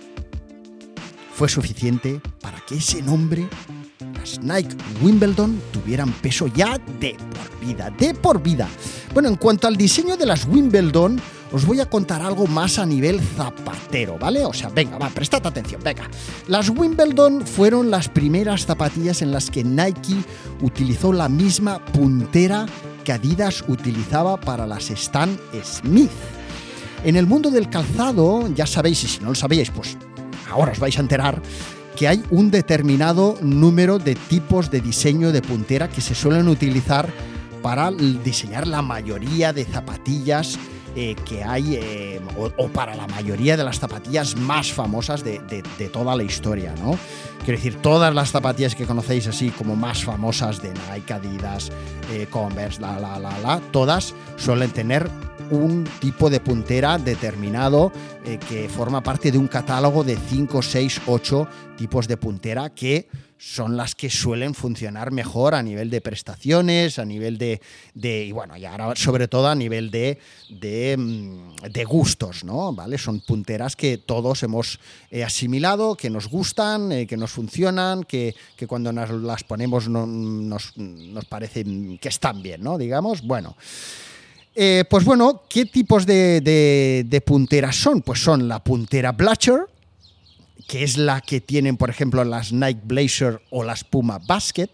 fue 1.34 1.48
suficiente 1.48 2.20
para 2.40 2.60
que 2.60 2.76
ese 2.76 3.02
nombre, 3.02 3.48
las 4.14 4.40
Nike 4.40 4.76
Wimbledon, 5.02 5.60
tuvieran 5.72 6.12
peso 6.12 6.46
ya 6.48 6.78
de 7.00 7.14
por 7.14 7.66
vida, 7.66 7.90
de 7.90 8.14
por 8.14 8.42
vida. 8.42 8.68
Bueno, 9.14 9.30
en 9.30 9.36
cuanto 9.36 9.66
al 9.66 9.76
diseño 9.76 10.16
de 10.16 10.26
las 10.26 10.44
Wimbledon, 10.44 11.20
os 11.52 11.64
voy 11.64 11.80
a 11.80 11.86
contar 11.86 12.22
algo 12.22 12.46
más 12.46 12.78
a 12.78 12.86
nivel 12.86 13.20
zapatero, 13.20 14.18
¿vale? 14.18 14.44
O 14.44 14.52
sea, 14.52 14.68
venga, 14.68 14.98
va, 14.98 15.08
prestad 15.08 15.46
atención, 15.46 15.82
venga. 15.82 16.08
Las 16.46 16.68
Wimbledon 16.68 17.46
fueron 17.46 17.90
las 17.90 18.08
primeras 18.08 18.66
zapatillas 18.66 19.22
en 19.22 19.32
las 19.32 19.50
que 19.50 19.64
Nike 19.64 20.22
utilizó 20.60 21.12
la 21.12 21.28
misma 21.28 21.84
puntera 21.86 22.66
que 23.04 23.12
Adidas 23.12 23.64
utilizaba 23.68 24.38
para 24.38 24.66
las 24.66 24.90
Stan 24.90 25.38
Smith. 25.62 26.10
En 27.04 27.16
el 27.16 27.26
mundo 27.26 27.50
del 27.50 27.70
calzado, 27.70 28.48
ya 28.54 28.66
sabéis, 28.66 29.04
y 29.04 29.08
si 29.08 29.20
no 29.20 29.30
lo 29.30 29.34
sabíais, 29.34 29.70
pues 29.70 29.96
ahora 30.50 30.72
os 30.72 30.78
vais 30.78 30.96
a 30.98 31.00
enterar, 31.00 31.40
que 31.96 32.08
hay 32.08 32.22
un 32.30 32.50
determinado 32.50 33.38
número 33.42 33.98
de 33.98 34.14
tipos 34.14 34.70
de 34.70 34.80
diseño 34.80 35.32
de 35.32 35.42
puntera 35.42 35.88
que 35.88 36.00
se 36.00 36.14
suelen 36.14 36.48
utilizar 36.48 37.08
para 37.62 37.90
diseñar 37.90 38.66
la 38.66 38.82
mayoría 38.82 39.52
de 39.52 39.64
zapatillas 39.64 40.58
eh, 40.96 41.14
que 41.24 41.44
hay, 41.44 41.76
eh, 41.76 42.20
o, 42.36 42.68
para 42.68 42.96
la 42.96 43.06
mayoría 43.06 43.56
de 43.56 43.62
las 43.62 43.78
zapatillas 43.78 44.36
más 44.36 44.72
famosas 44.72 45.22
de, 45.22 45.62
toda 45.92 46.16
la 46.16 46.22
historia, 46.22 46.74
¿no? 46.82 46.98
Quiero 47.44 47.58
decir, 47.58 47.76
todas 47.76 48.14
las 48.14 48.30
zapatillas 48.30 48.74
que 48.74 48.86
conocéis 48.86 49.26
así 49.28 49.50
como 49.50 49.76
más 49.76 50.04
famosas 50.04 50.60
de 50.60 50.72
Nike, 50.72 51.12
Adidas, 51.12 51.70
eh, 52.12 52.26
Converse, 52.28 52.80
la, 52.80 52.98
la, 52.98 53.18
la, 53.18 53.38
la, 53.38 53.60
todas 53.70 54.14
suelen 54.36 54.70
tener 54.70 55.08
un 55.50 55.84
tipo 56.00 56.28
de 56.28 56.40
puntera 56.40 56.98
determinado 56.98 57.92
que 58.48 58.68
forma 58.68 59.02
parte 59.02 59.32
de 59.32 59.38
un 59.38 59.48
catálogo 59.48 60.04
de 60.04 60.16
5, 60.16 60.62
6, 60.62 61.02
8 61.06 61.48
tipos 61.76 62.06
de 62.06 62.16
puntera 62.16 62.70
que 62.70 63.08
son 63.40 63.74
las 63.74 63.94
que 63.94 64.10
suelen 64.10 64.54
funcionar 64.54 65.12
mejor 65.12 65.54
a 65.54 65.62
nivel 65.62 65.88
de 65.88 66.02
prestaciones, 66.02 66.98
a 66.98 67.06
nivel 67.06 67.38
de, 67.38 67.58
y 67.94 68.32
bueno, 68.32 68.54
y 68.54 68.66
ahora 68.66 68.94
sobre 68.96 69.28
todo 69.28 69.48
a 69.48 69.54
nivel 69.54 69.90
de, 69.90 70.18
de, 70.50 70.94
mm, 70.98 71.54
gustos, 71.88 72.44
¿no? 72.44 72.74
¿Vale? 72.74 72.98
Son 72.98 73.20
punteras 73.20 73.76
que 73.76 73.96
todos 73.96 74.42
hemos 74.42 74.78
eh, 75.10 75.24
asimilado, 75.24 75.96
que 75.96 76.10
nos 76.10 76.28
gustan, 76.28 76.92
eh, 76.92 77.06
que 77.06 77.16
nos 77.16 77.30
funcionan, 77.30 78.04
que, 78.04 78.34
cuando 78.68 78.92
nos 78.92 79.10
las 79.10 79.42
ponemos 79.42 79.88
nos, 79.88 80.76
nos 80.76 81.24
parece 81.24 81.64
que 81.98 82.08
están 82.10 82.42
bien, 82.42 82.62
¿no? 82.62 82.76
Digamos, 82.76 83.22
bueno. 83.22 83.56
Eh, 84.54 84.84
pues 84.90 85.02
bueno, 85.04 85.44
¿qué 85.48 85.64
tipos 85.64 86.04
de, 86.04 86.42
de 87.06 87.20
punteras 87.22 87.76
son? 87.76 88.02
Pues 88.02 88.22
son 88.22 88.48
la 88.48 88.62
puntera 88.62 89.12
Blatcher, 89.12 89.60
que 90.70 90.84
es 90.84 90.96
la 90.96 91.20
que 91.20 91.40
tienen, 91.40 91.76
por 91.76 91.90
ejemplo, 91.90 92.22
las 92.22 92.52
Nike 92.52 92.82
Blazer 92.84 93.42
o 93.50 93.64
las 93.64 93.82
Puma 93.82 94.20
Basket, 94.24 94.70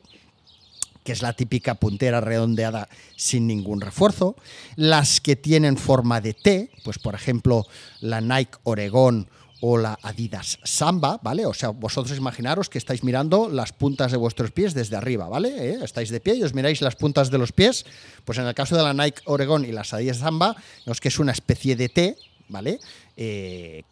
que 1.02 1.12
es 1.12 1.22
la 1.22 1.32
típica 1.32 1.76
puntera 1.76 2.20
redondeada 2.20 2.90
sin 3.16 3.46
ningún 3.46 3.80
refuerzo. 3.80 4.36
Las 4.74 5.22
que 5.22 5.36
tienen 5.36 5.78
forma 5.78 6.20
de 6.20 6.34
T, 6.34 6.70
pues 6.84 6.98
por 6.98 7.14
ejemplo, 7.14 7.66
la 8.00 8.20
Nike 8.20 8.58
Oregon 8.64 9.26
o 9.62 9.78
la 9.78 9.98
Adidas 10.02 10.58
Samba, 10.64 11.18
¿vale? 11.22 11.46
O 11.46 11.54
sea, 11.54 11.70
vosotros 11.70 12.18
imaginaros 12.18 12.68
que 12.68 12.76
estáis 12.76 13.02
mirando 13.02 13.48
las 13.48 13.72
puntas 13.72 14.12
de 14.12 14.18
vuestros 14.18 14.50
pies 14.50 14.74
desde 14.74 14.96
arriba, 14.96 15.30
¿vale? 15.30 15.48
¿Eh? 15.48 15.78
Estáis 15.82 16.10
de 16.10 16.20
pie 16.20 16.34
y 16.34 16.42
os 16.42 16.52
miráis 16.52 16.82
las 16.82 16.96
puntas 16.96 17.30
de 17.30 17.38
los 17.38 17.52
pies. 17.52 17.86
Pues 18.26 18.36
en 18.36 18.46
el 18.46 18.54
caso 18.54 18.76
de 18.76 18.82
la 18.82 18.92
Nike 18.92 19.22
Oregon 19.24 19.64
y 19.64 19.72
las 19.72 19.94
Adidas 19.94 20.18
Samba, 20.18 20.56
es 20.84 21.00
que 21.00 21.08
es 21.08 21.18
una 21.18 21.32
especie 21.32 21.74
de 21.74 21.88
T, 21.88 22.18
¿vale? 22.48 22.80
Eh, 23.16 23.84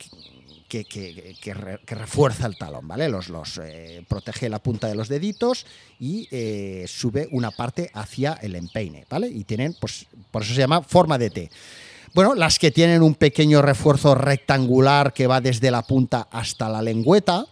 que, 0.83 1.37
refuerza 1.87 2.47
el 2.47 2.57
talón, 2.57 2.89
¿vale? 2.89 3.09
Los, 3.09 3.61
eh, 3.62 4.05
protege 4.09 4.49
la 4.49 4.59
punta 4.59 4.89
de 4.89 4.97
los 4.97 5.09
deditos 5.09 5.66
y 6.01 6.27
eh, 6.33 6.87
sube 6.89 7.29
una 7.31 7.53
parte 7.53 7.91
hacia 7.95 8.33
el 8.43 8.57
empeine, 8.57 9.07
¿vale? 9.09 9.29
Y 9.29 9.45
tienen, 9.45 9.77
pues, 9.81 10.07
por 10.33 10.43
eso 10.43 10.55
se 10.55 10.61
llama 10.61 10.83
forma 10.83 11.18
de 11.18 11.31
T. 11.31 11.51
Bueno, 12.14 12.35
las 12.35 12.59
que 12.59 12.72
tienen 12.72 13.03
un 13.03 13.14
pequeño 13.14 13.62
refuerzo 13.62 14.16
rectangular 14.16 15.12
que 15.12 15.29
va 15.29 15.41
desde 15.41 15.70
la 15.70 15.83
punta 15.83 16.29
hasta 16.33 16.68
la 16.68 16.83
lengüeta, 16.83 17.47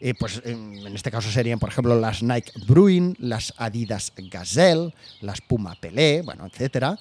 eh, 0.00 0.14
pues 0.14 0.42
en 0.44 0.94
este 0.94 1.10
caso 1.10 1.30
serían, 1.30 1.58
por 1.58 1.70
ejemplo, 1.70 1.98
las 1.98 2.22
Nike 2.22 2.52
Bruin, 2.66 3.16
las 3.18 3.54
Adidas 3.56 4.12
Gazelle, 4.16 4.92
las 5.20 5.40
Puma 5.40 5.74
Pelé, 5.80 6.22
bueno, 6.22 6.46
etcétera. 6.46 6.98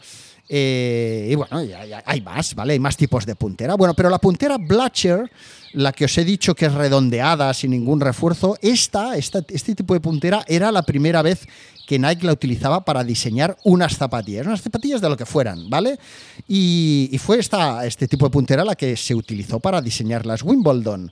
Eh, 0.48 1.30
y 1.32 1.36
bueno, 1.36 1.58
hay 2.06 2.22
más, 2.22 2.54
¿vale? 2.54 2.74
Hay 2.74 2.80
más 2.80 2.98
tipos 2.98 3.26
de 3.26 3.36
puntera. 3.36 3.76
Bueno, 3.76 3.94
pero 3.94 4.10
la 4.10 4.20
puntera 4.20 4.58
Blatcher, 4.58 5.32
la 5.74 5.92
que 5.92 6.06
os 6.06 6.18
he 6.18 6.26
dicho 6.26 6.54
que 6.54 6.68
es 6.68 6.74
redondeada, 6.74 7.54
sin 7.54 7.72
ningún 7.72 8.00
refuerzo, 8.00 8.58
esta, 8.62 9.18
esta, 9.18 9.44
este 9.50 9.76
tipo 9.76 9.94
de 9.94 10.00
puntera 10.00 10.44
era 10.48 10.72
la 10.72 10.84
primera 10.84 11.22
vez 11.22 11.48
que 11.86 12.00
Nike 12.00 12.26
la 12.26 12.34
utilizaba 12.34 12.84
para 12.84 13.04
diseñar 13.04 13.58
unas 13.64 13.96
zapatillas, 13.96 14.46
unas 14.46 14.62
zapatillas 14.62 15.02
de 15.02 15.10
lo 15.10 15.18
que 15.18 15.26
fueran, 15.26 15.70
¿vale? 15.70 16.00
Y, 16.48 17.16
fue 17.20 17.40
esta, 17.40 17.86
este 17.86 18.08
tipo 18.08 18.26
de 18.26 18.32
puntera 18.32 18.66
la 18.66 18.76
que 18.76 18.98
se 18.98 19.16
utilizó 19.16 19.60
para 19.60 19.82
diseñar 19.82 20.26
las 20.26 20.44
Wimbledon. 20.44 21.12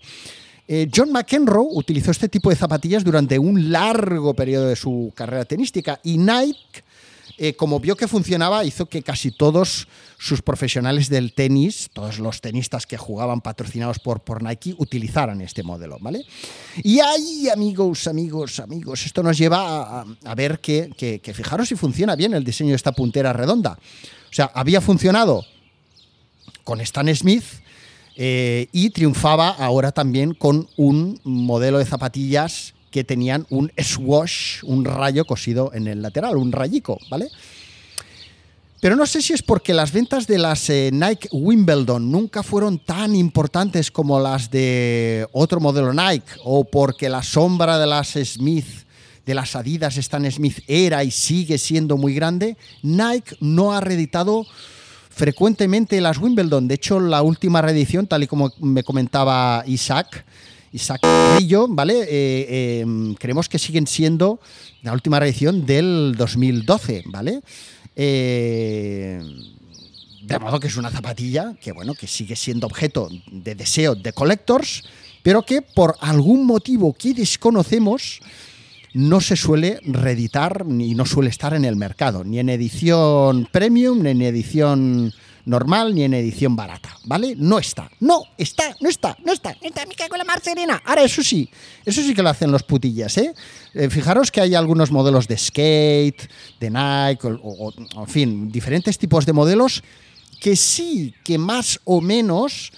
Eh, 0.67 0.89
John 0.93 1.11
McEnroe 1.11 1.67
utilizó 1.71 2.11
este 2.11 2.29
tipo 2.29 2.49
de 2.49 2.55
zapatillas 2.55 3.03
durante 3.03 3.37
un 3.37 3.71
largo 3.71 4.33
periodo 4.33 4.67
de 4.67 4.75
su 4.75 5.11
carrera 5.13 5.45
tenística 5.45 5.99
y 6.03 6.17
Nike 6.17 6.83
eh, 7.45 7.57
como 7.57 7.81
vio 7.81 7.97
que 7.97 8.07
funcionaba, 8.07 8.63
hizo 8.63 8.85
que 8.85 9.01
casi 9.01 9.29
todos 9.29 9.89
sus 10.17 10.41
profesionales 10.41 11.09
del 11.09 11.33
tenis, 11.33 11.89
todos 11.91 12.19
los 12.19 12.39
tenistas 12.39 12.87
que 12.87 12.95
jugaban 12.95 13.41
patrocinados 13.41 13.99
por, 13.99 14.41
Nike, 14.41 14.75
utilizaran 14.77 15.41
este 15.41 15.61
modelo, 15.61 15.97
¿vale? 15.99 16.25
Y 16.85 17.01
ahí, 17.01 17.49
amigos, 17.49 18.07
amigos, 18.07 18.61
amigos, 18.61 19.05
esto 19.05 19.21
nos 19.23 19.37
lleva 19.37 20.05
a, 20.23 20.35
ver 20.35 20.61
que, 20.61 21.21
fijaros 21.35 21.67
si 21.67 21.75
funciona 21.75 22.15
bien 22.15 22.33
el 22.33 22.45
diseño 22.45 22.69
de 22.69 22.77
esta 22.77 22.93
puntera 22.93 23.33
redonda. 23.33 23.73
O 23.73 24.33
sea, 24.33 24.49
había 24.53 24.79
funcionado 24.79 25.45
con 26.63 26.79
Stan 26.79 27.13
Smith, 27.13 27.43
eh, 28.15 28.69
y 28.71 28.91
triunfaba 28.91 29.49
ahora 29.49 29.91
también 29.91 30.33
con 30.33 30.69
un 30.77 31.19
modelo 31.25 31.79
de 31.79 31.85
zapatillas 31.85 32.73
que 32.93 33.03
tenían 33.03 33.47
un 33.49 33.71
swash, 33.75 34.63
un 34.63 34.85
rayo 34.85 35.25
cosido 35.25 35.71
en 35.73 35.87
el 35.87 36.03
lateral, 36.03 36.37
un 36.37 36.51
rayico, 36.51 36.99
¿vale? 37.09 37.27
Pero 38.79 38.95
no 38.95 39.07
sé 39.07 39.23
si 39.23 39.33
es 39.33 39.41
porque 39.41 39.73
las 39.73 39.91
ventas 39.91 40.27
de 40.27 40.37
las 40.37 40.69
eh, 40.69 40.91
Nike 40.93 41.27
Wimbledon 41.31 42.11
nunca 42.11 42.43
fueron 42.43 42.77
tan 42.77 43.15
importantes 43.15 43.89
como 43.89 44.19
las 44.19 44.51
de 44.51 45.27
otro 45.31 45.59
modelo 45.59 45.91
Nike, 45.91 46.33
o 46.43 46.65
porque 46.65 47.09
la 47.09 47.23
sombra 47.23 47.79
de 47.79 47.87
las 47.87 48.09
Smith, 48.09 48.67
de 49.25 49.33
las 49.33 49.55
Adidas 49.55 49.97
Stan 49.97 50.31
Smith 50.31 50.59
era 50.67 51.03
y 51.03 51.09
sigue 51.09 51.57
siendo 51.57 51.97
muy 51.97 52.13
grande, 52.13 52.57
Nike 52.83 53.35
no 53.39 53.73
ha 53.73 53.81
reeditado 53.81 54.45
frecuentemente 55.09 55.99
las 55.99 56.19
Wimbledon. 56.19 56.67
De 56.67 56.75
hecho, 56.75 56.99
la 56.99 57.23
última 57.23 57.63
reedición, 57.63 58.05
tal 58.05 58.21
y 58.21 58.27
como 58.27 58.51
me 58.59 58.83
comentaba 58.83 59.63
Isaac, 59.65 60.25
Isaac 60.73 61.01
Rillo, 61.37 61.67
¿vale? 61.69 62.05
Eh, 62.09 62.81
em, 62.81 63.13
creemos 63.13 63.47
que 63.47 63.59
siguen 63.59 63.87
siendo 63.87 64.39
la 64.81 64.91
última 64.91 65.19
reedición 65.19 65.65
del 65.65 66.15
2012, 66.17 67.03
¿vale? 67.05 67.41
Eh, 67.95 69.21
de 70.23 70.39
modo 70.39 70.59
que 70.59 70.67
es 70.67 70.77
una 70.77 70.89
zapatilla 70.89 71.55
que, 71.61 71.71
bueno, 71.71 71.93
que 71.93 72.07
sigue 72.07 72.35
siendo 72.35 72.65
objeto 72.65 73.09
de 73.31 73.55
deseo 73.55 73.93
de 73.93 74.13
collectors, 74.13 74.83
pero 75.21 75.43
que 75.43 75.61
por 75.61 75.95
algún 76.01 76.45
motivo 76.45 76.93
que 76.93 77.13
desconocemos 77.13 78.19
no 78.93 79.21
se 79.21 79.35
suele 79.35 79.79
reeditar 79.83 80.65
ni 80.65 80.95
no 80.95 81.05
suele 81.05 81.29
estar 81.29 81.53
en 81.53 81.65
el 81.65 81.75
mercado, 81.75 82.23
ni 82.23 82.39
en 82.39 82.49
edición 82.49 83.47
premium, 83.51 84.01
ni 84.01 84.09
en 84.09 84.21
edición 84.21 85.13
normal 85.45 85.93
ni 85.93 86.03
en 86.03 86.13
edición 86.13 86.55
barata, 86.55 86.97
¿vale? 87.05 87.35
No 87.37 87.59
está, 87.59 87.89
no 87.99 88.25
está, 88.37 88.75
no 88.79 88.89
está, 88.89 89.17
no 89.23 89.33
está, 89.33 89.55
está, 89.61 89.85
me 89.85 89.95
cago 89.95 90.15
en 90.15 90.19
la 90.19 90.23
mar. 90.23 90.41
Ahora, 90.85 91.03
eso 91.03 91.23
sí, 91.23 91.49
eso 91.85 92.01
sí 92.01 92.13
que 92.13 92.21
lo 92.21 92.29
hacen 92.29 92.51
los 92.51 92.63
putillas, 92.63 93.17
¿eh? 93.17 93.33
eh 93.73 93.89
fijaros 93.89 94.31
que 94.31 94.41
hay 94.41 94.55
algunos 94.55 94.91
modelos 94.91 95.27
de 95.27 95.37
skate, 95.37 96.29
de 96.59 96.69
Nike, 96.69 97.27
o, 97.41 97.73
en 97.75 98.07
fin, 98.07 98.51
diferentes 98.51 98.97
tipos 98.97 99.25
de 99.25 99.33
modelos 99.33 99.83
que 100.39 100.55
sí, 100.55 101.13
que 101.23 101.37
más 101.37 101.79
o 101.85 102.01
menos 102.01 102.71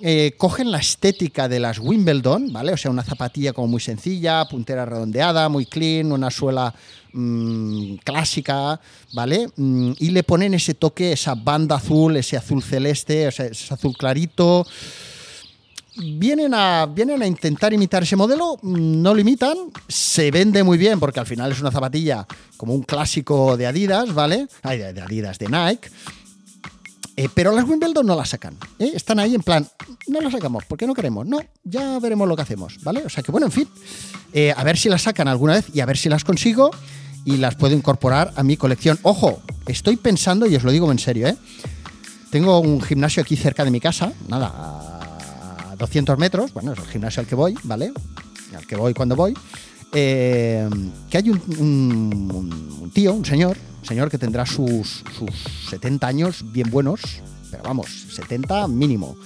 eh, 0.00 0.32
cogen 0.38 0.70
la 0.70 0.78
estética 0.78 1.48
de 1.48 1.60
las 1.60 1.78
Wimbledon, 1.78 2.52
¿vale? 2.52 2.72
O 2.72 2.76
sea, 2.76 2.90
una 2.90 3.02
zapatilla 3.02 3.52
como 3.52 3.68
muy 3.68 3.80
sencilla, 3.80 4.46
puntera 4.46 4.86
redondeada, 4.86 5.48
muy 5.50 5.66
clean, 5.66 6.12
una 6.12 6.30
suela 6.30 6.74
mm, 7.12 7.96
clásica, 8.04 8.80
¿vale? 9.12 9.48
Mm, 9.56 9.92
y 9.98 10.10
le 10.10 10.22
ponen 10.22 10.54
ese 10.54 10.74
toque, 10.74 11.12
esa 11.12 11.34
banda 11.34 11.76
azul, 11.76 12.16
ese 12.16 12.36
azul 12.36 12.62
celeste, 12.62 13.28
ese 13.28 13.50
azul 13.74 13.96
clarito. 13.96 14.66
Vienen 15.96 16.54
a, 16.54 16.86
vienen 16.86 17.20
a 17.20 17.26
intentar 17.26 17.72
imitar 17.72 18.02
ese 18.02 18.16
modelo, 18.16 18.58
mm, 18.62 19.02
no 19.02 19.14
lo 19.14 19.20
imitan, 19.20 19.56
se 19.88 20.30
vende 20.30 20.62
muy 20.62 20.78
bien 20.78 20.98
porque 21.00 21.20
al 21.20 21.26
final 21.26 21.52
es 21.52 21.60
una 21.60 21.70
zapatilla 21.70 22.26
como 22.56 22.74
un 22.74 22.82
clásico 22.82 23.56
de 23.56 23.66
Adidas, 23.66 24.14
¿vale? 24.14 24.46
Ay, 24.62 24.78
de 24.78 25.00
Adidas, 25.00 25.38
de 25.38 25.48
Nike 25.48 25.90
eh, 27.20 27.28
pero 27.34 27.52
las 27.52 27.68
Wimbledon 27.68 28.06
no 28.06 28.16
las 28.16 28.30
sacan. 28.30 28.56
¿eh? 28.78 28.92
Están 28.94 29.18
ahí 29.18 29.34
en 29.34 29.42
plan, 29.42 29.68
no 30.06 30.22
las 30.22 30.32
sacamos, 30.32 30.64
porque 30.64 30.86
no 30.86 30.94
queremos. 30.94 31.26
No, 31.26 31.38
ya 31.64 31.98
veremos 31.98 32.26
lo 32.26 32.34
que 32.34 32.40
hacemos, 32.40 32.82
¿vale? 32.82 33.02
O 33.04 33.10
sea 33.10 33.22
que 33.22 33.30
bueno, 33.30 33.46
en 33.46 33.52
fin, 33.52 33.68
eh, 34.32 34.54
a 34.56 34.64
ver 34.64 34.78
si 34.78 34.88
las 34.88 35.02
sacan 35.02 35.28
alguna 35.28 35.52
vez 35.52 35.66
y 35.74 35.80
a 35.80 35.86
ver 35.86 35.98
si 35.98 36.08
las 36.08 36.24
consigo 36.24 36.70
y 37.24 37.36
las 37.36 37.54
puedo 37.54 37.74
incorporar 37.74 38.32
a 38.36 38.42
mi 38.42 38.56
colección. 38.56 38.98
Ojo, 39.02 39.42
estoy 39.66 39.96
pensando, 39.96 40.46
y 40.46 40.56
os 40.56 40.64
lo 40.64 40.70
digo 40.70 40.90
en 40.90 40.98
serio, 40.98 41.28
¿eh? 41.28 41.36
Tengo 42.30 42.60
un 42.60 42.80
gimnasio 42.80 43.22
aquí 43.22 43.36
cerca 43.36 43.64
de 43.64 43.70
mi 43.70 43.80
casa, 43.80 44.12
nada, 44.28 44.52
a 45.70 45.76
200 45.76 46.16
metros, 46.18 46.52
bueno, 46.52 46.72
es 46.72 46.78
el 46.78 46.86
gimnasio 46.86 47.20
al 47.20 47.26
que 47.26 47.34
voy, 47.34 47.56
¿vale? 47.64 47.92
Al 48.56 48.66
que 48.66 48.76
voy 48.76 48.94
cuando 48.94 49.16
voy. 49.16 49.34
que 49.92 50.68
hay 51.12 51.30
un 51.30 52.90
tío, 52.94 53.12
un 53.12 53.24
señor, 53.24 53.56
señor 53.82 54.10
que 54.10 54.18
tendrá 54.18 54.46
sus, 54.46 55.02
sus 55.18 55.70
70 55.70 56.06
años 56.06 56.44
bien 56.52 56.70
buenos, 56.70 57.00
pero 57.50 57.62
vamos, 57.64 57.88
70 58.14 58.68
mínimo. 58.68 59.16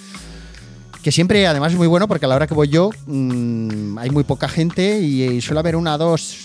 Que 1.02 1.12
siempre, 1.12 1.46
además, 1.46 1.72
es 1.72 1.78
muy 1.78 1.86
bueno 1.86 2.08
porque 2.08 2.24
a 2.24 2.28
la 2.28 2.36
hora 2.36 2.46
que 2.46 2.54
voy 2.54 2.68
yo 2.68 2.90
mm, 3.06 3.98
hay 3.98 4.10
muy 4.10 4.24
poca 4.24 4.48
gente 4.48 5.00
y, 5.00 5.40
suele 5.42 5.60
haber 5.60 5.76
una, 5.76 5.98
dos, 5.98 6.38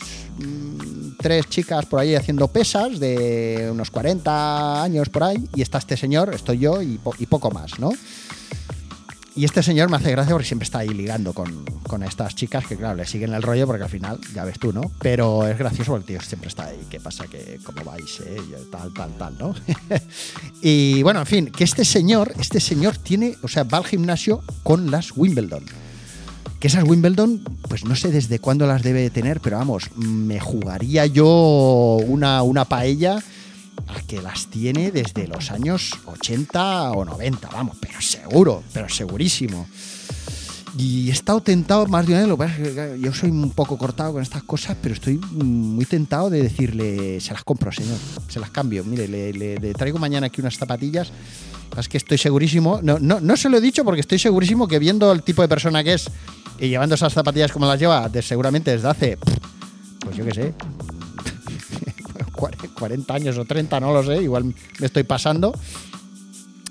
tres 1.21 1.47
chicas 1.49 1.85
por 1.85 1.99
ahí 1.99 2.15
haciendo 2.15 2.47
pesas 2.47 2.99
de 2.99 3.69
unos 3.71 3.91
40 3.91 4.81
años 4.81 5.09
por 5.09 5.23
ahí, 5.23 5.37
y 5.53 5.61
está 5.61 5.77
este 5.77 5.97
señor, 5.97 6.33
estoy 6.33 6.59
yo 6.59 6.81
y, 6.81 6.97
poco 7.27 7.51
más, 7.51 7.77
¿no? 7.79 7.91
Y 9.35 9.45
este 9.45 9.61
señor 9.61 9.89
me 9.89 9.97
hace 9.97 10.11
gracia 10.11 10.33
porque 10.33 10.47
siempre 10.47 10.63
está 10.65 10.79
ahí 10.79 10.89
ligando 10.89 11.33
con, 11.33 11.63
con, 11.87 12.03
estas 12.03 12.35
chicas 12.35 12.65
que, 12.65 12.75
claro, 12.75 12.95
le 12.95 13.05
siguen 13.05 13.33
el 13.33 13.41
rollo 13.41 13.67
porque 13.67 13.83
al 13.83 13.89
final, 13.89 14.19
ya 14.33 14.43
ves 14.43 14.59
tú, 14.59 14.73
¿no? 14.73 14.91
Pero 14.99 15.47
es 15.47 15.57
gracioso 15.57 15.91
porque 15.91 16.13
el 16.13 16.19
tío 16.19 16.27
siempre 16.27 16.49
está 16.49 16.65
ahí. 16.65 16.79
¿Qué 16.89 16.99
pasa? 16.99 17.27
que 17.27 17.59
¿Cómo 17.63 17.83
vais? 17.83 18.19
Eh? 18.21 18.37
Tal, 18.71 18.91
tal, 18.93 19.11
tal, 19.17 19.37
¿no? 19.37 19.55
y 20.61 21.03
bueno, 21.03 21.21
en 21.21 21.25
fin, 21.25 21.51
que 21.51 21.63
este 21.63 21.85
señor, 21.85 22.33
este 22.39 22.59
señor 22.59 22.97
tiene, 22.97 23.37
o 23.41 23.47
sea, 23.47 23.63
va 23.63 23.77
al 23.77 23.85
gimnasio 23.85 24.41
con 24.63 24.91
las 24.91 25.15
Wimbledon. 25.15 25.63
Que 26.59 26.67
esas 26.67 26.83
Wimbledon, 26.83 27.41
pues 27.69 27.85
no 27.85 27.95
sé 27.95 28.11
desde 28.11 28.39
cuándo 28.39 28.67
las 28.67 28.83
debe 28.83 29.09
tener, 29.09 29.39
pero 29.39 29.57
vamos, 29.57 29.89
me 29.95 30.39
jugaría 30.39 31.05
yo 31.05 31.97
una, 32.05 32.43
una 32.43 32.65
paella 32.65 33.23
a 33.87 34.01
que 34.01 34.21
las 34.21 34.47
tiene 34.47 34.91
desde 34.91 35.27
los 35.27 35.51
años 35.51 35.93
80 36.05 36.91
o 36.91 37.05
90, 37.05 37.49
vamos, 37.49 37.77
pero 37.79 38.01
seguro, 38.01 38.61
pero 38.73 38.89
segurísimo. 38.89 39.67
Y 40.77 41.09
he 41.09 41.11
estado 41.11 41.41
tentado 41.41 41.87
más 41.87 42.05
de 42.05 42.23
una 42.23 42.35
vez, 42.35 42.51
yo 43.01 43.13
soy 43.13 43.31
un 43.31 43.51
poco 43.51 43.77
cortado 43.77 44.13
con 44.13 44.21
estas 44.21 44.43
cosas, 44.43 44.77
pero 44.81 44.93
estoy 44.93 45.17
muy 45.17 45.85
tentado 45.85 46.29
de 46.29 46.43
decirle, 46.43 47.19
se 47.19 47.33
las 47.33 47.43
compro, 47.43 47.71
señor, 47.71 47.97
se 48.27 48.39
las 48.39 48.51
cambio. 48.51 48.83
Mire, 48.83 49.07
le, 49.07 49.73
traigo 49.73 49.97
mañana 49.97 50.27
aquí 50.27 50.41
unas 50.41 50.57
zapatillas. 50.57 51.11
Es 51.77 51.87
que 51.87 51.97
estoy 51.97 52.17
segurísimo, 52.17 52.79
no, 52.83 52.99
no, 52.99 53.19
no 53.21 53.37
se 53.37 53.49
lo 53.49 53.57
he 53.57 53.61
dicho 53.61 53.85
porque 53.85 54.01
estoy 54.01 54.19
segurísimo 54.19 54.67
que 54.67 54.79
viendo 54.79 55.11
el 55.11 55.23
tipo 55.23 55.41
de 55.41 55.47
persona 55.47 55.83
que 55.83 55.93
es 55.93 56.09
y 56.59 56.67
llevando 56.67 56.95
esas 56.95 57.13
zapatillas 57.13 57.51
como 57.51 57.65
las 57.65 57.79
lleva, 57.79 58.09
seguramente 58.21 58.71
desde 58.71 58.89
hace, 58.89 59.17
pues 60.01 60.15
yo 60.17 60.25
qué 60.25 60.31
sé, 60.31 60.53
40 62.79 63.13
años 63.13 63.37
o 63.37 63.45
30, 63.45 63.79
no 63.79 63.93
lo 63.93 64.03
sé, 64.03 64.21
igual 64.21 64.45
me 64.45 64.85
estoy 64.85 65.03
pasando. 65.03 65.53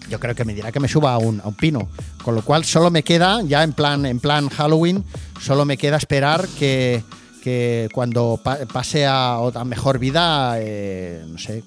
Yo 0.08 0.18
creo 0.18 0.34
que 0.34 0.44
me 0.44 0.54
dirá 0.54 0.72
que 0.72 0.80
me 0.80 0.88
suba 0.88 1.12
a 1.12 1.18
un, 1.18 1.40
a 1.42 1.48
un 1.48 1.54
pino. 1.54 1.88
Con 2.22 2.34
lo 2.34 2.42
cual 2.42 2.64
solo 2.64 2.90
me 2.90 3.02
queda, 3.02 3.42
ya 3.42 3.62
en 3.62 3.74
plan, 3.74 4.06
en 4.06 4.20
plan 4.20 4.48
Halloween, 4.48 5.04
solo 5.40 5.66
me 5.66 5.76
queda 5.76 5.98
esperar 5.98 6.48
que, 6.58 7.02
que 7.42 7.88
cuando 7.92 8.40
pase 8.72 9.06
a 9.06 9.38
otra 9.38 9.64
mejor 9.64 9.98
vida, 9.98 10.54
eh, 10.56 11.24
no 11.28 11.38
sé, 11.38 11.62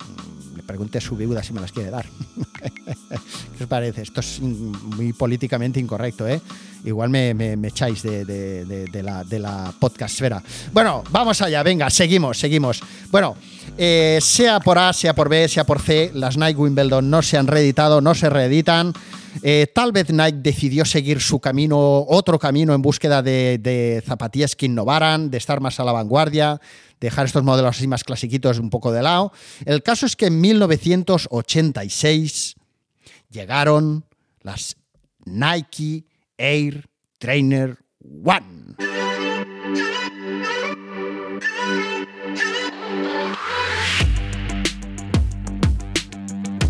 pregunte 0.71 0.99
a 0.99 1.01
su 1.01 1.17
viuda 1.17 1.43
si 1.43 1.51
me 1.51 1.59
las 1.59 1.73
quiere 1.73 1.89
dar. 1.89 2.05
¿Qué 3.57 3.63
os 3.65 3.69
parece? 3.69 4.03
Esto 4.03 4.21
es 4.21 4.39
muy 4.39 5.11
políticamente 5.11 5.81
incorrecto, 5.81 6.25
¿eh? 6.25 6.39
igual 6.85 7.09
me, 7.09 7.31
echáis 7.67 8.01
de, 8.03 8.23
la, 9.03 9.25
de 9.25 9.39
la. 9.39 9.73
Bueno, 10.71 11.03
vamos 11.09 11.41
allá, 11.41 11.61
venga, 11.61 11.89
seguimos, 11.89 12.39
seguimos. 12.39 12.81
Bueno, 13.11 13.35
eh, 13.77 14.19
sea 14.21 14.61
por 14.61 14.77
A, 14.79 14.93
sea 14.93 15.13
por 15.13 15.27
B, 15.27 15.49
sea 15.49 15.65
por 15.65 15.81
C, 15.81 16.11
las 16.13 16.37
Nike 16.37 16.55
Wimbledon 16.55 17.09
no 17.09 17.21
se 17.21 17.37
han 17.37 17.47
reeditado, 17.47 17.99
no 17.99 18.15
se 18.15 18.29
reeditan. 18.29 18.93
Eh, 19.43 19.67
tal 19.73 19.91
vez 19.91 20.09
Nike 20.09 20.39
decidió 20.41 20.85
seguir 20.85 21.19
su 21.19 21.39
camino, 21.39 22.05
otro 22.07 22.39
camino 22.39 22.73
en 22.73 22.81
búsqueda 22.81 23.21
de, 23.21 24.01
zapatillas 24.05 24.55
que 24.55 24.67
innovaran, 24.67 25.29
de 25.29 25.37
estar 25.37 25.59
más 25.59 25.79
a 25.79 25.83
la 25.83 25.91
vanguardia, 25.91 26.59
dejar 27.01 27.25
estos 27.25 27.43
modelos 27.43 27.75
así 27.75 27.87
más 27.87 28.05
clasiquitos 28.05 28.59
un 28.59 28.69
poco 28.69 28.93
de 28.93 29.01
lado. 29.01 29.33
El 29.65 29.81
caso 29.83 30.05
es 30.05 30.15
que 30.15 30.27
en 30.27 30.39
1986 30.39 32.55
llegaron 33.29 34.05
las 34.41 34.77
Nike 35.25 36.05
Air 36.37 36.87
Trainer 37.17 37.77
One. 38.23 38.75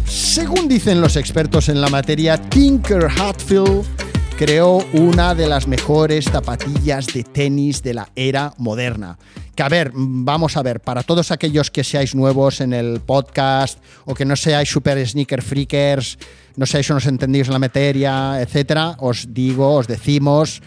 Según 0.05 0.69
dicen 0.69 1.01
los 1.01 1.17
expertos 1.17 1.67
en 1.67 1.81
la 1.81 1.89
materia, 1.89 2.37
Tinker 2.37 3.09
Hatfield 3.19 4.00
creó 4.41 4.83
una 4.93 5.35
de 5.35 5.47
las 5.47 5.67
mejores 5.67 6.25
zapatillas 6.25 7.05
de 7.13 7.23
tenis 7.23 7.83
de 7.83 7.93
la 7.93 8.09
era 8.15 8.55
moderna. 8.57 9.19
Que 9.53 9.61
a 9.61 9.69
ver, 9.69 9.91
vamos 9.93 10.57
a 10.57 10.63
ver, 10.63 10.79
para 10.79 11.03
todos 11.03 11.29
aquellos 11.29 11.69
que 11.69 11.83
seáis 11.83 12.15
nuevos 12.15 12.59
en 12.59 12.73
el 12.73 13.01
podcast 13.01 13.77
o 14.03 14.15
que 14.15 14.25
no 14.25 14.35
seáis 14.35 14.67
super 14.67 14.97
sneaker 15.05 15.43
freakers, 15.43 16.17
no 16.55 16.65
sé 16.65 16.81
si 16.81 16.91
nos 16.91 17.05
entendéis 17.05 17.49
en 17.49 17.53
la 17.53 17.59
materia, 17.59 18.41
etcétera, 18.41 18.95
os 18.97 19.31
digo, 19.31 19.75
os 19.75 19.85
decimos 19.85 20.63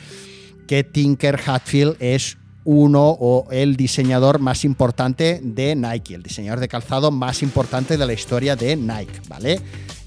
que 0.68 0.84
Tinker 0.84 1.40
Hatfield 1.44 1.96
es 1.98 2.38
uno 2.64 3.08
o 3.08 3.46
el 3.50 3.76
diseñador 3.76 4.38
más 4.38 4.64
importante 4.64 5.40
de 5.42 5.76
Nike, 5.76 6.14
el 6.14 6.22
diseñador 6.22 6.60
de 6.60 6.68
calzado 6.68 7.10
más 7.10 7.42
importante 7.42 7.96
de 7.96 8.06
la 8.06 8.12
historia 8.12 8.56
de 8.56 8.76
Nike, 8.76 9.20
¿vale? 9.28 9.60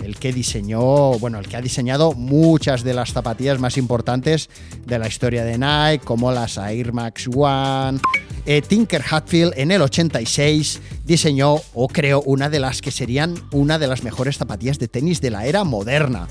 El 0.03 0.18
que 0.18 0.34
diseñó, 0.34 1.18
bueno, 1.20 1.39
el 1.39 1.47
que 1.47 1.58
ha 1.58 1.62
diseñado 1.62 2.14
muchas 2.14 2.84
de 2.84 2.93
las 2.93 3.14
zapatillas 3.14 3.60
más 3.60 3.78
importantes 3.78 4.49
de 4.86 4.99
la 4.99 5.08
historia 5.08 5.43
de 5.43 5.58
Nike, 5.58 6.05
como 6.05 6.32
las 6.32 6.58
Air 6.58 6.93
Max 6.93 7.30
One. 7.34 7.99
Eh, 8.45 8.62
Tinker 8.62 9.03
Hatfield 9.08 9.53
en 9.58 9.72
el 9.72 9.82
86 9.82 10.82
diseñó 11.05 11.58
o 11.74 11.88
creó 11.88 12.22
una 12.22 12.49
de 12.49 12.60
las 12.60 12.82
que 12.82 12.91
serían 12.91 13.36
una 13.51 13.78
de 13.78 13.88
las 13.88 14.03
mejores 14.03 14.38
zapatillas 14.38 14.80
de 14.80 14.88
tenis 14.88 15.20
de 15.20 15.32
la 15.32 15.45
era 15.45 15.64
moderna. 15.64 16.28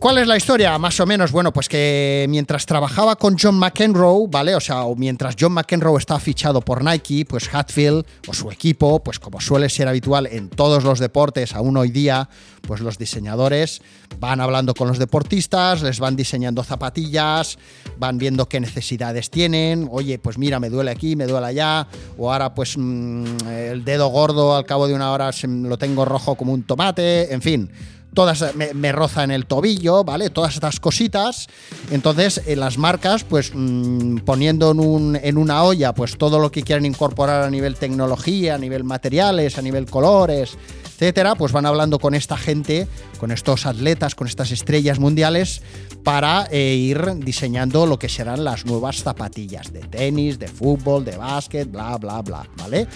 ¿Cuál 0.00 0.16
es 0.16 0.26
la 0.26 0.38
historia? 0.38 0.78
Más 0.78 0.98
o 0.98 1.04
menos, 1.04 1.30
bueno, 1.30 1.52
pues 1.52 1.68
que 1.68 2.24
mientras 2.30 2.64
trabajaba 2.64 3.16
con 3.16 3.36
John 3.38 3.58
McEnroe, 3.58 4.28
¿vale? 4.30 4.54
O 4.54 4.60
sea, 4.60 4.84
o 4.84 4.96
mientras 4.96 5.36
John 5.38 5.52
McEnroe 5.52 5.98
estaba 5.98 6.18
fichado 6.18 6.62
por 6.62 6.82
Nike, 6.82 7.26
pues 7.28 7.54
Hatfield 7.54 8.06
o 8.26 8.32
su 8.32 8.50
equipo, 8.50 9.02
pues 9.02 9.18
como 9.18 9.42
suele 9.42 9.68
ser 9.68 9.88
habitual 9.88 10.26
en 10.26 10.48
todos 10.48 10.84
los 10.84 11.00
deportes 11.00 11.54
aún 11.54 11.76
hoy 11.76 11.90
día, 11.90 12.30
pues 12.62 12.80
los 12.80 12.96
diseñadores 12.96 13.82
van 14.18 14.40
hablando 14.40 14.72
con 14.72 14.88
los 14.88 14.98
deportistas, 14.98 15.82
les 15.82 16.00
van 16.00 16.16
diseñando 16.16 16.64
zapatillas, 16.64 17.58
van 17.98 18.16
viendo 18.16 18.48
qué 18.48 18.58
necesidades 18.58 19.28
tienen, 19.28 19.86
oye, 19.90 20.18
pues 20.18 20.38
mira, 20.38 20.58
me 20.60 20.70
duele 20.70 20.92
aquí, 20.92 21.14
me 21.14 21.26
duele 21.26 21.48
allá, 21.48 21.86
o 22.16 22.32
ahora 22.32 22.54
pues 22.54 22.74
mm, 22.78 23.46
el 23.50 23.84
dedo 23.84 24.08
gordo 24.08 24.56
al 24.56 24.64
cabo 24.64 24.88
de 24.88 24.94
una 24.94 25.12
hora 25.12 25.30
lo 25.42 25.76
tengo 25.76 26.06
rojo 26.06 26.36
como 26.36 26.54
un 26.54 26.62
tomate, 26.62 27.34
en 27.34 27.42
fin 27.42 27.70
todas 28.14 28.54
me, 28.54 28.92
roza 28.92 29.24
en 29.24 29.30
el 29.30 29.46
tobillo, 29.46 30.04
¿vale? 30.04 30.30
Todas 30.30 30.54
estas 30.54 30.80
cositas. 30.80 31.48
Entonces, 31.90 32.42
en 32.46 32.60
las 32.60 32.78
marcas, 32.78 33.24
pues 33.24 33.52
mm, 33.54 34.18
poniendo 34.18 34.72
en, 34.72 34.80
un, 34.80 35.16
en, 35.16 35.38
una 35.38 35.62
olla, 35.62 35.94
pues 35.94 36.16
todo 36.18 36.38
lo 36.38 36.50
que 36.50 36.62
quieran 36.62 36.86
incorporar 36.86 37.42
a 37.42 37.50
nivel 37.50 37.76
tecnología, 37.76 38.54
a 38.54 38.58
nivel 38.58 38.84
materiales, 38.84 39.58
a 39.58 39.62
nivel 39.62 39.86
colores, 39.86 40.56
etcétera, 41.00 41.34
pues 41.34 41.50
van 41.52 41.64
hablando 41.64 41.98
con 41.98 42.14
esta 42.14 42.36
gente, 42.36 42.86
con 43.18 43.30
estos 43.30 43.64
atletas, 43.64 44.14
con 44.14 44.26
estas 44.26 44.50
estrellas 44.50 44.98
mundiales, 44.98 45.62
para 46.04 46.46
eh, 46.50 46.74
ir 46.74 47.00
diseñando 47.20 47.86
lo 47.86 47.98
que 47.98 48.10
serán 48.10 48.44
las 48.44 48.66
nuevas 48.66 49.02
zapatillas 49.02 49.72
de 49.72 49.80
tenis, 49.80 50.38
de 50.38 50.48
fútbol, 50.48 51.06
de 51.06 51.16
básquet, 51.16 51.70
bla, 51.70 51.96
bla, 51.96 52.20
bla, 52.20 52.46
¿vale? 52.58 52.86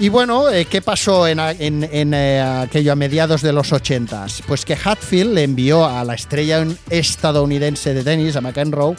Y 0.00 0.10
bueno, 0.10 0.48
eh, 0.48 0.66
¿qué 0.66 0.80
pasó 0.80 1.26
en, 1.26 1.40
eh, 1.40 2.40
aquello 2.40 2.92
a 2.92 2.94
mediados 2.94 3.42
de 3.42 3.52
los 3.52 3.72
80? 3.72 4.26
Pues 4.46 4.64
que 4.64 4.76
Hatfield 4.76 5.34
le 5.34 5.42
envió 5.42 5.84
a 5.84 6.04
la 6.04 6.14
estrella 6.14 6.64
estadounidense 6.88 7.94
de 7.94 8.04
tenis, 8.04 8.36
a 8.36 8.40
McEnroe, 8.40 8.94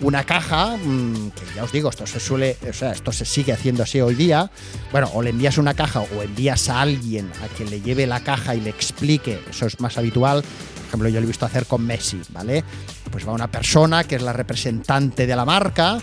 una 0.00 0.24
caja, 0.24 0.76
mm, 0.76 1.30
que 1.30 1.42
ya 1.56 1.64
os 1.64 1.72
digo, 1.72 1.88
esto 1.88 2.06
se 2.06 2.20
suele, 2.20 2.58
o 2.68 2.72
sea, 2.74 2.92
esto 2.92 3.12
se 3.12 3.24
sigue 3.24 3.54
haciendo 3.54 3.82
así 3.82 4.02
hoy 4.02 4.14
día. 4.14 4.50
Bueno, 4.90 5.10
o 5.14 5.22
le 5.22 5.30
envías 5.30 5.56
una 5.56 5.72
caja 5.72 6.00
o 6.00 6.22
envías 6.22 6.68
a 6.68 6.82
alguien 6.82 7.32
a 7.42 7.48
que 7.56 7.64
le 7.64 7.80
lleve 7.80 8.06
la 8.06 8.20
caja 8.20 8.54
y 8.54 8.60
le 8.60 8.68
explique, 8.68 9.40
eso 9.48 9.64
es 9.64 9.80
más 9.80 9.96
habitual. 9.96 10.42
Por 10.42 10.86
ejemplo, 10.88 11.08
yo 11.08 11.20
lo 11.20 11.24
he 11.24 11.28
visto 11.28 11.46
hacer 11.46 11.64
con 11.64 11.86
Messi, 11.86 12.20
¿vale? 12.28 12.62
Pues 13.10 13.26
va 13.26 13.32
una 13.32 13.50
persona 13.50 14.04
que 14.04 14.16
es 14.16 14.22
la 14.22 14.34
representante 14.34 15.26
de 15.26 15.34
la 15.34 15.46
marca 15.46 15.98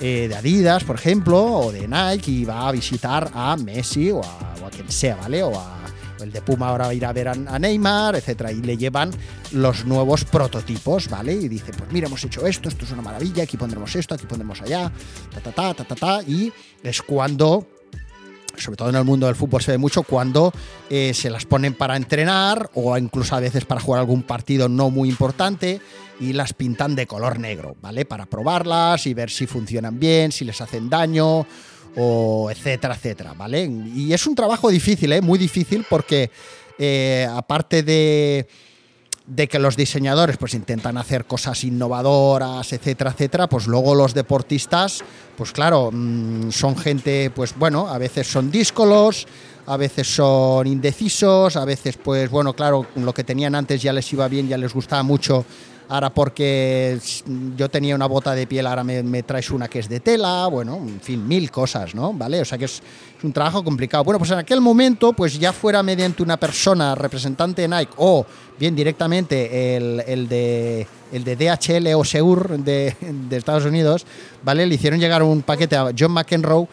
eh, 0.00 0.26
de 0.28 0.34
Adidas, 0.34 0.84
por 0.84 0.96
ejemplo, 0.96 1.42
o 1.42 1.72
de 1.72 1.86
Nike, 1.88 2.30
y 2.30 2.44
va 2.44 2.68
a 2.68 2.72
visitar 2.72 3.30
a 3.34 3.56
Messi 3.56 4.10
o 4.10 4.20
a, 4.22 4.70
quien 4.70 4.90
sea, 4.90 5.16
¿vale? 5.16 5.42
O 5.42 5.58
a 5.58 5.84
el 6.20 6.32
de 6.32 6.40
Puma 6.42 6.68
ahora 6.68 6.86
va 6.86 6.90
a 6.90 6.94
ir 6.94 7.04
a 7.04 7.12
ver 7.12 7.28
a, 7.28 7.34
Neymar, 7.34 8.16
etcétera, 8.16 8.50
y 8.50 8.62
le 8.62 8.76
llevan 8.76 9.10
los 9.52 9.84
nuevos 9.84 10.24
prototipos, 10.24 11.08
¿vale? 11.08 11.34
Y 11.34 11.48
dice, 11.48 11.72
pues 11.72 11.92
mira, 11.92 12.06
hemos 12.06 12.24
hecho 12.24 12.46
esto, 12.46 12.68
esto 12.68 12.84
es 12.84 12.92
una 12.92 13.02
maravilla, 13.02 13.42
aquí 13.42 13.56
pondremos 13.56 13.94
esto, 13.94 14.14
aquí 14.14 14.26
pondremos 14.26 14.60
allá, 14.62 14.90
ta 15.32 15.40
ta 15.40 15.52
ta 15.52 15.74
ta 15.74 15.84
ta, 15.84 15.94
ta 15.94 16.22
y 16.22 16.52
es 16.82 17.02
cuando 17.02 17.66
sobre 18.56 18.76
todo 18.76 18.88
en 18.88 18.96
el 18.96 19.04
mundo 19.04 19.26
del 19.26 19.36
fútbol 19.36 19.62
se 19.62 19.72
ve 19.72 19.78
mucho 19.78 20.02
cuando 20.02 20.52
eh, 20.90 21.12
se 21.14 21.30
las 21.30 21.44
ponen 21.44 21.74
para 21.74 21.96
entrenar 21.96 22.70
o 22.74 22.96
incluso 22.96 23.34
a 23.36 23.40
veces 23.40 23.64
para 23.64 23.80
jugar 23.80 24.00
algún 24.00 24.22
partido 24.22 24.68
no 24.68 24.90
muy 24.90 25.08
importante 25.08 25.80
y 26.20 26.32
las 26.32 26.52
pintan 26.52 26.94
de 26.94 27.06
color 27.06 27.38
negro, 27.38 27.76
¿vale? 27.80 28.04
Para 28.04 28.26
probarlas 28.26 29.06
y 29.06 29.14
ver 29.14 29.30
si 29.30 29.46
funcionan 29.46 29.98
bien, 29.98 30.32
si 30.32 30.44
les 30.44 30.60
hacen 30.60 30.88
daño 30.88 31.46
o 31.96 32.50
etcétera, 32.50 32.94
etcétera, 32.94 33.34
¿vale? 33.34 33.64
Y 33.94 34.12
es 34.12 34.26
un 34.26 34.34
trabajo 34.34 34.68
difícil, 34.68 35.12
¿eh? 35.12 35.20
Muy 35.20 35.38
difícil 35.38 35.84
porque 35.88 36.30
eh, 36.78 37.26
aparte 37.30 37.82
de 37.82 38.46
de 39.26 39.48
que 39.48 39.58
los 39.58 39.76
diseñadores 39.76 40.36
pues 40.36 40.54
intentan 40.54 40.98
hacer 40.98 41.24
cosas 41.24 41.64
innovadoras, 41.64 42.72
etcétera, 42.72 43.12
etcétera, 43.12 43.46
pues 43.48 43.66
luego 43.66 43.94
los 43.94 44.12
deportistas, 44.12 45.02
pues 45.36 45.52
claro, 45.52 45.90
mm, 45.92 46.50
son 46.50 46.76
gente, 46.76 47.30
pues 47.30 47.54
bueno, 47.56 47.88
a 47.88 47.96
veces 47.98 48.26
son 48.26 48.50
díscolos, 48.50 49.26
a 49.66 49.76
veces 49.78 50.14
son 50.14 50.66
indecisos, 50.66 51.56
a 51.56 51.64
veces 51.64 51.96
pues 51.96 52.30
bueno, 52.30 52.52
claro, 52.52 52.86
lo 52.96 53.14
que 53.14 53.24
tenían 53.24 53.54
antes 53.54 53.80
ya 53.80 53.92
les 53.94 54.12
iba 54.12 54.28
bien, 54.28 54.48
ya 54.48 54.58
les 54.58 54.74
gustaba 54.74 55.02
mucho 55.02 55.44
ahora 55.88 56.10
porque 56.10 56.98
yo 57.56 57.68
tenía 57.68 57.94
una 57.94 58.06
bota 58.06 58.34
de 58.34 58.46
piel, 58.46 58.66
ahora 58.66 58.84
me, 58.84 59.22
traes 59.22 59.50
una 59.50 59.68
que 59.68 59.78
es 59.80 59.88
de 59.88 60.00
tela, 60.00 60.46
bueno, 60.48 60.76
en 60.76 61.00
fin, 61.00 61.26
mil 61.26 61.50
cosas, 61.50 61.94
¿no? 61.94 62.12
¿Vale? 62.12 62.40
O 62.40 62.44
sea 62.44 62.58
que 62.58 62.64
es, 62.66 62.82
un 63.24 63.32
trabajo 63.32 63.64
complicado. 63.64 64.04
Bueno, 64.04 64.18
pues 64.18 64.30
en 64.30 64.38
aquel 64.38 64.60
momento, 64.60 65.12
pues 65.12 65.38
ya 65.38 65.52
fuera 65.52 65.82
mediante 65.82 66.22
una 66.22 66.36
persona 66.36 66.94
representante 66.94 67.62
de 67.62 67.68
Nike 67.68 67.92
o 67.96 68.24
bien 68.58 68.76
directamente 68.76 69.76
el, 69.76 70.28
de, 70.28 70.86
el 71.10 71.24
de 71.24 71.36
DHL 71.36 71.94
o 71.94 72.04
Seur 72.04 72.58
de, 72.58 72.94
de 73.00 73.36
Estados 73.36 73.64
Unidos, 73.64 74.06
¿vale? 74.42 74.66
Le 74.66 74.74
hicieron 74.74 75.00
llegar 75.00 75.22
un 75.22 75.42
paquete 75.42 75.76
a 75.76 75.90
John 75.98 76.12
McEnroe 76.12 76.68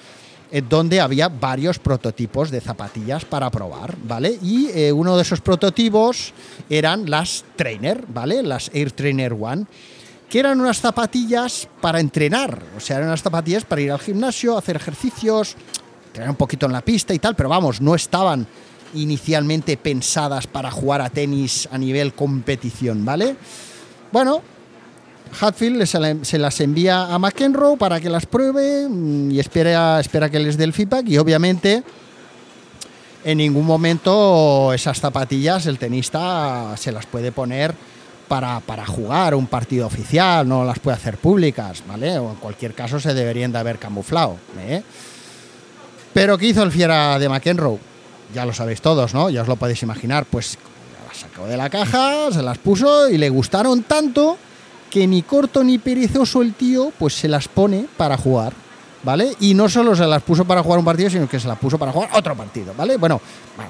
eh, 0.52 0.62
donde 0.68 1.00
había 1.00 1.30
varios 1.30 1.80
prototipos 1.80 2.52
de 2.52 2.60
zapatillas 2.60 3.24
para 3.24 3.50
probar, 3.50 3.96
¿vale? 4.04 4.38
Y 4.42 4.70
eh, 4.74 4.92
uno 4.92 5.16
de 5.16 5.22
esos 5.22 5.40
prototipos 5.40 6.34
eran 6.70 7.10
las 7.10 7.46
Trainer, 7.56 8.04
¿vale? 8.08 8.44
Las 8.44 8.70
Air 8.74 8.92
Trainer 8.92 9.34
One, 9.34 9.66
que 10.30 10.40
eran 10.40 10.60
unas 10.60 10.82
zapatillas 10.82 11.70
para 11.80 12.02
entrenar, 12.02 12.62
o 12.76 12.82
sea, 12.82 12.98
eran 12.98 13.08
unas 13.08 13.22
zapatillas 13.22 13.64
para 13.64 13.82
ir 13.82 13.92
al 13.92 14.00
gimnasio, 14.00 14.58
hacer 14.58 14.76
ejercicios, 14.76 15.56
tener 16.12 16.30
un 16.30 16.36
poquito 16.36 16.66
en 16.66 16.74
la 16.74 16.82
pista 16.82 17.14
y 17.14 17.20
tal, 17.20 17.36
pero 17.36 17.50
vamos, 17.50 17.82
no 17.82 17.96
estaban 17.96 18.48
inicialmente 18.94 19.78
pensadas 19.78 20.48
para 20.48 20.72
jugar 20.72 21.02
a 21.02 21.10
tenis 21.10 21.68
a 21.72 21.78
nivel 21.78 22.14
competición, 22.14 23.06
¿vale? 23.06 23.36
Bueno, 24.12 24.42
Hatfield 25.40 25.86
se 26.24 26.38
las 26.38 26.60
envía 26.60 27.06
a 27.06 27.18
McEnroe 27.18 27.78
para 27.78 28.00
que 28.00 28.10
las 28.10 28.26
pruebe 28.26 28.88
mm, 28.90 29.32
y 29.32 29.40
espera, 29.40 30.00
espera 30.00 30.30
que 30.30 30.40
les 30.40 30.58
dé 30.58 30.66
el 30.66 30.74
feedback 30.74 31.08
y 31.08 31.18
obviamente 31.18 31.84
en 33.24 33.38
ningún 33.38 33.66
momento 33.66 34.74
esas 34.74 35.00
zapatillas 35.00 35.66
el 35.68 35.78
tenista 35.78 36.76
se 36.76 36.92
las 36.92 37.06
puede 37.06 37.32
poner 37.32 37.74
para, 38.28 38.60
para, 38.62 38.86
jugar 38.86 39.36
un 39.36 39.48
partido 39.48 39.86
oficial, 39.86 40.48
no 40.48 40.64
las 40.64 40.80
puede 40.80 40.96
hacer 40.96 41.18
públicas, 41.18 41.84
¿vale? 41.86 42.18
O 42.18 42.30
en 42.30 42.38
cualquier 42.38 42.74
caso 42.74 42.98
se 42.98 43.14
deberían 43.14 43.52
de 43.52 43.60
haber 43.60 43.78
camuflado. 43.78 44.38
¿eh? 44.58 44.82
Pero 46.14 46.38
¿qué 46.38 46.48
hizo 46.48 46.64
el 46.64 46.72
fiera 46.72 47.18
de 47.18 47.30
McEnroe? 47.30 47.80
Ya 48.34 48.46
lo 48.46 48.54
sabéis 48.54 48.82
todos, 48.82 49.14
¿no? 49.14 49.30
Ya 49.30 49.42
os 49.42 49.48
lo 49.48 49.56
podéis 49.56 49.82
imaginar. 49.84 50.26
Pues 50.26 50.58
las 51.08 51.18
sacó 51.18 51.46
de 51.48 51.58
la 51.58 51.70
caja, 51.70 52.32
se 52.32 52.42
las 52.42 52.58
puso 52.58 53.10
y 53.10 53.18
le 53.18 53.30
gustaron 53.30 53.84
tanto 53.84 54.38
que 54.90 55.08
ni 55.08 55.22
corto 55.22 55.64
ni 55.64 55.78
perezoso 55.78 56.42
el 56.42 56.54
tío, 56.54 56.92
pues 57.00 57.14
se 57.14 57.28
las 57.28 57.48
pone 57.48 57.86
para 57.98 58.18
jugar. 58.18 58.54
¿Vale? 59.04 59.34
Y 59.40 59.56
no 59.56 59.68
solo 59.68 59.96
se 59.96 60.06
las 60.06 60.22
puso 60.22 60.46
para 60.46 60.62
jugar 60.62 60.78
un 60.78 60.86
partido, 60.86 61.10
sino 61.10 61.28
que 61.28 61.40
se 61.40 61.48
las 61.48 61.58
puso 61.58 61.80
para 61.80 61.92
jugar 61.92 62.12
otro 62.14 62.36
partido, 62.36 62.72
¿vale? 62.78 62.98
Bueno, 62.98 63.20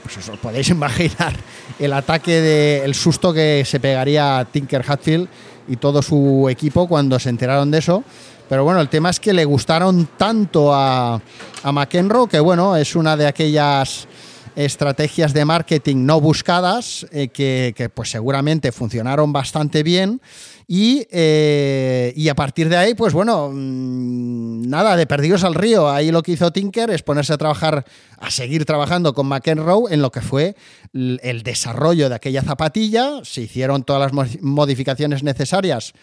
pues 0.04 0.28
os 0.28 0.38
podéis 0.38 0.68
imaginar 0.72 1.34
el 1.80 1.94
ataque 1.94 2.42
de 2.42 2.84
el 2.84 2.94
susto 2.94 3.32
que 3.32 3.64
se 3.66 3.80
pegaría 3.80 4.46
Tinker 4.52 4.84
Hatfield 4.86 5.30
y 5.70 5.78
todo 5.78 6.02
su 6.02 6.50
equipo 6.50 6.86
cuando 6.86 7.18
se 7.18 7.30
enteraron 7.30 7.72
de 7.72 7.78
eso. 7.78 8.04
Pero 8.52 8.66
bueno, 8.66 8.82
el 8.82 8.89
tema 8.89 9.10
es 9.10 9.22
que 9.22 9.32
le 9.32 9.45
gustaron 9.45 10.10
tanto 10.18 10.74
a, 10.74 11.22
a 11.64 11.72
McEnroe 11.72 12.28
que 12.28 12.41
bueno, 12.41 12.76
es 12.76 12.97
una 12.97 13.16
de 13.16 13.26
aquellas 13.26 14.10
estrategias 14.58 15.34
de 15.34 15.45
marketing 15.45 16.06
no 16.06 16.20
buscadas 16.20 17.08
eh, 17.14 17.30
que, 17.30 17.74
que, 17.74 17.88
pues 17.88 18.12
seguramente 18.12 18.74
funcionaron 18.74 19.32
bastante 19.32 19.84
bien 19.84 20.20
eh, 20.68 22.12
y, 22.14 22.28
a 22.28 22.36
partir 22.36 22.68
de 22.68 22.76
ahí, 22.76 22.93
pues 22.93 23.14
bueno, 23.14 23.52
mm, 23.54 24.68
nada, 24.68 24.97
de 24.97 25.08
perdidos 25.08 25.45
al 25.45 25.56
río. 25.56 25.89
Ahí 25.89 26.12
lo 26.12 26.22
que 26.22 26.34
hizo 26.34 26.52
Tinker 26.52 26.89
es 26.89 27.04
ponerse 27.04 27.32
a 27.32 27.38
trabajar, 27.38 27.86
a 28.20 28.32
seguir 28.32 28.66
trabajando 28.66 29.14
con 29.14 29.28
McEnroe 29.28 29.93
en 29.93 30.02
lo 30.02 30.12
que 30.12 30.20
fue 30.20 30.58
el 30.93 31.43
desarrollo 31.43 32.10
de 32.10 32.16
aquella 32.16 32.41
zapatilla. 32.41 33.24
Se 33.24 33.43
hicieron 33.43 33.84
todas 33.84 34.12
las 34.12 34.41
modificaciones 34.41 35.24
necesarias 35.24 35.93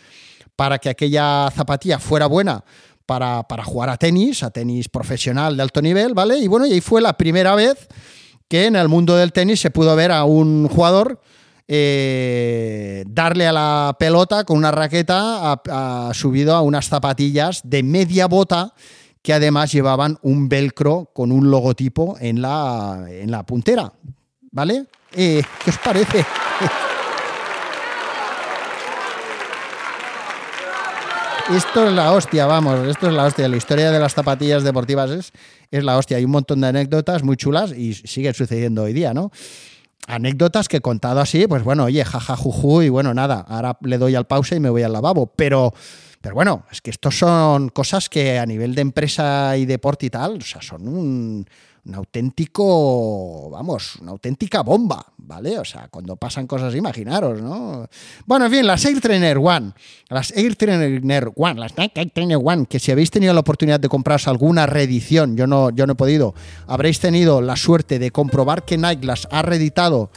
para 0.59 0.81
que 0.81 0.89
aquella 0.89 1.49
zapatilla 1.55 2.01
fuera 2.01 2.27
buena 2.27 2.65
para, 3.07 3.45
para, 3.45 3.63
jugar 3.63 3.91
a 3.91 3.97
tenis, 3.97 4.43
a 4.43 4.51
tenis 4.51 4.89
profesional 4.89 5.57
de 5.57 5.63
alto 5.63 5.81
nivel, 5.81 6.15
¿vale? 6.15 6.37
Y 6.39 6.49
bueno, 6.49 6.67
y 6.67 6.73
ahí 6.73 6.81
fue 6.81 7.01
la 7.01 7.13
primera 7.13 7.55
vez 7.55 7.87
que 8.49 8.67
en 8.67 8.75
el 8.75 8.89
mundo 8.89 9.15
del 9.15 9.33
tenis 9.33 9.61
se 9.61 9.71
pudo 9.71 9.95
ver 9.95 10.11
a 10.11 10.25
un 10.25 10.67
jugador 10.67 11.21
eh, 11.69 13.05
darle 13.07 13.47
a 13.47 13.53
la 13.53 13.97
pelota 14.01 14.43
con 14.43 14.57
una 14.57 14.73
raqueta 14.73 15.63
subido 16.13 16.57
a 16.57 16.63
unas 16.63 16.89
zapatillas 16.89 17.61
de 17.63 17.85
media 17.85 18.27
bota 18.27 18.75
que 19.23 19.33
además 19.33 19.71
llevaban 19.71 20.19
un 20.23 20.49
velcro 20.49 21.13
con 21.15 21.31
un 21.31 21.53
logotipo 21.53 22.17
en 22.19 22.43
la, 22.43 23.07
en 23.09 23.31
la 23.31 23.47
puntera. 23.47 23.93
¿Vale? 24.51 24.87
Eh, 25.13 25.41
¿Qué 25.63 25.71
os 25.71 25.79
parece? 25.79 26.25
Esto 31.51 31.89
es 31.89 31.95
la 31.95 32.13
hostia, 32.13 32.45
vamos, 32.45 32.87
esto 32.87 33.09
es 33.09 33.15
la 33.15 33.25
hostia. 33.25 33.49
La 33.49 33.57
historia 33.57 33.91
de 33.91 33.99
las 33.99 34.13
zapatillas 34.13 34.65
deportivas 34.65 35.11
es, 35.11 35.33
es 35.71 35.83
la 35.83 35.97
hostia. 35.97 36.19
Hay 36.19 36.25
un 36.27 36.31
montón 36.31 36.61
de 36.61 36.67
anécdotas 36.67 37.23
muy 37.23 37.37
chulas 37.37 37.73
y 37.73 37.95
sigue 37.95 38.35
sucediendo 38.35 38.83
hoy 38.83 38.93
día, 38.93 39.15
¿no? 39.15 39.31
anécdotas 40.09 40.69
que 40.69 40.81
contado 40.81 41.21
así, 41.21 41.47
pues 41.47 41.63
bueno, 41.63 41.85
oye, 41.85 42.05
jaja, 42.05 42.35
juju, 42.35 42.83
y 42.83 42.89
bueno, 42.89 43.13
nada, 43.13 43.45
ahora 43.47 43.79
le 43.83 43.99
doy 43.99 44.15
al 44.15 44.27
pausa 44.27 44.57
y 44.57 44.61
me 44.61 44.71
voy 44.71 44.83
al 44.83 44.93
lavabo. 44.93 45.27
Pero, 45.37 45.73
pero 46.21 46.35
bueno, 46.35 46.65
es 46.73 46.81
que 46.81 46.91
estos 46.91 47.19
son 47.19 47.69
cosas 47.69 48.09
que 48.09 48.39
a 48.39 48.47
nivel 48.47 48.75
de 48.75 48.81
empresa 48.83 49.57
y 49.57 49.67
deporte 49.67 50.07
y 50.07 50.11
tal, 50.11 50.39
o 50.39 50.41
sea, 50.41 50.63
son 50.63 50.89
un, 50.89 51.47
un 51.89 51.95
auténtico, 51.95 53.49
vamos, 53.51 53.97
una 53.97 54.11
auténtica 54.11 54.63
bomba, 54.63 55.07
¿vale? 55.17 55.59
O 55.59 55.65
sea, 55.65 55.89
cuando 55.89 56.17
pasan 56.17 56.47
cosas, 56.47 56.75
imaginaros, 56.75 57.41
¿no? 57.41 57.89
Bueno, 58.27 58.45
en 58.45 58.53
fin, 58.53 58.67
las 58.67 58.85
Air 58.85 59.01
Trainer 59.01 59.39
One, 59.39 59.73
las 60.11 60.31
Air 60.37 60.55
Trainer 60.55 61.33
One, 61.35 61.61
las 61.61 61.73
Air 61.79 62.11
Trainer 62.11 62.39
One, 62.43 62.67
que 62.67 62.79
si 62.79 62.93
habéis 62.93 63.11
tenido 63.11 63.33
la 63.33 63.41
oportunidad 63.41 63.81
de 63.81 63.89
compraros 63.89 64.29
alguna 64.29 64.67
reedición, 64.67 65.35
yo 65.37 65.47
no, 65.47 65.71
yo 65.71 65.87
no 65.87 65.95
he 65.95 65.97
podido, 65.97 66.35
habréis 66.67 67.01
tenido 67.01 67.41
la 67.41 67.57
suerte 67.57 67.99
de 67.99 68.11
comprobar 68.11 68.65
que 68.65 68.77
Nike 68.77 69.07
las 69.07 69.27
ha 69.31 69.41
reeditado 69.41 70.11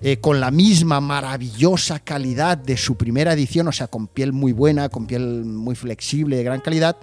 eh, 0.00 0.18
con 0.18 0.40
la 0.40 0.52
misma 0.52 1.00
maravillosa 1.00 1.98
calidad 1.98 2.56
de 2.56 2.76
su 2.76 2.96
primera 2.96 3.32
edición, 3.32 3.66
o 3.66 3.72
sea, 3.72 3.88
con 3.88 4.06
piel 4.06 4.32
muy 4.32 4.52
buena, 4.52 4.88
con 4.88 5.06
piel 5.06 5.44
muy 5.44 5.74
flexible, 5.74 6.36
de 6.36 6.44
gran 6.44 6.60
calidad, 6.60 6.96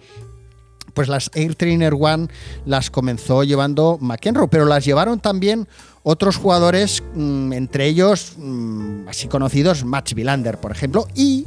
pues 0.95 1.07
las 1.07 1.29
Air 1.35 1.53
Trainer 1.53 1.93
One 1.93 2.27
las 2.65 2.89
comenzó 2.89 3.43
llevando 3.43 3.99
McEnroe, 4.01 4.47
pero 4.47 4.65
las 4.65 4.83
llevaron 4.83 5.19
también 5.19 5.67
otros 6.01 6.37
jugadores, 6.37 7.03
mm, 7.13 7.53
entre 7.53 7.85
ellos 7.85 8.33
mm, 8.37 9.07
así 9.07 9.27
conocidos, 9.27 9.85
Max 9.85 10.15
Villander, 10.15 10.57
por 10.57 10.71
ejemplo, 10.71 11.07
y 11.13 11.45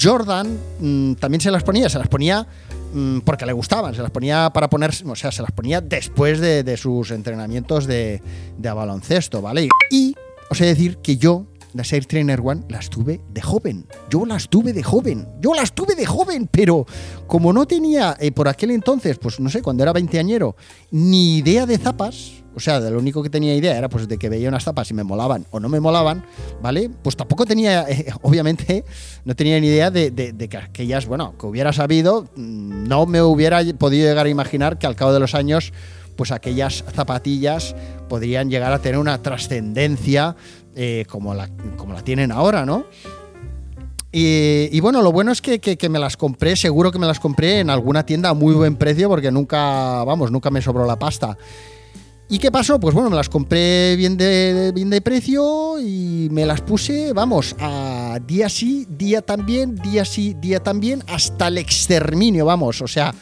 Jordan 0.00 0.58
mm, 0.80 1.14
también 1.14 1.40
se 1.42 1.50
las 1.50 1.62
ponía, 1.62 1.90
se 1.90 1.98
las 1.98 2.08
ponía 2.08 2.46
porque 3.24 3.44
le 3.44 3.52
gustaban, 3.52 3.94
se 3.94 4.00
las 4.00 4.10
ponía 4.10 4.48
para 4.54 4.70
poner, 4.70 4.90
o 5.04 5.16
sea, 5.16 5.30
se 5.30 5.42
las 5.42 5.52
ponía 5.52 5.82
después 5.82 6.40
de, 6.40 6.76
sus 6.78 7.10
entrenamientos 7.10 7.86
de, 7.86 8.22
de 8.56 8.70
baloncesto, 8.70 9.42
¿vale? 9.42 9.68
Y 9.90 10.14
os 10.48 10.60
he 10.60 10.64
de 10.64 10.70
decir 10.70 10.96
que 10.98 11.18
yo 11.18 11.44
las 11.74 11.92
Air 11.92 12.06
Trainer 12.06 12.40
One 12.42 12.62
las 12.68 12.90
tuve 12.90 13.20
de 13.30 13.42
joven. 13.42 13.86
Yo 14.10 14.24
las 14.24 14.48
tuve 14.48 14.72
de 14.72 14.82
joven. 14.82 15.28
Yo 15.40 15.54
las 15.54 15.72
tuve 15.72 15.94
de 15.94 16.06
joven, 16.06 16.48
pero 16.50 16.86
como 17.26 17.52
no 17.52 17.66
tenía 17.66 18.16
eh, 18.20 18.32
por 18.32 18.48
aquel 18.48 18.70
entonces, 18.70 19.18
pues 19.18 19.40
no 19.40 19.48
sé, 19.48 19.62
cuando 19.62 19.82
era 19.82 19.92
veinteañero, 19.92 20.56
ni 20.90 21.38
idea 21.38 21.66
de 21.66 21.78
zapas, 21.78 22.44
o 22.56 22.60
sea, 22.60 22.80
de 22.80 22.90
lo 22.90 22.98
único 22.98 23.22
que 23.22 23.28
tenía 23.28 23.54
idea 23.54 23.76
era 23.76 23.90
pues 23.90 24.08
de 24.08 24.16
que 24.16 24.30
veía 24.30 24.48
unas 24.48 24.64
zapas 24.64 24.90
y 24.90 24.94
me 24.94 25.04
molaban 25.04 25.46
o 25.50 25.60
no 25.60 25.68
me 25.68 25.78
molaban, 25.78 26.24
¿vale? 26.62 26.88
Pues 27.02 27.14
tampoco 27.14 27.44
tenía, 27.44 27.82
eh, 27.88 28.06
obviamente, 28.22 28.84
no 29.26 29.36
tenía 29.36 29.60
ni 29.60 29.66
idea 29.66 29.90
de, 29.90 30.10
de, 30.10 30.48
que 30.48 30.56
aquellas, 30.56 31.06
bueno, 31.06 31.34
que 31.38 31.46
hubiera 31.46 31.74
sabido, 31.74 32.30
mm, 32.34 32.88
no 32.88 33.04
me 33.04 33.20
hubiera 33.20 33.60
podido 33.78 34.08
llegar 34.08 34.24
a 34.24 34.30
imaginar 34.30 34.78
que 34.78 34.86
al 34.86 34.96
cabo 34.96 35.12
de 35.12 35.20
los 35.20 35.34
años 35.34 35.74
pues 36.16 36.32
aquellas 36.32 36.84
zapatillas 36.94 37.76
podrían 38.08 38.50
llegar 38.50 38.72
a 38.72 38.80
tener 38.80 38.98
una 38.98 39.22
trascendencia 39.22 40.36
eh, 40.74 41.04
como, 41.08 41.34
la, 41.34 41.48
como 41.76 41.92
la 41.92 42.02
tienen 42.02 42.32
ahora, 42.32 42.66
¿no? 42.66 42.84
Y, 44.18 44.80
bueno, 44.80 45.02
lo 45.02 45.12
bueno 45.12 45.30
es 45.30 45.42
que, 45.42 45.88
me 45.90 45.98
las 45.98 46.16
compré, 46.16 46.56
seguro 46.56 46.90
que 46.90 46.98
me 46.98 47.06
las 47.06 47.20
compré 47.20 47.60
en 47.60 47.68
alguna 47.68 48.06
tienda 48.06 48.30
a 48.30 48.34
muy 48.34 48.54
buen 48.54 48.76
precio 48.76 49.10
porque 49.10 49.30
nunca, 49.30 50.04
vamos, 50.04 50.30
nunca 50.30 50.50
me 50.50 50.62
sobró 50.62 50.86
la 50.86 50.98
pasta. 50.98 51.36
¿Y 52.28 52.38
qué 52.38 52.50
pasó? 52.50 52.80
Pues 52.80 52.94
bueno, 52.94 53.10
me 53.10 53.16
las 53.16 53.28
compré 53.28 53.94
bien 53.94 54.16
de, 54.16 54.72
bien 54.74 54.88
de 54.88 55.02
precio 55.02 55.78
y 55.78 56.28
me 56.30 56.46
las 56.46 56.62
puse, 56.62 57.12
vamos, 57.12 57.54
a 57.60 58.18
día 58.26 58.48
sí, 58.48 58.86
día 58.88 59.20
también, 59.20 59.76
día 59.76 60.06
sí, 60.06 60.34
día 60.40 60.62
también, 60.62 61.04
hasta 61.08 61.48
el 61.48 61.58
exterminio, 61.58 62.46
vamos. 62.46 62.80
O 62.80 62.88
sea, 62.88 63.14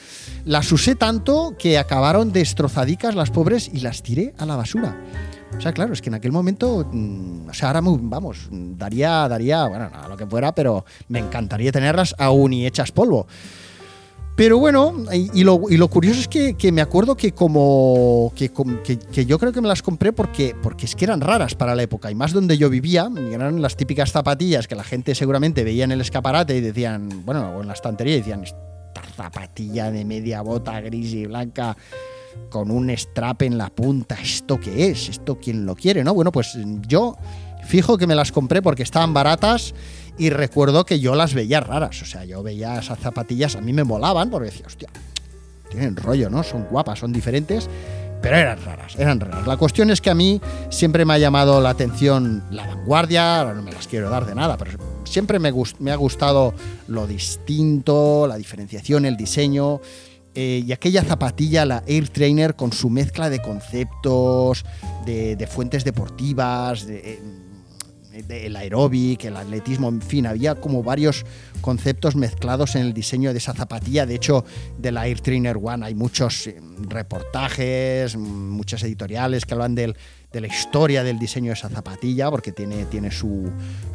las 0.45 0.71
usé 0.73 0.95
tanto 0.95 1.55
que 1.59 1.79
acabaron 1.79 2.33
destrozadicas 2.33 3.15
las 3.15 3.31
pobres 3.31 3.71
y 3.73 3.81
las 3.81 4.03
tiré 4.03 4.35
a 4.39 4.47
la 4.47 4.57
basura. 4.57 5.01
O 5.57 5.61
sea, 5.61 5.73
claro, 5.73 5.93
es 5.93 6.03
que 6.03 6.11
en 6.11 6.15
aquel 6.15 6.33
momento, 6.33 6.87
mm, 6.91 7.49
o 7.49 7.55
sea, 7.55 7.69
ahora, 7.69 7.81
vamos, 7.83 8.49
daría, 8.51 9.29
daría, 9.29 9.67
bueno, 9.67 9.89
nada, 9.89 10.09
lo 10.09 10.17
que 10.17 10.27
fuera, 10.27 10.55
pero 10.55 10.85
me 11.09 11.21
encantaría 11.21 11.71
tenerlas 11.73 12.15
aún 12.19 12.53
y 12.53 12.67
hechas 12.67 12.93
polvo. 12.93 13.27
Pero 14.37 14.59
bueno, 14.59 14.93
y, 15.13 15.45
lo, 15.45 15.61
curioso 15.89 16.19
es 16.19 16.27
que, 16.27 16.73
me 16.73 16.83
acuerdo 16.83 17.17
que 17.17 17.31
como 17.31 18.33
que, 18.35 18.51
que, 18.51 19.27
yo 19.27 19.39
creo 19.39 19.53
que 19.53 19.61
me 19.61 19.69
las 19.69 19.81
compré 19.81 20.13
porque, 20.13 20.57
porque 20.61 20.87
es 20.87 20.97
que 20.97 21.05
eran 21.05 21.21
raras 21.21 21.55
para 21.55 21.77
la 21.77 21.85
época, 21.85 22.11
y 22.11 22.17
más 22.17 22.33
donde 22.33 22.59
yo 22.59 22.69
vivía, 22.69 23.09
eran 23.31 23.63
las 23.63 23.77
típicas 23.77 24.11
zapatillas 24.11 24.67
que 24.67 24.75
la 24.75 24.83
gente 24.83 25.15
seguramente 25.15 25.63
veía 25.63 25.85
en 25.85 25.93
el 25.93 26.01
escaparate 26.01 26.57
y 26.57 26.61
decían, 26.61 27.23
bueno, 27.25 27.53
o 27.57 27.61
en 27.61 27.69
la 27.69 27.75
estantería, 27.75 28.17
y 28.17 28.19
decían, 28.19 28.43
zapatilla 29.17 29.91
de 29.91 30.05
media 30.05 30.43
bota 30.43 30.81
gris 30.81 31.13
y 31.13 31.27
blanca 31.27 31.77
con 32.51 32.71
un 32.71 32.91
strap 32.91 33.43
en 33.43 33.59
la 33.59 33.71
punta, 33.71 34.17
¿esto 34.21 34.59
qué 34.61 34.89
es? 34.89 35.09
¿Esto 35.09 35.39
quién 35.41 35.67
lo 35.67 35.75
quiere? 35.75 36.05
¿No? 36.05 36.15
Bueno, 36.15 36.33
pues 36.33 36.57
yo 36.87 37.17
fijo 37.65 37.97
que 37.97 38.07
me 38.07 38.15
las 38.15 38.33
compré 38.33 38.63
porque 38.63 38.83
estaban 38.83 39.15
baratas 39.15 39.75
y 40.19 40.31
recuerdo 40.31 40.85
que 40.85 41.01
yo 41.01 41.15
las 41.15 41.35
veía 41.35 41.61
raras. 41.61 42.03
O 42.03 42.05
sea, 42.05 42.25
yo 42.25 42.43
veía 42.43 42.79
esas 42.79 42.99
zapatillas, 42.99 43.57
a 43.57 43.61
mí 43.61 43.73
me 43.73 43.85
molaban 43.85 44.31
porque 44.31 44.51
decía, 44.51 44.67
hostia, 44.67 44.89
tienen 45.71 45.97
rollo, 45.97 46.31
¿no? 46.31 46.43
Son 46.43 46.65
guapas, 46.65 46.99
son 46.99 47.13
diferentes, 47.13 47.69
pero 48.23 48.37
eran 48.37 48.63
raras, 48.65 48.97
eran 48.97 49.21
raras. 49.21 49.47
La 49.47 49.57
cuestión 49.57 49.91
es 49.91 50.01
que 50.01 50.11
a 50.11 50.15
mí 50.15 50.41
siempre 50.71 51.05
me 51.05 51.15
ha 51.15 51.19
llamado 51.19 51.61
la 51.61 51.71
atención 51.71 52.45
la 52.51 52.67
vanguardia, 52.67 53.41
ahora 53.41 53.55
no 53.55 53.63
me 53.63 53.73
las 53.73 53.89
quiero 53.89 54.11
dar 54.11 54.27
de 54.27 54.35
nada, 54.35 54.57
pero 54.57 54.73
siempre 55.05 55.39
me, 55.39 55.49
ha 55.49 55.97
gustado 55.97 56.55
lo 56.89 57.07
distinto, 57.07 58.27
la 58.27 58.37
diferenciación, 58.37 59.05
el 59.05 59.17
diseño. 59.17 59.81
Eh, 60.35 60.65
y 60.67 60.73
aquella 60.73 61.05
zapatilla, 61.05 61.65
la 61.65 61.85
Air 61.87 62.09
Trainer, 62.09 62.57
con 62.57 62.73
su 62.73 62.91
mezcla 62.91 63.31
de 63.31 63.41
conceptos, 63.41 64.65
de, 65.07 65.49
fuentes 65.49 65.85
deportivas, 65.85 66.87
de, 66.87 66.99
eh, 66.99 67.19
el 68.29 68.57
aeróbic, 68.57 69.25
el 69.25 69.37
atletismo, 69.37 69.89
en 69.89 70.01
fin, 70.01 70.27
había 70.27 70.55
como 70.55 70.83
varios 70.83 71.25
conceptos 71.61 72.15
mezclados 72.17 72.77
en 72.77 72.83
el 72.83 72.95
diseño 72.95 73.33
de 73.33 73.39
esa 73.39 73.55
zapatilla. 73.55 74.07
De 74.07 74.15
hecho, 74.15 74.45
de 74.79 74.93
la 74.93 75.07
Air 75.07 75.21
Trainer 75.21 75.57
One 75.61 75.87
hay 75.87 75.95
muchos 75.95 76.47
eh, 76.47 76.61
reportajes, 76.89 78.17
muchas 78.17 78.83
editoriales 78.83 79.45
que 79.45 79.55
hablan 79.55 79.75
de 80.35 80.41
la 80.41 80.49
historia 80.49 81.05
del 81.05 81.19
diseño 81.19 81.47
de 81.47 81.55
esa 81.55 81.69
zapatilla, 81.69 82.29
porque 82.31 82.53
tiene, 82.53 82.85
tiene 82.87 83.11
su, 83.13 83.51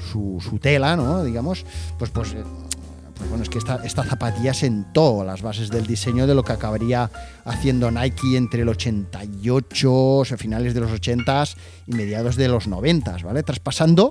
su, 0.09 0.57
tela, 0.59 0.95
¿no? 0.95 1.23
Digamos, 1.23 1.65
pues, 1.97 2.09
pues 2.11 2.31
eh, 2.31 2.43
pues 3.13 3.29
bueno, 3.29 3.43
es 3.43 3.49
que 3.49 3.57
esta, 3.57 3.81
esta, 3.83 4.03
zapatilla 4.05 4.53
sentó 4.53 5.25
las 5.25 5.41
bases 5.41 5.69
del 5.69 5.85
diseño 5.85 6.25
de 6.25 6.33
lo 6.33 6.43
que 6.43 6.53
acabaría 6.53 7.11
haciendo 7.43 7.91
Nike 7.91 8.37
entre 8.37 8.61
el 8.61 8.69
88, 8.69 9.93
o 9.93 10.23
sea, 10.23 10.37
finales 10.37 10.73
de 10.73 10.79
los 10.79 10.91
80s 10.91 11.57
y 11.85 11.91
mediados 11.91 12.37
de 12.37 12.47
los 12.47 12.67
90, 12.67 13.17
¿vale? 13.23 13.43
Traspasando 13.43 14.09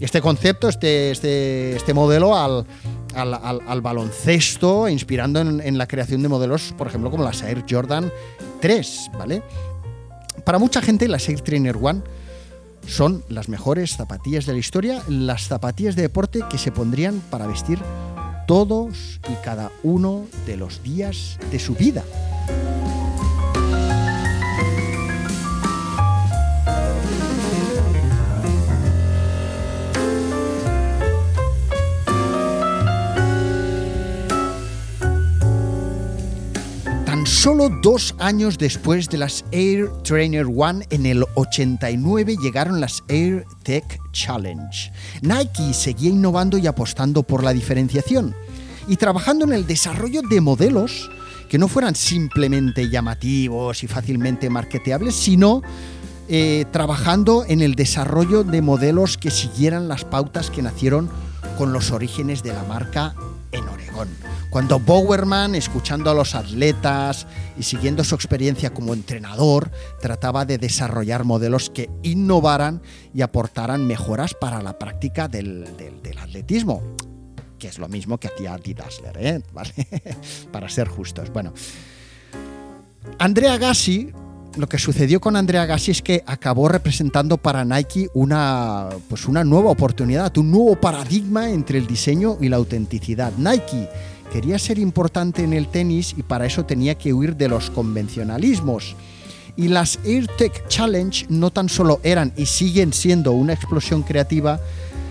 este 0.00 0.20
concepto, 0.20 0.68
este, 0.68 1.12
este, 1.12 1.76
este 1.76 1.94
modelo 1.94 2.36
al, 2.36 2.66
al, 3.14 3.80
baloncesto, 3.80 4.88
inspirando 4.88 5.40
en, 5.40 5.60
en, 5.60 5.78
la 5.78 5.86
creación 5.86 6.22
de 6.22 6.28
modelos, 6.28 6.74
por 6.76 6.88
ejemplo, 6.88 7.12
como 7.12 7.22
las 7.22 7.42
Air 7.42 7.64
Jordan 7.68 8.10
3, 8.60 9.10
¿vale? 9.16 9.42
Para 10.44 10.58
mucha 10.58 10.82
gente, 10.82 11.08
las 11.08 11.28
Air 11.28 11.40
Trainer 11.40 11.76
One 11.80 12.02
son 12.86 13.22
las 13.28 13.48
mejores 13.48 13.96
zapatillas 13.96 14.46
de 14.46 14.52
la 14.52 14.58
historia, 14.58 15.02
las 15.08 15.46
zapatillas 15.46 15.96
de 15.96 16.02
deporte 16.02 16.40
que 16.50 16.58
se 16.58 16.72
pondrían 16.72 17.20
para 17.30 17.46
vestir 17.46 17.78
todos 18.46 19.20
y 19.28 19.34
cada 19.44 19.70
uno 19.82 20.26
de 20.46 20.56
los 20.56 20.82
días 20.82 21.38
de 21.50 21.58
su 21.58 21.74
vida. 21.74 22.02
Solo 37.48 37.70
dos 37.70 38.14
años 38.18 38.58
después 38.58 39.08
de 39.08 39.16
las 39.16 39.42
Air 39.52 39.88
Trainer 40.02 40.44
One, 40.54 40.86
en 40.90 41.06
el 41.06 41.24
89 41.34 42.36
llegaron 42.36 42.78
las 42.78 43.02
Air 43.08 43.46
Tech 43.62 43.98
Challenge. 44.12 44.92
Nike 45.22 45.72
seguía 45.72 46.10
innovando 46.10 46.58
y 46.58 46.66
apostando 46.66 47.22
por 47.22 47.42
la 47.42 47.54
diferenciación 47.54 48.34
y 48.86 48.96
trabajando 48.96 49.46
en 49.46 49.54
el 49.54 49.66
desarrollo 49.66 50.20
de 50.20 50.42
modelos 50.42 51.10
que 51.48 51.56
no 51.56 51.68
fueran 51.68 51.94
simplemente 51.94 52.90
llamativos 52.90 53.82
y 53.82 53.86
fácilmente 53.86 54.50
marketeables, 54.50 55.14
sino 55.14 55.62
eh, 56.28 56.66
trabajando 56.70 57.46
en 57.48 57.62
el 57.62 57.76
desarrollo 57.76 58.44
de 58.44 58.60
modelos 58.60 59.16
que 59.16 59.30
siguieran 59.30 59.88
las 59.88 60.04
pautas 60.04 60.50
que 60.50 60.60
nacieron 60.60 61.08
con 61.56 61.72
los 61.72 61.92
orígenes 61.92 62.42
de 62.42 62.52
la 62.52 62.64
marca 62.64 63.14
en 63.52 63.68
Oregón. 63.68 64.08
Cuando 64.50 64.78
Bowerman, 64.78 65.54
escuchando 65.54 66.10
a 66.10 66.14
los 66.14 66.34
atletas 66.34 67.26
y 67.58 67.62
siguiendo 67.62 68.04
su 68.04 68.14
experiencia 68.14 68.70
como 68.70 68.94
entrenador, 68.94 69.70
trataba 70.00 70.44
de 70.44 70.58
desarrollar 70.58 71.24
modelos 71.24 71.70
que 71.70 71.90
innovaran 72.02 72.82
y 73.14 73.22
aportaran 73.22 73.86
mejoras 73.86 74.34
para 74.34 74.62
la 74.62 74.78
práctica 74.78 75.28
del, 75.28 75.64
atletismo 76.18 76.82
que 77.58 77.66
es 77.66 77.78
lo 77.80 77.88
mismo 77.88 78.18
que 78.18 78.28
hacía 78.28 78.54
Adidas, 78.54 79.00
¿eh? 79.16 79.40
para 80.52 80.68
ser 80.68 80.86
justos. 80.86 81.32
Bueno, 81.32 81.52
Andrea 83.18 83.56
Gassi 83.56 84.12
lo 84.56 84.68
que 84.68 84.78
sucedió 84.78 85.20
con 85.20 85.36
Andrea 85.36 85.66
Gassi 85.66 85.92
es 85.92 86.02
que 86.02 86.22
acabó 86.26 86.68
representando 86.68 87.36
para 87.36 87.64
Nike 87.64 88.08
una, 88.14 88.88
pues 89.08 89.26
una 89.26 89.44
nueva 89.44 89.70
oportunidad, 89.70 90.36
un 90.38 90.50
nuevo 90.50 90.76
paradigma 90.76 91.50
entre 91.50 91.78
el 91.78 91.86
diseño 91.86 92.38
y 92.40 92.48
la 92.48 92.56
autenticidad. 92.56 93.32
Nike 93.36 93.88
quería 94.32 94.58
ser 94.58 94.78
importante 94.78 95.44
en 95.44 95.52
el 95.52 95.68
tenis 95.68 96.14
y 96.16 96.22
para 96.22 96.46
eso 96.46 96.64
tenía 96.64 96.96
que 96.96 97.12
huir 97.12 97.36
de 97.36 97.48
los 97.48 97.70
convencionalismos. 97.70 98.96
Y 99.56 99.68
las 99.68 99.98
AirTech 100.04 100.68
Challenge 100.68 101.26
no 101.28 101.50
tan 101.50 101.68
solo 101.68 102.00
eran 102.02 102.32
y 102.36 102.46
siguen 102.46 102.92
siendo 102.92 103.32
una 103.32 103.52
explosión 103.52 104.02
creativa, 104.02 104.60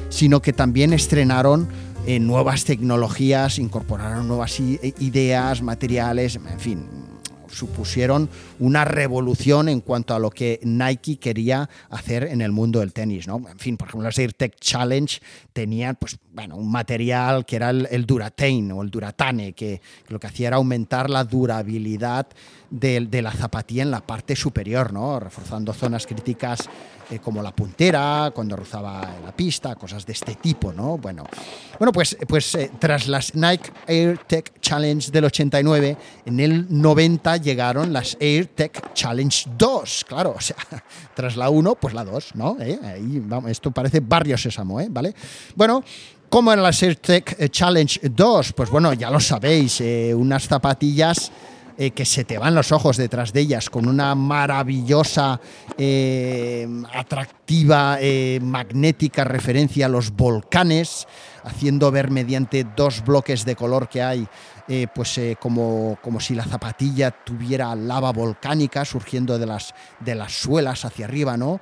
sino 0.10 0.42
que 0.42 0.54
también 0.54 0.94
estrenaron 0.94 1.68
eh, 2.06 2.20
nuevas 2.20 2.64
tecnologías, 2.64 3.60
incorporaron 3.60 4.28
nuevas 4.28 4.60
ideas, 4.60 5.62
materiales, 5.62 6.36
en 6.38 6.60
fin, 6.60 6.86
supusieron 7.50 8.30
una 8.60 8.86
revolución 8.86 9.70
en 9.70 9.82
cuanto 9.82 10.16
a 10.16 10.20
lo 10.20 10.30
que 10.30 10.60
Nike 10.64 11.18
quería 11.18 11.70
hacer 11.90 12.24
en 12.24 12.42
el 12.42 12.52
mundo 12.52 12.80
del 12.80 12.94
tenis. 12.94 13.28
¿no? 13.28 13.42
En 13.50 13.60
fin, 13.60 13.78
por 13.78 13.88
ejemplo, 13.88 14.08
las 14.08 14.18
AirTech 14.18 14.56
Challenge 14.60 15.20
tenían 15.54 15.96
pues, 15.96 16.18
bueno, 16.34 16.56
un 16.56 16.72
material 16.72 17.46
que 17.46 17.56
era 17.56 17.70
el, 17.70 18.06
Duratain 18.06 18.72
o 18.72 18.82
el 18.82 18.90
Duratane, 18.90 19.54
que, 19.54 19.82
lo 20.08 20.20
que 20.20 20.28
hacía 20.28 20.48
era 20.48 20.58
aumentar 20.58 21.10
la 21.10 21.24
durabilidad 21.24 22.28
de, 22.70 23.02
de, 23.02 23.22
la 23.22 23.32
zapatilla 23.32 23.84
en 23.84 23.92
la 23.92 24.02
parte 24.02 24.36
superior, 24.36 24.92
¿no? 24.94 25.20
reforzando 25.20 25.74
zonas 25.74 26.06
críticas 26.06 26.70
eh, 27.10 27.20
como 27.20 27.42
la 27.42 27.56
puntera, 27.56 28.32
cuando 28.36 28.58
rozaba 28.58 29.00
la 29.24 29.32
pista, 29.32 29.76
cosas 29.76 30.06
de 30.06 30.12
este 30.12 30.36
tipo, 30.36 30.74
¿no? 30.74 30.98
Bueno, 30.98 31.24
bueno 31.80 31.94
pues, 31.94 32.18
pues 32.28 32.54
eh, 32.56 32.70
tras 32.78 33.08
las 33.08 33.34
Nike 33.34 33.72
Air 33.88 34.18
Tech 34.28 34.60
Challenge 34.60 35.10
del 35.10 35.24
89, 35.24 35.98
en 36.26 36.40
el 36.42 36.66
90 36.70 37.38
llegaron 37.38 37.94
las 37.94 38.18
Air 38.20 38.48
Tech 38.48 38.94
Challenge 38.94 39.50
2, 39.58 40.06
claro, 40.06 40.34
o 40.38 40.42
sea, 40.42 40.58
tras 41.16 41.38
la 41.38 41.50
1, 41.50 41.76
pues 41.76 41.94
la 41.94 42.04
2, 42.04 42.36
¿no? 42.36 42.58
¿Eh? 42.60 42.78
Esto 43.48 43.72
parece 43.72 44.02
barrio 44.02 44.38
sésamo, 44.38 44.82
¿eh? 44.82 44.88
¿Vale? 44.90 45.14
Bueno, 45.56 45.84
¿Cómo 46.30 46.52
eran 46.52 46.64
las 46.64 46.84
Air 46.84 46.98
Tech 46.98 47.50
Challenge 47.52 48.02
2? 48.04 48.52
Pues 48.52 48.70
bueno, 48.70 48.92
ya 48.92 49.10
lo 49.10 49.22
sabéis, 49.22 49.82
unas 50.14 50.46
zapatillas 50.46 51.32
eh, 51.80 51.92
que 51.92 52.06
se 52.06 52.24
te 52.24 52.40
van 52.40 52.56
los 52.56 52.72
ojos 52.72 52.98
detrás 52.98 53.34
de 53.34 53.42
ellas, 53.42 53.70
con 53.70 53.88
una 53.88 54.16
maravillosa, 54.16 55.40
eh, 55.78 56.68
atractiva, 56.92 58.00
eh, 58.02 58.40
magnética 58.42 59.24
referencia 59.24 59.86
a 59.86 59.90
los 59.90 60.10
volcanes, 60.10 61.08
haciendo 61.44 61.92
ver 61.92 62.10
mediante 62.10 62.64
dos 62.64 63.06
bloques 63.06 63.46
de 63.46 63.56
color 63.56 63.90
que 63.90 64.02
hay, 64.02 64.28
pues 64.94 65.18
como, 65.40 65.98
como 66.02 66.20
si 66.20 66.36
la 66.36 66.44
zapatilla 66.44 67.12
tuviera 67.12 67.74
lava 67.74 68.12
volcánica 68.12 68.84
surgiendo 68.84 69.40
de 69.40 69.46
las, 69.46 69.74
de 70.02 70.14
las 70.14 70.34
suelas 70.34 70.84
hacia 70.84 71.06
arriba, 71.06 71.38
¿no? 71.38 71.62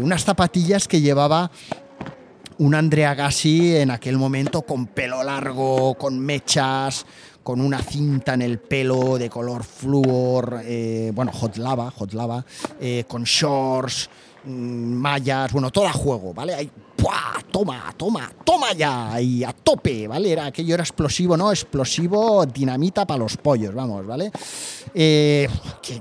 unas 0.00 0.22
zapatillas 0.22 0.86
que 0.86 1.00
llevaba 1.00 1.50
un 2.58 2.74
Andrea 2.74 3.14
Gassi 3.14 3.76
en 3.76 3.90
aquel 3.90 4.16
momento 4.16 4.62
con 4.62 4.86
pelo 4.86 5.22
largo, 5.22 5.94
con 5.94 6.18
mechas, 6.18 7.06
con 7.48 7.62
una 7.62 7.80
cinta 7.80 8.34
en 8.34 8.42
el 8.42 8.58
pelo 8.58 9.16
de 9.16 9.30
color 9.30 9.64
flúor, 9.64 10.60
eh, 10.64 11.10
bueno, 11.14 11.32
hot 11.32 11.56
lava, 11.56 11.90
hot 11.90 12.12
lava, 12.12 12.44
eh, 12.78 13.04
con 13.08 13.24
shorts, 13.24 14.10
mm, 14.44 14.50
mallas, 14.92 15.50
bueno, 15.50 15.70
todo 15.70 15.86
a 15.86 15.92
juego, 15.94 16.34
¿vale? 16.34 16.54
Hay 16.54 16.70
¡pua! 16.98 17.38
Toma, 17.50 17.94
toma, 17.96 18.30
toma 18.44 18.72
ya, 18.74 19.18
y 19.20 19.42
a 19.42 19.52
tope, 19.52 20.06
¿vale? 20.06 20.30
Era 20.30 20.46
aquello 20.46 20.74
era 20.74 20.82
explosivo, 20.82 21.36
¿no? 21.36 21.50
Explosivo, 21.50 22.44
dinamita 22.44 23.06
para 23.06 23.18
los 23.18 23.38
pollos, 23.38 23.74
vamos, 23.74 24.06
¿vale? 24.06 24.30
Eh, 24.94 25.48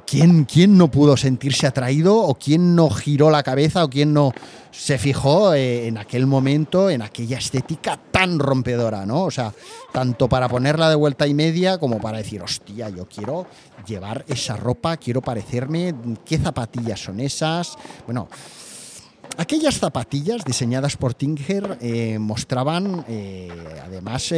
¿quién, 0.05 0.43
¿Quién 0.43 0.77
no 0.77 0.91
pudo 0.91 1.15
sentirse 1.15 1.65
atraído 1.65 2.17
o 2.17 2.35
quién 2.35 2.75
no 2.75 2.89
giró 2.89 3.29
la 3.29 3.43
cabeza 3.43 3.85
o 3.85 3.89
quién 3.89 4.13
no 4.13 4.33
se 4.71 4.97
fijó 4.97 5.53
eh, 5.53 5.87
en 5.87 5.97
aquel 5.97 6.27
momento, 6.27 6.89
en 6.89 7.01
aquella 7.01 7.37
estética 7.37 7.99
tan 8.11 8.37
rompedora, 8.37 9.05
¿no? 9.05 9.23
O 9.23 9.31
sea, 9.31 9.53
tanto 9.91 10.27
para 10.29 10.47
ponerla 10.49 10.89
de 10.89 10.95
vuelta 10.95 11.25
y 11.25 11.33
media 11.33 11.77
como 11.79 11.99
para 11.99 12.19
decir, 12.19 12.41
hostia, 12.41 12.89
yo 12.89 13.07
quiero 13.07 13.47
llevar 13.87 14.25
esa 14.27 14.57
ropa, 14.57 14.97
quiero 14.97 15.21
parecerme, 15.21 15.95
¿qué 16.25 16.37
zapatillas 16.37 16.99
son 16.99 17.19
esas? 17.19 17.75
Bueno, 18.05 18.27
aquellas 19.37 19.79
zapatillas 19.79 20.43
diseñadas 20.45 20.97
por 20.97 21.13
Tinger 21.13 21.77
eh, 21.81 22.17
mostraban 22.19 23.05
eh, 23.07 23.49
además 23.83 24.33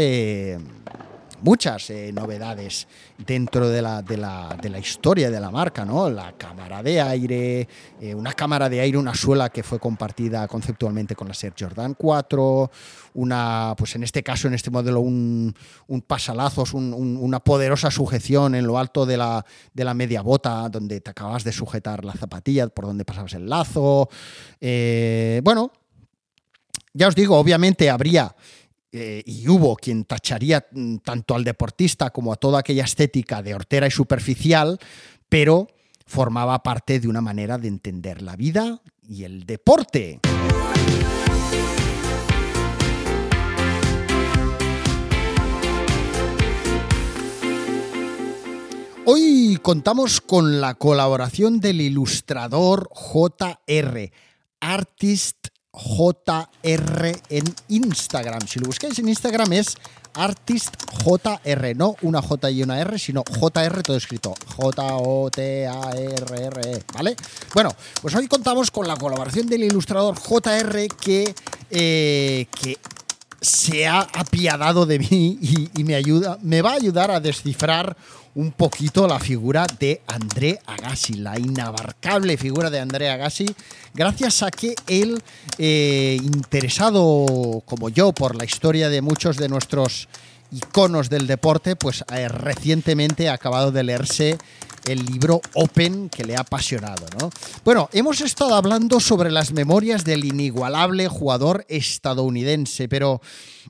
muchas 1.41 1.89
eh, 1.89 2.11
novedades 2.13 2.87
dentro 3.17 3.69
de 3.69 3.81
la, 3.81 4.01
de, 4.01 4.17
la, 4.17 4.57
de 4.61 4.69
la, 4.69 4.79
historia 4.79 5.29
de 5.29 5.39
la 5.39 5.51
marca, 5.51 5.85
¿no? 5.85 6.09
La 6.09 6.33
cámara 6.33 6.83
de 6.83 6.99
aire, 6.99 7.67
una 8.15 8.33
cámara 8.33 8.67
de 8.67 8.81
aire, 8.81 8.97
una 8.97 9.13
suela 9.13 9.49
que 9.49 9.63
fue 9.63 9.79
compartida 9.79 10.47
conceptualmente 10.47 11.15
con 11.15 11.29
la 11.29 11.35
Air 11.41 11.53
Jordan 11.57 11.93
4, 11.93 12.71
una, 13.13 13.73
pues 13.77 13.95
en 13.95 14.03
este 14.03 14.23
caso, 14.23 14.47
en 14.47 14.53
este 14.53 14.71
modelo, 14.71 15.01
un, 15.01 15.53
un 15.87 16.01
pasalazos, 16.01 16.73
una 16.73 17.39
poderosa 17.39 17.91
sujeción 17.91 18.55
en 18.55 18.65
lo 18.67 18.77
alto 18.77 19.05
de 19.05 19.17
la, 19.17 19.45
de 19.73 19.83
la 19.83 19.93
media 19.93 20.21
bota, 20.21 20.69
donde 20.69 21.01
te 21.01 21.11
acabas 21.11 21.43
de 21.43 21.51
sujetar 21.51 22.05
la 22.05 22.13
zapatilla 22.13 22.67
por 22.67 22.85
donde 22.85 23.05
pasabas 23.05 23.33
el 23.33 23.49
lazo. 23.49 24.09
Eh, 24.59 25.41
bueno, 25.43 25.71
ya 26.93 27.07
os 27.07 27.15
digo, 27.15 27.37
obviamente 27.37 27.89
habría 27.89 28.35
eh, 28.91 29.21
y 29.25 29.47
hubo 29.47 29.75
quien 29.75 30.05
tacharía 30.05 30.65
mm, 30.71 30.97
tanto 30.97 31.35
al 31.35 31.43
deportista 31.43 32.09
como 32.09 32.33
a 32.33 32.37
toda 32.37 32.59
aquella 32.59 32.83
estética 32.83 33.43
de 33.43 33.53
hortera 33.53 33.87
y 33.87 33.91
superficial, 33.91 34.79
pero 35.27 35.67
formaba 36.07 36.63
parte 36.63 36.99
de 36.99 37.07
una 37.07 37.21
manera 37.21 37.59
de 37.59 37.67
entender 37.67 38.23
la 38.23 38.35
vida 38.35 38.81
y 39.07 39.25
el 39.25 39.45
deporte. 39.45 40.19
Hoy 49.05 49.57
contamos 49.61 50.19
con 50.21 50.59
la 50.61 50.75
colaboración 50.75 51.59
del 51.59 51.81
ilustrador 51.81 52.89
JR, 52.93 54.11
Artist 54.59 55.47
JR 55.71 57.21
en 57.29 57.43
Instagram. 57.69 58.45
Si 58.47 58.59
lo 58.59 58.67
buscáis 58.67 58.99
en 58.99 59.07
Instagram 59.07 59.53
es 59.53 59.77
ArtistJR, 60.13 61.75
no 61.75 61.95
una 62.01 62.21
J 62.21 62.51
y 62.51 62.61
una 62.63 62.79
R, 62.81 62.99
sino 62.99 63.23
JR 63.23 63.81
todo 63.83 63.95
escrito. 63.95 64.35
J-O-T-A-R-R-E, 64.57 65.63
¿vale? 66.93 67.15
Bueno, 67.53 67.73
pues 68.01 68.13
hoy 68.15 68.27
contamos 68.27 68.69
con 68.71 68.85
la 68.87 68.97
colaboración 68.97 69.47
del 69.47 69.63
ilustrador 69.63 70.17
JR 70.19 70.87
que, 70.99 71.33
eh, 71.71 72.47
que 72.61 72.77
se 73.41 73.87
ha 73.87 74.01
apiadado 74.01 74.85
de 74.85 74.99
mí 74.99 75.39
y, 75.75 75.83
me 75.83 75.95
ayuda, 75.95 76.37
me 76.41 76.61
va 76.61 76.71
a 76.71 76.75
ayudar 76.75 77.11
a 77.11 77.19
descifrar 77.19 77.95
un 78.35 78.51
poquito 78.51 79.07
la 79.07 79.19
figura 79.19 79.65
de 79.79 80.01
André 80.07 80.59
Agassi, 80.65 81.13
la 81.13 81.37
inabarcable 81.39 82.37
figura 82.37 82.69
de 82.69 82.79
André 82.79 83.09
Agassi, 83.09 83.47
gracias 83.93 84.43
a 84.43 84.51
que 84.51 84.75
él, 84.87 85.21
eh, 85.57 86.19
interesado 86.21 87.63
como 87.65 87.89
yo 87.89 88.13
por 88.13 88.35
la 88.35 88.45
historia 88.45 88.89
de 88.89 89.01
muchos 89.01 89.37
de 89.37 89.49
nuestros 89.49 90.07
iconos 90.51 91.09
del 91.09 91.27
deporte, 91.27 91.75
pues 91.75 92.03
eh, 92.13 92.27
recientemente 92.27 93.29
ha 93.29 93.33
acabado 93.33 93.71
de 93.71 93.83
leerse 93.83 94.37
el 94.91 95.05
libro 95.05 95.41
Open 95.53 96.09
que 96.09 96.23
le 96.23 96.35
ha 96.35 96.41
apasionado. 96.41 97.05
¿no? 97.19 97.29
Bueno, 97.63 97.89
hemos 97.93 98.21
estado 98.21 98.55
hablando 98.55 98.99
sobre 98.99 99.31
las 99.31 99.51
memorias 99.53 100.03
del 100.03 100.25
inigualable 100.25 101.07
jugador 101.07 101.65
estadounidense, 101.69 102.87
pero 102.87 103.21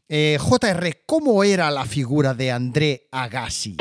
eh, 0.07 0.38
JR, 0.39 1.01
¿cómo 1.05 1.43
era 1.43 1.70
la 1.72 1.86
figura 1.86 2.34
de 2.34 2.51
André 2.51 3.07
Agassi? 3.11 3.78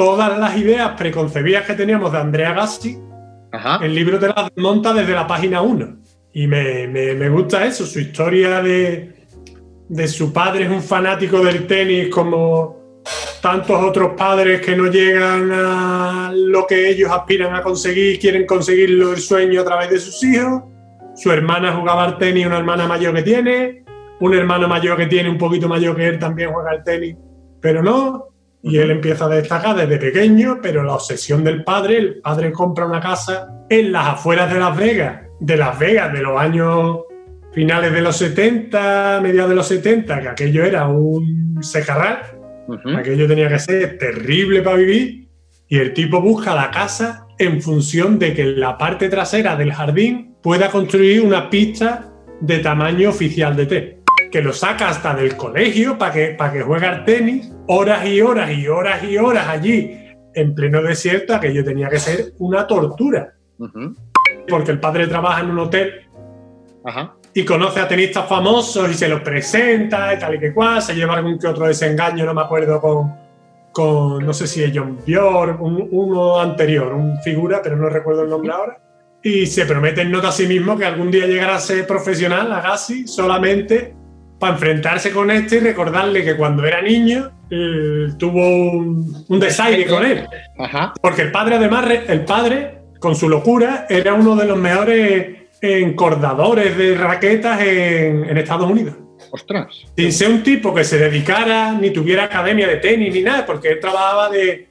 todas 0.00 0.38
las 0.38 0.56
ideas 0.56 0.92
preconcebidas 0.96 1.66
que 1.66 1.74
teníamos 1.74 2.10
de 2.10 2.16
Andrea 2.16 2.54
Gassi, 2.54 2.98
el 3.82 3.94
libro 3.94 4.18
te 4.18 4.28
las 4.28 4.50
monta 4.56 4.94
desde 4.94 5.12
la 5.12 5.26
página 5.26 5.60
1. 5.60 5.98
Y 6.32 6.46
me, 6.46 7.28
gusta 7.28 7.66
eso, 7.66 7.84
su 7.84 8.00
historia 8.00 8.62
de, 8.62 9.12
de 9.90 10.08
su 10.08 10.32
padre 10.32 10.64
es 10.64 10.70
un 10.70 10.82
fanático 10.82 11.44
del 11.44 11.66
tenis 11.66 12.08
como 12.08 12.79
tantos 13.40 13.82
otros 13.82 14.12
padres 14.16 14.60
que 14.60 14.76
no 14.76 14.86
llegan 14.86 15.50
a 15.52 16.32
lo 16.34 16.66
que 16.66 16.88
ellos 16.90 17.10
aspiran 17.10 17.54
a 17.54 17.62
conseguir, 17.62 18.18
quieren 18.18 18.46
conseguirlo 18.46 19.12
el 19.12 19.20
sueño 19.20 19.62
a 19.62 19.64
través 19.64 19.90
de 19.90 19.98
sus 19.98 20.22
hijos. 20.24 20.62
Su 21.14 21.32
hermana 21.32 21.74
jugaba 21.74 22.04
al 22.04 22.18
tenis, 22.18 22.46
una 22.46 22.58
hermana 22.58 22.86
mayor 22.86 23.14
que 23.14 23.22
tiene. 23.22 23.84
Un 24.20 24.34
hermano 24.34 24.68
mayor 24.68 24.98
que 24.98 25.06
tiene, 25.06 25.30
un 25.30 25.38
poquito 25.38 25.66
mayor 25.66 25.96
que 25.96 26.06
él, 26.06 26.18
también 26.18 26.52
juega 26.52 26.70
al 26.70 26.84
tenis, 26.84 27.16
pero 27.60 27.82
no. 27.82 28.26
Y 28.62 28.76
él 28.76 28.90
empieza 28.90 29.24
a 29.24 29.28
destacar 29.28 29.74
desde 29.74 29.96
pequeño, 29.96 30.58
pero 30.60 30.82
la 30.82 30.94
obsesión 30.94 31.42
del 31.42 31.64
padre, 31.64 31.96
el 31.96 32.20
padre 32.20 32.52
compra 32.52 32.84
una 32.84 33.00
casa 33.00 33.48
en 33.70 33.92
las 33.92 34.06
afueras 34.08 34.52
de 34.52 34.60
Las 34.60 34.76
Vegas, 34.76 35.22
de 35.40 35.56
Las 35.56 35.78
Vegas 35.78 36.12
de 36.12 36.20
los 36.20 36.38
años 36.38 36.98
finales 37.52 37.92
de 37.92 38.02
los 38.02 38.16
70, 38.16 39.20
mediados 39.22 39.48
de 39.48 39.56
los 39.56 39.66
70, 39.66 40.20
que 40.20 40.28
aquello 40.28 40.64
era 40.64 40.86
un 40.86 41.58
secarral, 41.62 42.20
aquello 42.96 43.28
tenía 43.28 43.48
que 43.48 43.58
ser 43.58 43.98
terrible 43.98 44.62
para 44.62 44.76
vivir, 44.76 45.28
y 45.68 45.78
el 45.78 45.92
tipo 45.92 46.20
busca 46.20 46.54
la 46.54 46.70
casa 46.70 47.26
en 47.38 47.62
función 47.62 48.18
de 48.18 48.34
que 48.34 48.42
en 48.42 48.60
la 48.60 48.76
parte 48.76 49.08
trasera 49.08 49.56
del 49.56 49.72
jardín 49.72 50.36
pueda 50.42 50.70
construir 50.70 51.22
una 51.22 51.48
pista 51.48 52.12
de 52.40 52.58
tamaño 52.58 53.10
oficial 53.10 53.56
de 53.56 53.66
té 53.66 54.00
que 54.30 54.42
lo 54.42 54.52
saca 54.52 54.88
hasta 54.88 55.14
del 55.14 55.36
colegio 55.36 55.98
para 55.98 56.12
que, 56.12 56.26
para 56.28 56.52
que 56.52 56.62
juegue 56.62 56.86
al 56.86 57.04
tenis, 57.04 57.52
horas 57.66 58.06
y 58.06 58.20
horas 58.20 58.52
y 58.52 58.68
horas 58.68 59.02
y 59.02 59.16
horas 59.16 59.48
allí, 59.48 59.98
en 60.34 60.54
pleno 60.54 60.82
desierto, 60.82 61.34
aquello 61.34 61.64
tenía 61.64 61.88
que 61.88 61.98
ser 61.98 62.32
una 62.38 62.66
tortura. 62.66 63.34
Porque 64.48 64.70
el 64.70 64.80
padre 64.80 65.06
trabaja 65.08 65.42
en 65.42 65.50
un 65.50 65.58
hotel 65.58 65.92
y 67.34 67.44
conoce 67.44 67.80
a 67.80 67.88
tenistas 67.88 68.28
famosos 68.28 68.90
y 68.90 68.94
se 68.94 69.08
los 69.08 69.20
presenta 69.20 70.14
y 70.14 70.18
tal 70.18 70.34
y 70.34 70.40
que 70.40 70.52
cual, 70.52 70.82
se 70.82 70.94
lleva 70.94 71.14
algún 71.14 71.38
que 71.38 71.46
otro 71.46 71.66
desengaño, 71.66 72.24
no 72.24 72.34
me 72.34 72.42
acuerdo 72.42 72.80
con, 72.80 73.14
con 73.72 74.24
no 74.24 74.32
sé 74.32 74.46
si 74.46 74.62
es 74.62 74.72
John 74.74 74.98
Bjork, 75.06 75.60
uno 75.60 76.40
anterior, 76.40 76.92
un 76.92 77.20
figura, 77.22 77.60
pero 77.62 77.76
no 77.76 77.88
recuerdo 77.88 78.22
el 78.22 78.30
nombre 78.30 78.52
ahora. 78.52 78.78
Y 79.22 79.46
se 79.46 79.66
promete 79.66 80.00
en 80.00 80.10
nota 80.10 80.28
a 80.28 80.32
sí 80.32 80.46
mismo 80.46 80.76
que 80.76 80.86
algún 80.86 81.10
día 81.10 81.26
llegará 81.26 81.56
a 81.56 81.60
ser 81.60 81.86
profesional, 81.86 82.50
Agassi, 82.52 83.06
solamente 83.06 83.94
para 84.38 84.54
enfrentarse 84.54 85.12
con 85.12 85.30
este 85.30 85.56
y 85.56 85.60
recordarle 85.60 86.24
que 86.24 86.34
cuando 86.34 86.64
era 86.64 86.80
niño 86.80 87.30
eh, 87.50 88.08
tuvo 88.18 88.70
un, 88.72 89.24
un, 89.28 89.38
desaire 89.38 89.86
con 89.86 90.04
él. 90.04 90.26
Porque 91.02 91.22
el 91.22 91.30
padre, 91.30 91.56
además, 91.56 91.84
el 92.08 92.24
padre, 92.24 92.78
con 92.98 93.14
su 93.14 93.28
locura, 93.28 93.86
era 93.90 94.14
uno 94.14 94.34
de 94.36 94.46
los 94.46 94.56
mejores 94.56 95.39
encordadores 95.60 96.76
de 96.76 96.94
raquetas 96.96 97.60
en, 97.60 98.36
Estados 98.36 98.70
Unidos. 98.70 98.94
Ostras. 99.30 99.84
Sin 99.96 100.12
ser 100.12 100.30
un 100.30 100.42
tipo 100.42 100.74
que 100.74 100.84
se 100.84 100.98
dedicara 100.98 101.72
ni 101.72 101.90
tuviera 101.90 102.24
academia 102.24 102.66
de 102.66 102.76
tenis 102.76 103.14
ni 103.14 103.22
nada, 103.22 103.46
porque 103.46 103.68
él 103.68 103.80
trabajaba 103.80 104.28
de, 104.30 104.68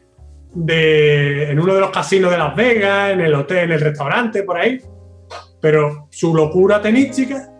de, 0.53 1.51
en 1.51 1.59
uno 1.59 1.75
de 1.75 1.81
los 1.81 1.91
casinos 1.91 2.31
de 2.31 2.37
Las 2.37 2.55
Vegas, 2.55 3.11
en 3.11 3.21
el 3.21 3.33
hotel, 3.33 3.65
en 3.65 3.71
el 3.73 3.81
restaurante, 3.81 4.43
por 4.43 4.57
ahí. 4.57 4.81
Pero 5.61 6.07
su 6.09 6.33
locura 6.33 6.81
tenística 6.81 7.53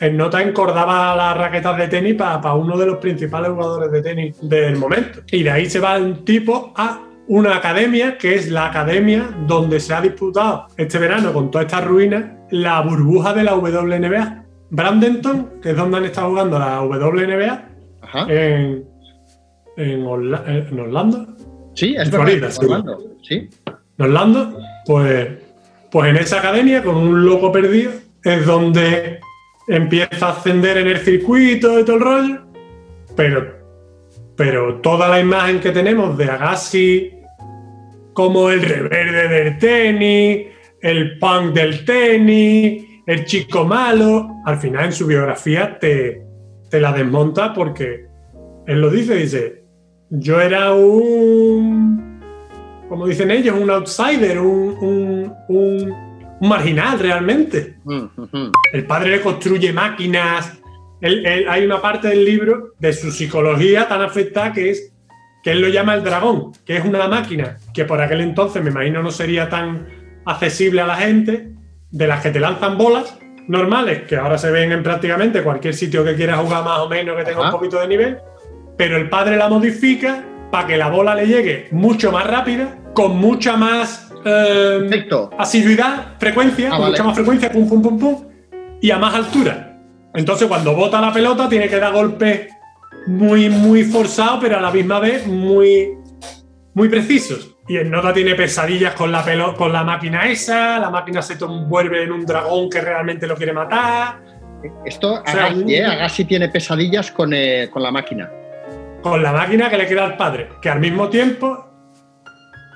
en 0.00 0.16
nota 0.16 0.40
encordaba 0.40 1.16
las 1.16 1.36
raquetas 1.36 1.76
de 1.76 1.88
tenis 1.88 2.14
para 2.14 2.54
uno 2.54 2.76
de 2.78 2.86
los 2.86 2.98
principales 2.98 3.50
jugadores 3.50 3.90
de 3.90 4.02
tenis 4.02 4.36
del 4.40 4.76
momento. 4.76 5.20
Y 5.30 5.42
de 5.42 5.50
ahí 5.50 5.68
se 5.68 5.80
va 5.80 5.96
el 5.96 6.24
tipo 6.24 6.72
a 6.76 7.02
una 7.26 7.56
academia 7.56 8.16
que 8.16 8.36
es 8.36 8.50
la 8.50 8.66
academia 8.66 9.28
donde 9.46 9.80
se 9.80 9.92
ha 9.92 10.00
disputado 10.00 10.68
este 10.76 10.98
verano 10.98 11.32
con 11.32 11.50
todas 11.50 11.66
estas 11.66 11.84
ruinas 11.84 12.37
la 12.50 12.80
burbuja 12.80 13.32
de 13.34 13.44
la 13.44 13.54
WNBA. 13.54 14.44
Brandenton, 14.70 15.60
que 15.62 15.70
es 15.70 15.76
donde 15.76 15.96
han 15.98 16.04
estado 16.04 16.30
jugando 16.30 16.58
la 16.58 16.82
WNBA, 16.82 17.68
En, 18.28 18.84
en, 19.76 20.06
Orlando. 20.06 21.26
Sí, 21.74 21.94
es 21.96 22.10
Florida, 22.10 22.50
sí. 22.50 22.64
Orlando. 22.64 22.98
¿Sí? 23.22 23.48
En 23.98 24.04
Orlando, 24.04 24.58
pues, 24.86 25.28
pues 25.90 26.10
en 26.10 26.16
esa 26.16 26.38
academia, 26.38 26.82
con 26.82 26.96
un 26.96 27.24
loco 27.24 27.50
perdido, 27.50 27.92
es 28.24 28.44
donde 28.44 29.20
empieza 29.68 30.26
a 30.26 30.30
ascender 30.30 30.78
en 30.78 30.88
el 30.88 30.98
circuito 30.98 31.78
y 31.78 31.84
todo 31.84 31.96
el 31.96 32.02
rollo, 32.02 32.40
pero, 33.14 33.54
pero 34.36 34.76
toda 34.76 35.08
la 35.08 35.20
imagen 35.20 35.60
que 35.60 35.70
tenemos 35.70 36.16
de 36.16 36.24
Agassi 36.24 37.12
como 38.12 38.50
el 38.50 38.62
reverde 38.62 39.28
del 39.28 39.58
tenis, 39.58 40.46
el 40.80 41.18
punk 41.18 41.54
del 41.54 41.84
tenis, 41.84 42.84
el 43.06 43.24
chico 43.24 43.64
malo, 43.64 44.28
al 44.44 44.58
final 44.58 44.86
en 44.86 44.92
su 44.92 45.06
biografía 45.06 45.78
te, 45.78 46.22
te 46.70 46.80
la 46.80 46.92
desmonta 46.92 47.52
porque 47.54 48.06
él 48.66 48.80
lo 48.80 48.90
dice, 48.90 49.14
dice, 49.14 49.64
yo 50.10 50.40
era 50.40 50.72
un, 50.74 52.20
como 52.88 53.06
dicen 53.06 53.30
ellos, 53.30 53.56
un 53.58 53.70
outsider, 53.70 54.38
un, 54.38 55.32
marginal 56.40 56.98
realmente. 57.00 57.78
Mm, 57.84 58.52
el 58.72 58.86
padre 58.86 59.10
le 59.10 59.20
construye 59.20 59.72
máquinas. 59.72 60.58
hay 61.00 61.64
una 61.64 61.80
parte 61.80 62.08
del 62.08 62.24
libro 62.24 62.74
de 62.78 62.92
su 62.92 63.10
psicología 63.10 63.88
tan 63.88 64.02
afectada 64.02 64.52
que 64.52 64.70
es 64.70 64.92
que 65.42 65.52
él 65.52 65.60
lo 65.60 65.68
llama 65.68 65.94
el 65.94 66.04
dragón, 66.04 66.52
que 66.64 66.76
es 66.76 66.84
una 66.84 67.08
máquina 67.08 67.56
que 67.72 67.84
por 67.84 68.00
aquel 68.00 68.20
entonces 68.20 68.62
me 68.62 68.70
imagino 68.70 69.02
no 69.02 69.10
sería 69.10 69.48
tan 69.48 69.97
accesible 70.24 70.80
a 70.80 70.86
la 70.86 70.96
gente, 70.96 71.52
de 71.90 72.06
las 72.06 72.22
que 72.22 72.30
te 72.30 72.40
lanzan 72.40 72.76
bolas 72.76 73.18
normales, 73.46 74.02
que 74.02 74.16
ahora 74.16 74.36
se 74.36 74.50
ven 74.50 74.72
en 74.72 74.82
prácticamente 74.82 75.42
cualquier 75.42 75.74
sitio 75.74 76.04
que 76.04 76.14
quiera 76.14 76.36
jugar 76.36 76.64
más 76.64 76.80
o 76.80 76.88
menos, 76.88 77.16
que 77.16 77.24
tenga 77.24 77.46
un 77.46 77.50
poquito 77.50 77.80
de 77.80 77.88
nivel, 77.88 78.18
pero 78.76 78.96
el 78.96 79.08
padre 79.08 79.36
la 79.36 79.48
modifica 79.48 80.24
para 80.50 80.66
que 80.66 80.76
la 80.76 80.88
bola 80.88 81.14
le 81.14 81.26
llegue 81.26 81.68
mucho 81.70 82.12
más 82.12 82.26
rápida, 82.26 82.78
con 82.94 83.16
mucha 83.16 83.56
más 83.56 84.12
eh, 84.24 85.08
asiduidad, 85.38 86.16
frecuencia, 86.18 86.70
ah, 86.72 86.78
mucha 86.78 87.02
más 87.02 87.14
frecuencia, 87.14 87.50
pum, 87.50 87.68
pum, 87.68 87.82
pum, 87.82 87.98
pum, 87.98 88.24
y 88.80 88.90
a 88.90 88.98
más 88.98 89.14
altura. 89.14 89.78
Entonces, 90.14 90.48
cuando 90.48 90.74
bota 90.74 91.00
la 91.00 91.12
pelota, 91.12 91.48
tiene 91.48 91.68
que 91.68 91.78
dar 91.78 91.92
golpes 91.92 92.48
muy, 93.06 93.48
muy 93.48 93.84
forzados, 93.84 94.38
pero 94.40 94.58
a 94.58 94.60
la 94.60 94.70
misma 94.70 95.00
vez 95.00 95.26
muy, 95.26 95.90
muy 96.74 96.88
precisos. 96.88 97.56
Y 97.68 97.76
el 97.76 97.90
Nota 97.90 98.12
tiene 98.12 98.34
pesadillas 98.34 98.94
con 98.94 99.12
la, 99.12 99.24
con 99.56 99.72
la 99.72 99.84
máquina 99.84 100.26
esa, 100.26 100.78
la 100.78 100.90
máquina 100.90 101.20
se 101.20 101.34
vuelve 101.36 102.04
en 102.04 102.12
un 102.12 102.24
dragón 102.24 102.70
que 102.70 102.80
realmente 102.80 103.26
lo 103.26 103.36
quiere 103.36 103.52
matar. 103.52 104.20
Esto, 104.84 105.22
¿eh? 105.24 105.84
Agassi, 105.84 106.24
tiene 106.24 106.48
pesadillas 106.48 107.12
con, 107.12 107.32
eh, 107.32 107.68
con 107.70 107.82
la 107.82 107.92
máquina 107.92 108.28
con 109.02 109.22
la 109.22 109.32
máquina 109.32 109.70
que 109.70 109.78
le 109.78 109.86
queda 109.86 110.04
al 110.04 110.16
padre, 110.16 110.48
que 110.60 110.70
al 110.70 110.80
mismo 110.80 111.08
tiempo 111.08 111.66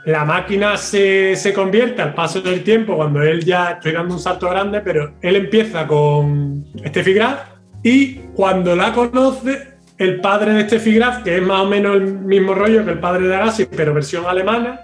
la 0.04 0.24
máquina 0.24 0.76
se, 0.76 1.52
convierte 1.54 2.02
al 2.02 2.14
paso 2.14 2.40
del 2.40 2.64
tiempo, 2.64 2.96
cuando 2.96 3.22
él 3.22 3.44
ya 3.44 3.72
estoy 3.72 3.92
dando 3.92 4.14
un 4.14 4.20
salto 4.20 4.48
grande, 4.50 4.80
pero 4.80 5.14
él 5.20 5.36
empieza 5.36 5.86
con 5.86 6.64
Steffi 6.86 7.14
Graf 7.14 7.40
y 7.82 8.14
cuando 8.34 8.74
la 8.74 8.92
conoce, 8.92 9.71
el 10.02 10.20
padre 10.20 10.52
de 10.52 10.64
Steffi 10.64 10.94
Graf, 10.94 11.22
que 11.22 11.36
es 11.36 11.42
más 11.42 11.60
o 11.60 11.66
menos 11.66 11.96
el 11.96 12.02
mismo 12.02 12.54
rollo 12.54 12.84
que 12.84 12.90
el 12.90 12.98
padre 12.98 13.28
de 13.28 13.36
Agassi, 13.36 13.66
pero 13.66 13.94
versión 13.94 14.26
alemana, 14.26 14.80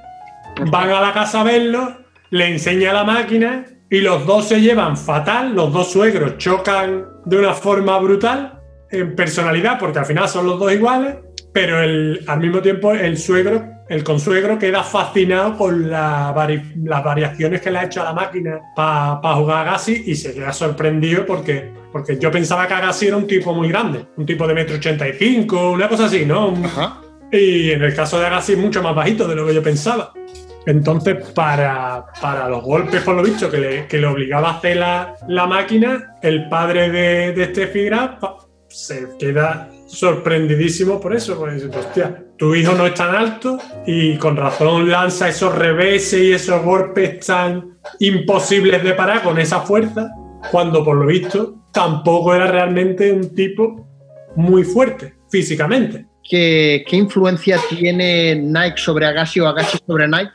van 0.71 0.91
a 0.91 1.01
la 1.01 1.13
casa 1.13 1.41
a 1.41 1.45
verlo, 1.45 1.99
le 2.31 2.47
enseña 2.47 2.93
la 2.93 3.05
máquina 3.05 3.65
y 3.91 4.01
los 4.01 4.27
dos 4.27 4.49
se 4.49 4.61
llevan 4.61 4.97
fatal, 4.97 5.55
los 5.55 5.73
dos 5.73 5.91
suegros 5.91 6.39
chocan 6.39 7.05
de 7.25 7.39
una 7.39 7.53
forma 7.53 7.99
brutal 7.99 8.61
en 8.91 9.17
personalidad, 9.17 9.79
porque 9.79 9.99
al 9.99 10.07
final 10.07 10.29
son 10.29 10.47
los 10.47 10.59
dos 10.59 10.73
iguales, 10.73 11.17
pero 11.53 11.83
el, 11.83 12.25
al 12.27 12.41
mismo 12.41 12.61
tiempo 12.61 12.93
el 12.93 13.17
suegro, 13.19 13.65
el 13.89 14.05
consuegro 14.05 14.59
queda 14.59 14.83
fascinado 14.83 15.57
con 15.57 15.91
las 15.91 16.35
variaciones 16.35 17.61
que 17.61 17.71
le 17.71 17.79
ha 17.79 17.85
hecho 17.85 18.03
a 18.03 18.05
la 18.05 18.13
máquina 18.13 18.61
para 18.77 19.35
jugar 19.35 19.67
a 19.67 19.71
Gassi 19.73 20.05
y 20.07 20.15
se 20.15 20.35
queda 20.35 20.53
sorprendido 20.53 21.25
porque, 21.25 21.73
porque 21.91 22.19
yo 22.19 22.31
pensaba 22.31 22.67
que 22.67 22.75
Agassi 22.75 23.07
era 23.07 23.17
un 23.17 23.27
tipo 23.27 23.55
muy 23.55 23.69
grande, 23.69 24.07
un 24.17 24.27
tipo 24.27 24.47
de 24.47 24.55
metro 24.55 24.77
ochenta 24.77 25.09
y 25.09 25.15
cinco, 25.15 25.71
una 25.71 25.89
cosa 25.89 26.07
así, 26.07 26.27
¿no? 26.27 26.55
Y 27.33 27.71
en 27.71 27.83
el 27.83 27.95
caso 27.95 28.19
de 28.19 28.27
Agassi 28.27 28.57
mucho 28.57 28.83
más 28.83 28.95
bajito 28.95 29.27
de 29.27 29.35
lo 29.35 29.47
que 29.47 29.55
yo 29.55 29.63
pensaba. 29.63 30.13
Entonces, 30.67 31.17
para, 31.35 32.05
para, 32.21 32.47
los 32.47 32.63
golpes, 32.63 33.01
por 33.01 33.15
lo 33.15 33.23
visto, 33.23 33.51
que 33.51 33.57
le, 33.57 33.87
que 33.87 33.97
le 33.97 34.07
obligaba 34.07 34.51
a 34.51 34.59
hacer 34.59 34.77
la, 34.77 35.15
la, 35.27 35.47
máquina, 35.47 36.15
el 36.21 36.47
padre 36.51 36.91
de, 36.91 37.33
de 37.33 37.43
este 37.45 37.85
Graf 37.85 38.23
se 38.69 39.09
queda 39.19 39.71
sorprendidísimo 39.87 41.01
por 41.01 41.15
eso, 41.15 41.39
porque 41.39 41.65
hostia, 41.67 42.25
tu 42.37 42.55
hijo 42.55 42.73
no 42.75 42.87
es 42.87 42.95
tan 42.95 43.15
alto 43.15 43.59
y 43.87 44.17
con 44.17 44.37
razón 44.37 44.89
lanza 44.89 45.29
esos 45.29 45.55
reveses 45.55 46.21
y 46.21 46.33
esos 46.33 46.63
golpes 46.63 47.25
tan 47.27 47.79
imposibles 47.99 48.83
de 48.85 48.93
parar 48.93 49.23
con 49.23 49.39
esa 49.39 49.61
fuerza, 49.61 50.11
cuando 50.51 50.85
por 50.85 50.97
lo 50.97 51.07
visto 51.07 51.57
tampoco 51.73 52.35
era 52.35 52.47
realmente 52.47 53.13
un 53.13 53.35
tipo 53.35 53.87
muy 54.37 54.63
fuerte 54.63 55.15
físicamente. 55.31 56.07
¿Qué, 56.23 56.85
qué 56.87 56.97
influencia 56.97 57.59
tiene 57.71 58.35
Nike 58.35 58.77
sobre 58.77 59.07
Agassi 59.07 59.41
o 59.41 59.49
Agassi 59.49 59.79
sobre 59.87 60.07
Nike 60.07 60.33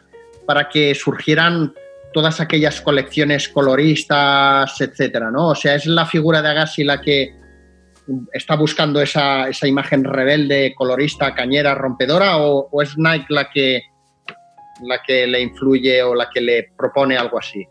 para 0.47 0.67
que 0.67 0.95
surgieran 0.95 1.73
todas 2.11 2.39
aquellas 2.39 2.81
colecciones 2.81 3.47
coloristas, 3.49 4.79
etcétera, 4.81 5.31
¿no? 5.31 5.49
O 5.49 5.55
sea, 5.55 5.75
es 5.75 5.85
la 5.85 6.05
figura 6.05 6.41
de 6.41 6.49
Agassi 6.49 6.83
la 6.83 7.01
que 7.01 7.42
está 8.31 8.55
buscando 8.55 9.01
esa, 9.01 9.47
imagen 9.63 10.03
rebelde, 10.03 10.73
colorista, 10.75 11.33
cañera, 11.33 11.75
rompedora, 11.75 12.37
o, 12.37 12.81
es 12.81 12.97
Nike 12.97 13.25
la 13.29 13.49
que, 13.49 13.81
la 14.81 15.01
que 15.05 15.27
le 15.27 15.41
influye 15.41 16.01
o 16.03 16.15
la 16.15 16.29
que 16.29 16.41
le 16.41 16.71
propone 16.77 17.17
algo 17.17 17.39
así? 17.39 17.65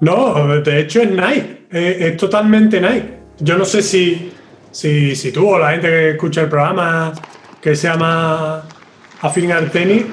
No, 0.00 0.60
de 0.60 0.80
hecho 0.80 1.02
es 1.02 1.10
Nike, 1.10 1.66
es, 1.70 2.16
totalmente 2.16 2.80
Nike. 2.80 3.18
Yo 3.38 3.56
no 3.56 3.64
sé 3.64 3.82
si, 3.82 4.32
si, 4.70 5.14
si, 5.16 5.32
tú 5.32 5.48
o 5.48 5.58
la 5.58 5.72
gente 5.72 5.88
que 5.88 6.10
escucha 6.10 6.42
el 6.42 6.48
programa 6.48 7.12
que 7.60 7.74
se 7.74 7.88
llama 7.88 8.62
afín 9.22 9.52
al 9.52 9.70
tenis 9.70 10.04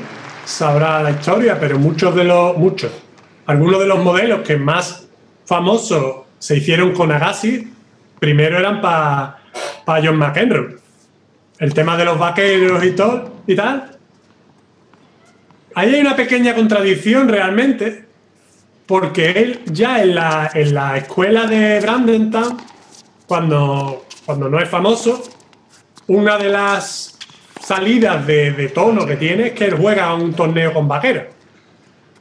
sabrá 0.45 1.03
la 1.03 1.11
historia, 1.11 1.59
pero 1.59 1.77
muchos 1.77 2.15
de 2.15 2.23
los, 2.23 2.57
muchos, 2.57 2.91
algunos 3.45 3.79
de 3.79 3.87
los 3.87 3.99
modelos 3.99 4.41
que 4.41 4.57
más 4.57 5.07
famosos 5.45 6.23
se 6.39 6.57
hicieron 6.57 6.93
con 6.93 7.11
Agassi 7.11 7.71
primero 8.21 8.59
eran 8.59 8.79
para 8.79 9.39
John 9.87 10.17
McEnroe. 10.17 10.77
El 11.57 11.73
tema 11.73 11.97
de 11.97 12.05
los 12.05 12.19
vaqueros 12.19 12.83
y 12.83 12.91
todo 12.91 13.41
y 13.47 13.55
tal. 13.55 13.97
Ahí 15.73 15.95
hay 15.95 16.01
una 16.01 16.15
pequeña 16.15 16.53
contradicción 16.53 17.27
realmente, 17.27 18.05
porque 18.85 19.31
él 19.31 19.61
ya 19.65 20.03
en 20.03 20.13
la, 20.13 20.51
en 20.53 20.71
la 20.71 20.97
escuela 20.97 21.47
de 21.47 21.79
Brandentown, 21.79 22.57
cuando, 23.25 24.05
cuando 24.23 24.49
no 24.49 24.59
es 24.59 24.69
famoso, 24.69 25.23
una 26.05 26.37
de 26.37 26.49
las 26.49 27.17
salidas 27.59 28.27
de, 28.27 28.51
de, 28.51 28.67
tono 28.67 29.03
que 29.07 29.15
tiene 29.15 29.47
es 29.47 29.53
que 29.53 29.65
él 29.65 29.77
juega 29.79 30.13
un 30.13 30.33
torneo 30.33 30.73
con 30.73 30.87
vaqueros. 30.87 31.23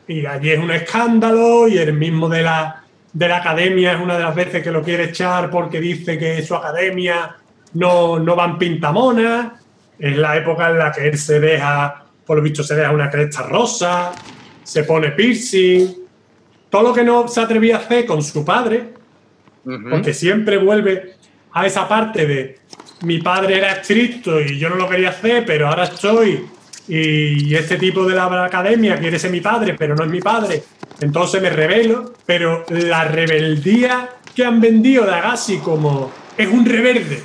Y 0.08 0.24
allí 0.24 0.50
es 0.50 0.58
un 0.58 0.70
escándalo 0.70 1.68
y 1.68 1.76
el 1.76 1.92
mismo 1.92 2.26
de 2.28 2.42
la, 2.42 2.79
de 3.12 3.28
la 3.28 3.38
academia 3.38 3.92
es 3.92 4.00
una 4.00 4.16
de 4.16 4.24
las 4.24 4.34
veces 4.34 4.62
que 4.62 4.70
lo 4.70 4.82
quiere 4.82 5.04
echar 5.04 5.50
porque 5.50 5.80
dice 5.80 6.18
que 6.18 6.42
su 6.42 6.54
academia 6.54 7.36
no, 7.74 8.18
no 8.18 8.36
van 8.36 8.58
pintamonas. 8.58 9.52
Es 9.98 10.16
la 10.16 10.36
época 10.36 10.70
en 10.70 10.78
la 10.78 10.92
que 10.92 11.08
él 11.08 11.18
se 11.18 11.40
deja, 11.40 12.04
por 12.24 12.38
lo 12.38 12.42
visto, 12.42 12.62
se 12.62 12.74
deja 12.74 12.90
una 12.90 13.10
cresta 13.10 13.42
rosa, 13.42 14.12
se 14.62 14.84
pone 14.84 15.10
piercing. 15.10 15.94
Todo 16.70 16.82
lo 16.82 16.94
que 16.94 17.04
no 17.04 17.28
se 17.28 17.40
atrevía 17.40 17.76
a 17.76 17.80
hacer 17.80 18.06
con 18.06 18.22
su 18.22 18.44
padre, 18.44 18.94
porque 19.90 20.14
siempre 20.14 20.56
vuelve 20.56 21.16
a 21.52 21.66
esa 21.66 21.86
parte 21.86 22.26
de 22.26 22.58
mi 23.02 23.18
padre 23.18 23.58
era 23.58 23.72
estricto 23.72 24.40
y 24.40 24.58
yo 24.58 24.68
no 24.68 24.76
lo 24.76 24.88
quería 24.88 25.10
hacer, 25.10 25.44
pero 25.44 25.68
ahora 25.68 25.84
estoy 25.84 26.46
y 26.90 27.54
este 27.54 27.76
tipo 27.76 28.04
de 28.04 28.16
la 28.16 28.44
academia 28.44 28.98
quiere 28.98 29.18
ser 29.18 29.30
mi 29.30 29.40
padre, 29.40 29.76
pero 29.78 29.94
no 29.94 30.04
es 30.04 30.10
mi 30.10 30.20
padre 30.20 30.62
entonces 31.00 31.40
me 31.40 31.50
revelo, 31.50 32.12
pero 32.26 32.64
la 32.68 33.04
rebeldía 33.04 34.10
que 34.34 34.44
han 34.44 34.60
vendido 34.60 35.06
de 35.06 35.12
Agassi 35.12 35.58
como 35.58 36.10
es 36.36 36.48
un 36.48 36.64
reverde 36.64 37.22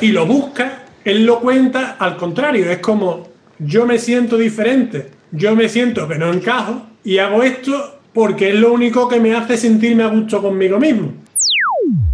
y 0.00 0.08
lo 0.08 0.26
busca, 0.26 0.84
él 1.04 1.26
lo 1.26 1.40
cuenta 1.40 1.96
al 1.98 2.16
contrario, 2.16 2.70
es 2.70 2.78
como 2.78 3.28
yo 3.58 3.86
me 3.86 3.98
siento 3.98 4.36
diferente, 4.36 5.10
yo 5.32 5.54
me 5.56 5.68
siento 5.68 6.06
que 6.06 6.16
no 6.16 6.32
encajo 6.32 6.86
y 7.04 7.18
hago 7.18 7.42
esto 7.42 8.00
porque 8.12 8.50
es 8.50 8.54
lo 8.54 8.72
único 8.72 9.08
que 9.08 9.20
me 9.20 9.34
hace 9.34 9.56
sentirme 9.56 10.04
a 10.04 10.08
gusto 10.08 10.40
conmigo 10.40 10.78
mismo. 10.78 11.12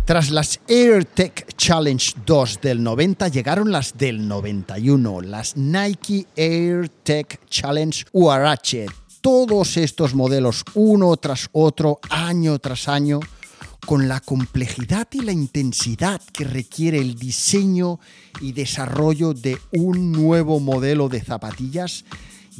Tras 0.04 0.30
las 0.30 0.60
AirTech 0.68 1.56
Challenge 1.56 2.14
2 2.26 2.60
del 2.60 2.82
90 2.82 3.28
llegaron 3.28 3.72
las 3.72 3.96
del 3.96 4.28
91, 4.28 5.22
las 5.22 5.56
Nike 5.56 6.26
AirTech 6.36 7.40
Challenge 7.48 8.04
URH 8.12 8.86
todos 9.24 9.78
estos 9.78 10.14
modelos 10.14 10.62
uno 10.74 11.16
tras 11.16 11.48
otro, 11.52 11.98
año 12.10 12.58
tras 12.58 12.88
año, 12.88 13.20
con 13.86 14.06
la 14.06 14.20
complejidad 14.20 15.08
y 15.12 15.22
la 15.22 15.32
intensidad 15.32 16.20
que 16.34 16.44
requiere 16.44 16.98
el 16.98 17.14
diseño 17.14 17.98
y 18.42 18.52
desarrollo 18.52 19.32
de 19.32 19.56
un 19.72 20.12
nuevo 20.12 20.60
modelo 20.60 21.08
de 21.08 21.22
zapatillas, 21.22 22.04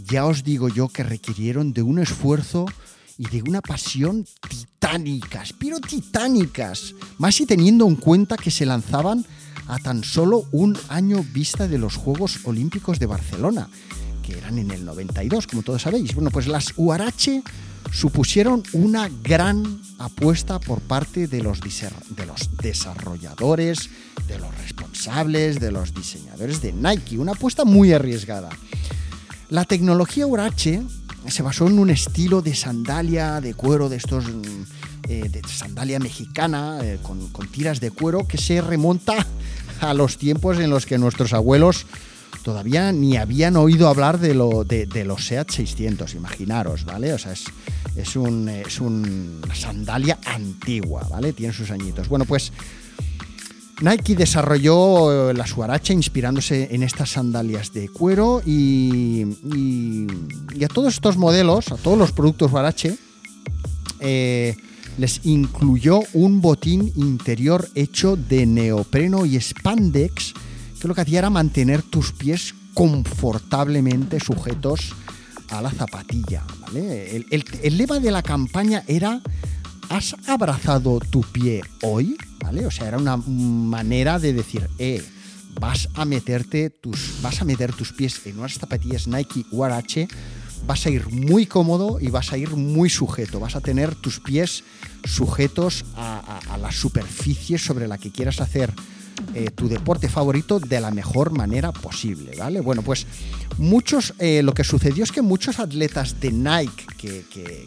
ya 0.02 0.24
os 0.24 0.42
digo 0.42 0.70
yo 0.70 0.88
que 0.88 1.02
requirieron 1.02 1.74
de 1.74 1.82
un 1.82 1.98
esfuerzo 1.98 2.64
y 3.18 3.28
de 3.28 3.42
una 3.42 3.60
pasión 3.60 4.26
titánicas, 4.48 5.52
pero 5.52 5.80
titánicas, 5.80 6.94
más 7.18 7.40
y 7.40 7.46
teniendo 7.46 7.86
en 7.86 7.96
cuenta 7.96 8.36
que 8.36 8.50
se 8.50 8.66
lanzaban 8.66 9.24
a 9.66 9.78
tan 9.78 10.04
solo 10.04 10.46
un 10.52 10.76
año 10.88 11.24
vista 11.32 11.68
de 11.68 11.78
los 11.78 11.96
Juegos 11.96 12.40
Olímpicos 12.44 12.98
de 12.98 13.06
Barcelona 13.06 13.68
que 14.24 14.38
eran 14.38 14.58
en 14.58 14.70
el 14.70 14.84
92, 14.84 15.46
como 15.46 15.62
todos 15.62 15.82
sabéis. 15.82 16.14
Bueno, 16.14 16.30
pues 16.30 16.46
las 16.46 16.72
UARH 16.76 17.42
supusieron 17.92 18.62
una 18.72 19.08
gran 19.22 19.80
apuesta 19.98 20.58
por 20.58 20.80
parte 20.80 21.28
de 21.28 21.42
los, 21.42 21.60
de 21.60 22.26
los 22.26 22.56
desarrolladores, 22.56 23.90
de 24.26 24.38
los 24.38 24.56
responsables, 24.58 25.60
de 25.60 25.70
los 25.70 25.94
diseñadores 25.94 26.62
de 26.62 26.72
Nike, 26.72 27.18
una 27.18 27.32
apuesta 27.32 27.64
muy 27.64 27.92
arriesgada. 27.92 28.48
La 29.50 29.64
tecnología 29.64 30.26
UARH 30.26 30.82
se 31.28 31.42
basó 31.42 31.66
en 31.66 31.78
un 31.78 31.90
estilo 31.90 32.42
de 32.42 32.54
sandalia 32.54 33.40
de 33.40 33.54
cuero 33.54 33.88
de 33.88 33.96
estos 33.96 34.24
eh, 35.08 35.28
de 35.28 35.42
sandalia 35.48 35.98
mexicana 35.98 36.78
eh, 36.82 36.98
con, 37.02 37.30
tiras 37.48 37.80
de 37.80 37.90
cuero 37.90 38.26
que 38.26 38.38
se 38.38 38.60
remonta 38.60 39.14
a 39.80 39.94
los 39.94 40.16
tiempos 40.18 40.58
en 40.58 40.70
los 40.70 40.86
que 40.86 40.98
nuestros 40.98 41.32
abuelos 41.32 41.86
todavía 42.42 42.92
ni 42.92 43.16
habían 43.16 43.56
oído 43.56 43.88
hablar 43.88 44.18
de, 44.18 44.34
lo, 44.34 44.64
de, 44.64 45.04
los 45.04 45.26
SEAT 45.26 45.50
600, 45.50 46.14
imaginaros, 46.14 46.84
¿vale? 46.84 47.14
O 47.14 47.18
sea, 47.18 47.32
es, 47.32 47.44
es, 47.96 48.16
un, 48.16 48.48
es 48.48 48.80
una 48.80 49.54
sandalia 49.54 50.18
antigua, 50.26 51.06
¿vale? 51.10 51.32
Tiene 51.32 51.54
sus 51.54 51.70
añitos. 51.70 52.08
Bueno, 52.08 52.26
pues 52.26 52.52
Nike 53.80 54.14
desarrolló 54.14 55.32
la 55.32 55.46
Suaracha 55.46 55.92
inspirándose 55.92 56.74
en 56.74 56.82
estas 56.82 57.10
sandalias 57.10 57.72
de 57.72 57.88
cuero 57.88 58.40
y, 58.44 59.26
y, 60.54 60.64
a 60.64 60.68
todos 60.68 60.94
estos 60.94 61.16
modelos, 61.16 61.72
a 61.72 61.76
todos 61.76 61.98
los 61.98 62.12
productos 62.12 62.50
Suarache, 62.50 62.96
eh, 64.00 64.56
les 64.98 65.20
incluyó 65.24 66.00
un 66.12 66.40
botín 66.40 66.92
interior 66.94 67.68
hecho 67.74 68.16
de 68.16 68.46
neopreno 68.46 69.26
y 69.26 69.40
spandex, 69.40 70.34
que 70.80 70.88
lo 70.88 70.94
que 70.94 71.00
hacía 71.00 71.18
era 71.20 71.30
mantener 71.30 71.82
tus 71.82 72.12
pies 72.12 72.54
confortablemente 72.74 74.20
sujetos 74.20 74.94
a 75.50 75.62
la 75.62 75.70
zapatilla. 75.70 76.44
El, 76.74 77.78
lema 77.78 78.00
de 78.00 78.10
la 78.10 78.22
campaña 78.22 78.84
era 78.86 79.20
¿Has 79.88 80.16
abrazado 80.26 81.00
tu 81.00 81.22
pie 81.22 81.62
hoy? 81.82 82.16
¿Vale? 82.42 82.66
O 82.66 82.70
sea, 82.70 82.88
era 82.88 82.98
una 82.98 83.16
manera 83.16 84.18
de 84.18 84.32
decir, 84.32 84.68
eh, 84.78 85.02
vas 85.60 85.88
a 85.94 86.04
meterte 86.04 86.70
tus, 86.70 87.22
vas 87.22 87.40
a 87.40 87.44
meter 87.44 87.72
tus 87.72 87.92
pies 87.92 88.20
en 88.26 88.38
unas 88.38 88.54
zapatillas 88.54 89.06
Nike 89.06 89.44
URH 89.50 90.08
vas 90.66 90.86
a 90.86 90.90
ir 90.90 91.08
muy 91.10 91.46
cómodo 91.46 91.98
y 92.00 92.08
vas 92.08 92.32
a 92.32 92.38
ir 92.38 92.50
muy 92.50 92.88
sujeto. 92.88 93.40
Vas 93.40 93.56
a 93.56 93.60
tener 93.60 93.94
tus 93.94 94.20
pies 94.20 94.64
sujetos 95.04 95.84
a, 95.96 96.40
la 96.60 96.72
superficie 96.72 97.58
sobre 97.58 97.88
la 97.88 97.98
que 97.98 98.10
quieras 98.10 98.40
hacer 98.40 98.72
eh, 99.34 99.50
tu 99.54 99.68
deporte 99.68 100.08
favorito 100.08 100.58
de 100.60 100.80
la 100.80 100.90
mejor 100.90 101.30
manera 101.30 101.72
posible, 101.72 102.36
¿vale? 102.38 102.60
Bueno, 102.60 102.82
pues 102.82 103.06
muchos, 103.58 104.14
eh, 104.18 104.42
lo 104.42 104.54
que 104.54 104.64
sucedió 104.64 105.04
es 105.04 105.12
que 105.12 105.22
muchos 105.22 105.58
atletas 105.58 106.20
de 106.20 106.32
Nike 106.32 106.86
que, 106.96 107.64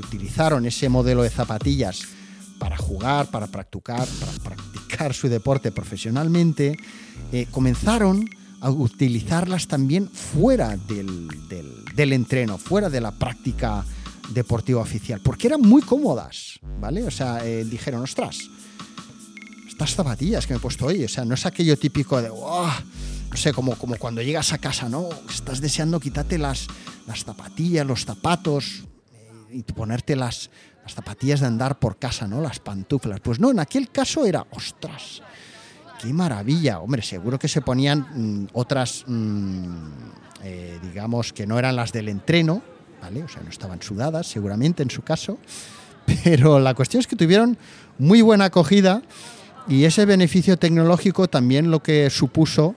utilizaron 0.00 0.66
ese 0.66 0.88
modelo 0.88 1.22
de 1.22 1.30
zapatillas 1.30 2.02
para 2.58 2.76
jugar, 2.76 3.26
para 3.26 3.48
practicar, 3.48 4.06
para 4.20 4.32
practicar 4.42 5.14
su 5.14 5.28
deporte 5.28 5.72
profesionalmente, 5.72 6.76
eh, 7.32 7.46
comenzaron 7.50 8.28
a 8.60 8.70
utilizarlas 8.70 9.66
también 9.66 10.08
fuera 10.08 10.76
del, 10.76 11.28
del, 11.96 12.12
entreno, 12.12 12.58
fuera 12.58 12.88
de 12.88 13.00
la 13.00 13.10
práctica 13.10 13.84
deportiva 14.32 14.80
oficial, 14.80 15.20
porque 15.20 15.48
eran 15.48 15.60
muy 15.60 15.82
cómodas, 15.82 16.60
¿vale? 16.80 17.02
O 17.02 17.10
sea, 17.10 17.44
eh, 17.44 17.64
dijeron, 17.64 18.02
ostras, 18.02 18.38
estas 19.68 19.96
zapatillas 19.96 20.46
que 20.46 20.52
me 20.52 20.58
he 20.58 20.60
puesto 20.60 20.86
hoy, 20.86 21.04
o 21.04 21.08
sea, 21.08 21.24
no 21.24 21.34
es 21.34 21.44
aquello 21.44 21.76
típico 21.76 22.22
de, 22.22 22.28
no 22.28 23.36
sé, 23.36 23.52
como, 23.52 23.74
como 23.76 23.96
cuando 23.96 24.22
llegas 24.22 24.52
a 24.52 24.58
casa, 24.58 24.88
¿no? 24.88 25.08
Estás 25.28 25.60
deseando 25.60 25.98
quitarte 25.98 26.38
las, 26.38 26.68
las 27.08 27.24
zapatillas, 27.24 27.84
los 27.84 28.04
zapatos 28.04 28.84
y 29.52 29.62
ponerte 29.62 30.16
las, 30.16 30.50
las 30.82 30.94
zapatillas 30.94 31.40
de 31.40 31.46
andar 31.46 31.78
por 31.78 31.98
casa, 31.98 32.26
¿no? 32.26 32.40
Las 32.40 32.58
pantuflas. 32.58 33.20
Pues 33.20 33.38
no, 33.38 33.50
en 33.50 33.60
aquel 33.60 33.90
caso 33.90 34.24
era, 34.24 34.46
ostras, 34.50 35.22
qué 36.00 36.12
maravilla. 36.12 36.80
Hombre, 36.80 37.02
seguro 37.02 37.38
que 37.38 37.48
se 37.48 37.60
ponían 37.60 38.00
mm, 38.00 38.48
otras, 38.54 39.04
mm, 39.06 39.86
eh, 40.42 40.78
digamos, 40.82 41.32
que 41.32 41.46
no 41.46 41.58
eran 41.58 41.76
las 41.76 41.92
del 41.92 42.08
entreno, 42.08 42.62
¿vale? 43.00 43.22
O 43.22 43.28
sea, 43.28 43.42
no 43.42 43.50
estaban 43.50 43.80
sudadas, 43.82 44.26
seguramente 44.26 44.82
en 44.82 44.90
su 44.90 45.02
caso. 45.02 45.38
Pero 46.24 46.58
la 46.58 46.74
cuestión 46.74 47.00
es 47.00 47.06
que 47.06 47.16
tuvieron 47.16 47.56
muy 47.98 48.22
buena 48.22 48.46
acogida 48.46 49.02
y 49.68 49.84
ese 49.84 50.04
beneficio 50.06 50.56
tecnológico 50.58 51.28
también 51.28 51.70
lo 51.70 51.82
que 51.82 52.10
supuso 52.10 52.74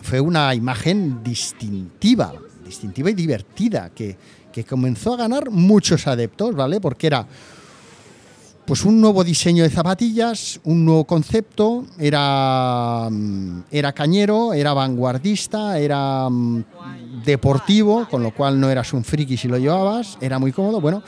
fue 0.00 0.20
una 0.20 0.52
imagen 0.54 1.22
distintiva, 1.22 2.34
distintiva 2.64 3.10
y 3.10 3.14
divertida, 3.14 3.90
que, 3.90 4.16
que 4.52 4.64
comenzó 4.64 5.14
a 5.14 5.16
ganar 5.16 5.50
muchos 5.50 6.06
adeptos, 6.06 6.54
¿vale? 6.54 6.80
Porque 6.80 7.06
era 7.08 7.26
pues 8.64 8.84
un 8.84 9.00
nuevo 9.00 9.24
diseño 9.24 9.64
de 9.64 9.70
zapatillas, 9.70 10.60
un 10.64 10.84
nuevo 10.84 11.04
concepto, 11.04 11.84
era, 11.98 13.08
mm, 13.10 13.64
era 13.70 13.92
cañero, 13.92 14.52
era 14.52 14.72
vanguardista, 14.72 15.78
era 15.78 16.28
mm, 16.30 16.64
deportivo, 17.24 18.06
con 18.08 18.22
lo 18.22 18.32
cual 18.32 18.60
no 18.60 18.70
eras 18.70 18.92
un 18.92 19.02
friki 19.02 19.36
si 19.36 19.48
lo 19.48 19.58
llevabas, 19.58 20.16
era 20.20 20.38
muy 20.38 20.52
cómodo, 20.52 20.80
bueno, 20.80 21.02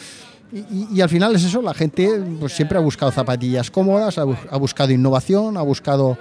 y, 0.53 1.01
al 1.01 1.09
final 1.09 1.35
es 1.35 1.45
eso, 1.45 1.61
la 1.63 1.75
gente 1.75 2.09
pues, 2.39 2.53
siempre 2.53 2.79
ha 2.79 2.81
buscado 2.81 3.11
zapatillas 3.11 3.71
cómodas, 3.71 4.19
ha, 4.19 4.57
buscado 4.57 4.93
innovación, 4.93 5.57
ha 5.57 5.63
buscado 5.63 6.17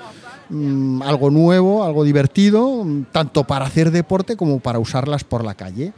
mm, 0.50 1.04
algo 1.04 1.30
nuevo, 1.30 1.84
algo 1.84 2.04
divertido, 2.04 2.84
tanto 3.12 3.44
para 3.44 3.66
hacer 3.66 3.91
deporte 3.91 4.36
como 4.36 4.60
para 4.60 4.80
usarlas 4.80 5.24
por 5.24 5.44
la 5.44 5.54
calle. 5.54 5.94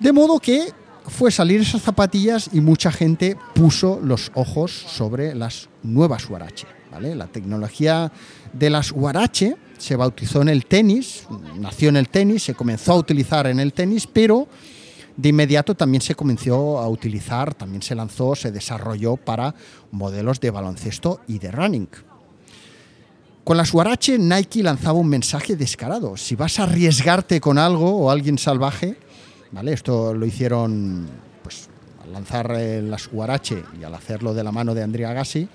De 0.00 0.12
modo 0.12 0.38
que 0.38 0.72
fue 1.08 1.30
salir 1.30 1.60
esas 1.60 1.82
zapatillas 1.82 2.50
y 2.52 2.60
mucha 2.60 2.92
gente 2.92 3.36
puso 3.54 4.00
los 4.02 4.30
ojos 4.34 4.70
sobre 4.70 5.34
las 5.34 5.68
nuevas 5.82 6.28
Huarache. 6.28 6.66
¿vale? 6.90 7.16
La 7.16 7.26
tecnología 7.26 8.12
de 8.52 8.70
las 8.70 8.92
Huarache 8.92 9.56
se 9.76 9.96
bautizó 9.96 10.42
en 10.42 10.48
el 10.48 10.66
tenis, 10.66 11.26
nació 11.56 11.88
en 11.88 11.96
el 11.96 12.08
tenis, 12.08 12.44
se 12.44 12.54
comenzó 12.54 12.92
a 12.92 12.96
utilizar 12.96 13.46
en 13.46 13.58
el 13.58 13.72
tenis, 13.72 14.06
pero 14.06 14.48
de 15.16 15.30
inmediato 15.30 15.74
también 15.74 16.00
se 16.00 16.14
comenzó 16.14 16.78
a 16.78 16.88
utilizar, 16.88 17.54
también 17.54 17.82
se 17.82 17.96
lanzó, 17.96 18.36
se 18.36 18.52
desarrolló 18.52 19.16
para 19.16 19.54
modelos 19.90 20.38
de 20.38 20.50
baloncesto 20.50 21.22
y 21.26 21.38
de 21.40 21.50
running. 21.50 21.88
Con 23.42 23.56
las 23.56 23.72
Huarache, 23.72 24.18
Nike 24.18 24.62
lanzaba 24.62 24.98
un 24.98 25.08
mensaje 25.08 25.56
descarado. 25.56 26.16
Si 26.16 26.36
vas 26.36 26.60
a 26.60 26.64
arriesgarte 26.64 27.40
con 27.40 27.56
algo 27.56 27.96
o 27.96 28.10
alguien 28.10 28.36
salvaje, 28.38 28.96
¿vale? 29.52 29.72
Esto 29.72 30.14
lo 30.14 30.26
hicieron 30.26 31.08
pues, 31.42 31.68
al 32.02 32.12
lanzar 32.12 32.54
eh, 32.56 32.82
las 32.82 33.08
Huarache 33.12 33.62
y 33.80 33.84
al 33.84 33.94
hacerlo 33.94 34.34
de 34.34 34.44
la 34.44 34.52
mano 34.52 34.74
de 34.74 34.82
Andrea 34.82 35.12
Gassi, 35.12 35.48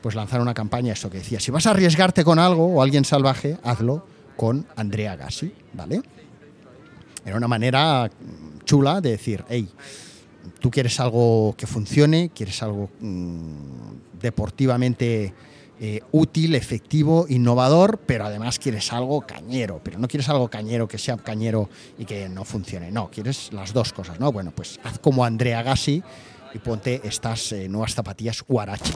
pues 0.00 0.14
lanzaron 0.14 0.42
una 0.42 0.54
campaña 0.54 0.92
eso 0.92 1.10
que 1.10 1.18
decía, 1.18 1.40
si 1.40 1.50
vas 1.50 1.66
a 1.66 1.70
arriesgarte 1.70 2.24
con 2.24 2.38
algo 2.38 2.66
o 2.66 2.82
alguien 2.82 3.04
salvaje, 3.04 3.58
hazlo 3.62 4.04
con 4.36 4.66
Andrea 4.76 5.16
Gassi, 5.16 5.52
¿vale? 5.72 6.02
Era 7.24 7.36
una 7.36 7.48
manera 7.48 8.10
chula 8.64 9.00
de 9.00 9.10
decir, 9.10 9.44
hey, 9.48 9.68
tú 10.58 10.70
quieres 10.70 10.98
algo 10.98 11.54
que 11.56 11.66
funcione, 11.66 12.30
quieres 12.34 12.62
algo 12.62 12.90
mm, 13.00 14.20
deportivamente 14.20 15.32
eh, 15.84 16.00
útil, 16.12 16.54
efectivo, 16.54 17.26
innovador, 17.28 17.98
pero 18.06 18.24
además 18.24 18.60
quieres 18.60 18.92
algo 18.92 19.22
cañero, 19.22 19.80
pero 19.82 19.98
no 19.98 20.06
quieres 20.06 20.28
algo 20.28 20.46
cañero 20.48 20.86
que 20.86 20.96
sea 20.96 21.16
cañero 21.16 21.68
y 21.98 22.04
que 22.04 22.28
no 22.28 22.44
funcione, 22.44 22.92
no, 22.92 23.10
quieres 23.10 23.52
las 23.52 23.72
dos 23.72 23.92
cosas, 23.92 24.20
¿no? 24.20 24.30
Bueno, 24.30 24.52
pues 24.54 24.78
haz 24.84 25.00
como 25.00 25.24
Andrea 25.24 25.60
Gassi 25.64 26.00
y 26.54 26.58
ponte 26.60 27.00
estas 27.02 27.50
eh, 27.50 27.68
nuevas 27.68 27.96
zapatillas 27.96 28.44
Huarache. 28.46 28.92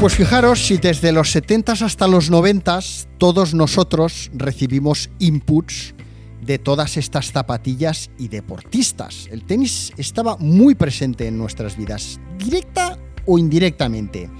Pues 0.00 0.16
fijaros 0.16 0.66
si 0.66 0.78
desde 0.78 1.12
los 1.12 1.30
70 1.30 1.74
hasta 1.74 2.08
los 2.08 2.30
90 2.30 2.80
todos 3.16 3.54
nosotros 3.54 4.32
recibimos 4.34 5.08
inputs 5.20 5.94
de 6.42 6.58
todas 6.58 6.96
estas 6.96 7.32
zapatillas 7.32 8.10
y 8.18 8.28
deportistas. 8.28 9.28
El 9.30 9.44
tenis 9.44 9.92
estaba 9.96 10.36
muy 10.36 10.74
presente 10.74 11.26
en 11.26 11.38
nuestras 11.38 11.76
vidas, 11.76 12.20
directa 12.38 12.98
o 13.24 13.38
indirectamente. 13.38 14.30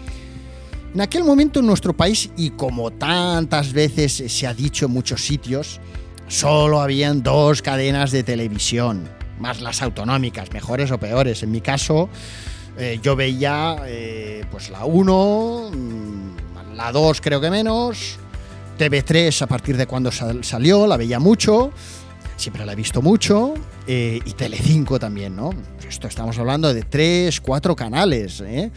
En 0.95 1.01
aquel 1.01 1.25
momento 1.25 1.61
en 1.61 1.67
nuestro 1.67 1.95
país, 1.95 2.31
y 2.37 2.51
como 2.51 2.91
tantas 2.91 3.73
veces 3.73 4.13
se 4.27 4.47
ha 4.47 4.55
dicho 4.55 4.87
en 4.87 4.93
muchos 4.93 5.23
sitios, 5.23 5.81
solo 6.29 6.81
habían 6.81 7.23
dos 7.23 7.61
cadenas 7.61 8.13
de 8.13 8.23
televisión, 8.23 9.09
más 9.39 9.61
las 9.61 9.83
autonómicas, 9.83 10.53
mejores 10.53 10.91
o 10.91 10.99
peores. 10.99 11.43
En 11.43 11.51
mi 11.51 11.61
caso, 11.61 12.09
eh, 12.79 12.99
yo 13.03 13.17
veía 13.17 13.77
eh, 13.87 14.45
pues 14.51 14.71
la 14.71 14.85
1, 14.85 15.71
mm, 15.73 16.75
la 16.77 16.93
2 16.93 17.21
creo 17.21 17.41
que 17.41 17.51
menos, 17.51 18.19
TV3 18.77 19.43
a 19.43 19.47
partir 19.47 19.77
de 19.77 19.87
cuando 19.87 20.11
salió, 20.11 20.87
la 20.87 20.97
veía 20.97 21.19
mucho, 21.19 21.73
siempre 22.37 22.65
la 22.65 22.73
he 22.73 22.77
visto 22.77 23.03
mucho, 23.03 23.55
eh, 23.87 24.21
y 24.25 24.33
Telecinco 24.33 24.99
también, 24.99 25.37
¿no? 25.37 25.51
Esto 25.89 26.09
estamos 26.09 26.39
hablando 26.39 26.73
de 26.73 26.83
tres, 26.83 27.41
cuatro 27.41 27.75
canales, 27.75 28.41
¿eh? 28.41 28.71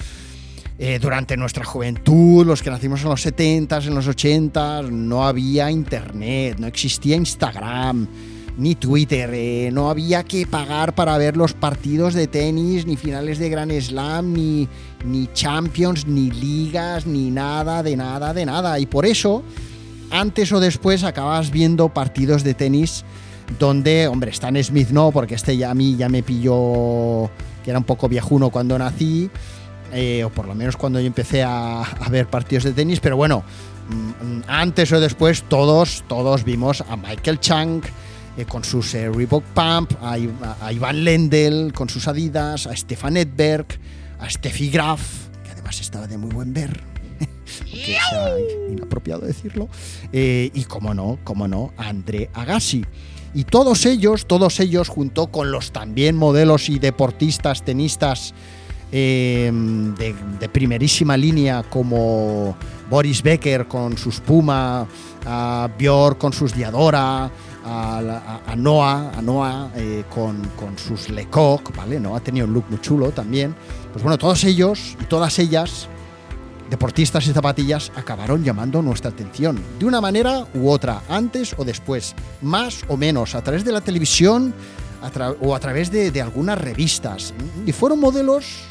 Eh, 0.81 0.97
durante 0.97 1.35
nuestra 1.35 1.65
juventud, 1.65 2.45
los 2.45 2.63
que 2.63 2.69
nacimos 2.69 3.01
en 3.03 3.09
los 3.09 3.25
70s, 3.25 3.87
en 3.87 3.95
los 3.95 4.07
80s, 4.07 4.89
no 4.89 5.27
había 5.27 5.69
internet, 5.69 6.57
no 6.57 6.67
existía 6.67 7.17
Instagram, 7.17 8.07
ni 8.57 8.75
Twitter, 8.75 9.29
eh, 9.33 9.71
no 9.73 9.89
había 9.89 10.23
que 10.23 10.47
pagar 10.47 10.95
para 10.95 11.17
ver 11.17 11.35
los 11.35 11.53
partidos 11.53 12.13
de 12.13 12.27
tenis, 12.27 12.85
ni 12.85 12.95
finales 12.95 13.39
de 13.39 13.49
Grand 13.49 13.77
Slam, 13.77 14.31
ni, 14.31 14.69
ni 15.03 15.27
Champions, 15.33 16.07
ni 16.07 16.31
ligas, 16.31 17.05
ni 17.05 17.29
nada, 17.29 17.83
de 17.83 17.97
nada, 17.97 18.33
de 18.33 18.45
nada. 18.45 18.79
Y 18.79 18.85
por 18.85 19.05
eso, 19.05 19.43
antes 20.11 20.51
o 20.51 20.59
después, 20.59 21.03
acabas 21.03 21.51
viendo 21.51 21.89
partidos 21.89 22.43
de 22.43 22.53
tenis 22.53 23.03
donde, 23.57 24.07
hombre, 24.07 24.31
Stan 24.31 24.61
Smith 24.63 24.89
no, 24.89 25.11
porque 25.11 25.35
este 25.35 25.57
ya 25.57 25.71
a 25.71 25.73
mí 25.73 25.95
ya 25.95 26.09
me 26.09 26.21
pilló 26.21 27.29
que 27.63 27.71
era 27.71 27.79
un 27.79 27.85
poco 27.85 28.07
viejuno 28.07 28.51
cuando 28.51 28.77
nací 28.77 29.29
eh, 29.91 30.23
o 30.23 30.29
por 30.29 30.47
lo 30.47 30.53
menos 30.53 30.77
cuando 30.77 30.99
yo 30.99 31.07
empecé 31.07 31.43
a, 31.43 31.83
ver 32.11 32.27
partidos 32.27 32.63
de 32.63 32.73
tenis, 32.73 32.99
pero 32.99 33.17
bueno, 33.17 33.43
mm, 33.89 34.41
antes 34.47 34.91
o 34.91 34.99
después 34.99 35.43
todos, 35.43 36.03
todos 36.07 36.43
vimos 36.43 36.81
a 36.81 36.95
Michael 36.95 37.39
Chang 37.39 37.81
eh, 38.37 38.45
con 38.45 38.63
sus 38.63 38.93
eh, 38.93 39.09
Reebok 39.09 39.43
Pump, 39.45 39.93
a, 40.01 40.17
Ivan 40.71 41.03
Lendl 41.03 41.73
con 41.73 41.89
sus 41.89 42.07
Adidas, 42.07 42.67
a 42.67 42.75
Stefan 42.75 43.17
Edberg, 43.17 43.65
a 44.19 44.29
Steffi 44.29 44.69
Graf, 44.69 45.01
que 45.43 45.51
además 45.51 45.79
estaba 45.81 46.05
de 46.05 46.17
muy 46.17 46.29
buen 46.29 46.53
ver. 46.53 46.88
Es 47.73 48.71
inapropiado 48.71 49.25
decirlo. 49.25 49.69
y 50.11 50.63
como 50.65 50.93
no, 50.93 51.19
como 51.23 51.47
no, 51.47 51.73
André 51.77 52.29
Agassi. 52.33 52.85
Y 53.33 53.43
todos 53.43 53.85
ellos, 53.85 54.25
todos 54.25 54.59
ellos, 54.59 54.89
junto 54.89 55.27
con 55.27 55.51
los 55.51 55.71
también 55.71 56.15
modelos 56.15 56.69
y 56.69 56.79
deportistas, 56.79 57.63
tenistas 57.63 58.33
Em, 58.91 59.93
de, 59.93 60.49
primerísima 60.51 61.15
línea 61.15 61.61
como 61.69 62.57
Boris 62.89 63.21
Becker 63.21 63.67
con 63.67 63.95
sus 63.95 64.19
Puma, 64.19 64.87
a 65.27 65.69
Björk 65.77 66.17
con 66.17 66.33
sus 66.33 66.55
Diadora, 66.55 67.29
a, 67.63 68.55
Noah, 68.57 69.11
a 69.15 69.21
Noah 69.21 69.69
eh, 69.75 70.05
con, 70.09 70.41
sus 70.75 71.09
Lecoq, 71.09 71.75
¿vale? 71.75 71.99
No 71.99 72.15
ha 72.15 72.19
tenido 72.19 72.47
un 72.47 72.53
look 72.53 72.65
muy 72.69 72.81
chulo 72.81 73.11
también. 73.11 73.55
Pues 73.93 74.01
bueno, 74.01 74.17
todos 74.17 74.43
ellos 74.43 74.97
y 74.99 75.05
todas 75.05 75.37
ellas, 75.37 75.87
deportistas 76.69 77.27
y 77.27 77.33
zapatillas, 77.33 77.91
acabaron 77.95 78.43
llamando 78.43 78.81
nuestra 78.81 79.09
atención 79.09 79.59
de 79.79 79.85
una 79.85 80.01
manera 80.01 80.45
u 80.53 80.69
otra, 80.69 81.01
antes 81.09 81.55
o 81.57 81.65
después, 81.65 82.15
más 82.41 82.81
o 82.87 82.97
menos, 82.97 83.35
a 83.35 83.41
través 83.41 83.65
de 83.65 83.71
la 83.71 83.81
televisión 83.81 84.53
o 85.41 85.55
a 85.55 85.59
través 85.59 85.91
de, 85.91 86.21
algunas 86.21 86.59
revistas. 86.59 87.33
Y 87.65 87.71
fueron 87.71 87.99
modelos 87.99 88.65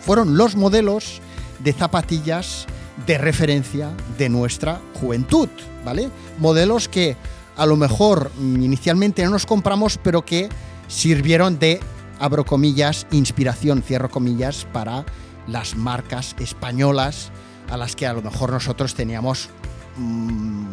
fueron 0.00 0.36
los 0.36 0.54
modelos 0.54 1.20
de 1.58 1.72
zapatillas 1.72 2.66
de 3.08 3.18
referencia 3.18 3.90
de 4.16 4.28
nuestra 4.28 4.80
juventud, 5.00 5.48
¿vale? 5.84 6.10
Modelos 6.38 6.88
que 6.88 7.16
a 7.56 7.66
lo 7.66 7.74
mejor 7.74 8.30
inicialmente 8.38 9.24
no 9.24 9.30
nos 9.30 9.46
compramos, 9.46 9.98
pero 10.00 10.24
que 10.24 10.48
sirvieron 10.86 11.58
de, 11.58 11.80
abro 12.20 12.44
comillas, 12.44 13.08
inspiración, 13.10 13.82
cierro 13.82 14.08
comillas, 14.08 14.64
para 14.72 15.04
las 15.46 15.76
marcas 15.76 16.34
españolas 16.38 17.30
a 17.70 17.76
las 17.76 17.96
que 17.96 18.06
a 18.06 18.12
lo 18.12 18.22
mejor 18.22 18.50
nosotros 18.50 18.94
teníamos 18.94 19.48
mm, 19.96 20.66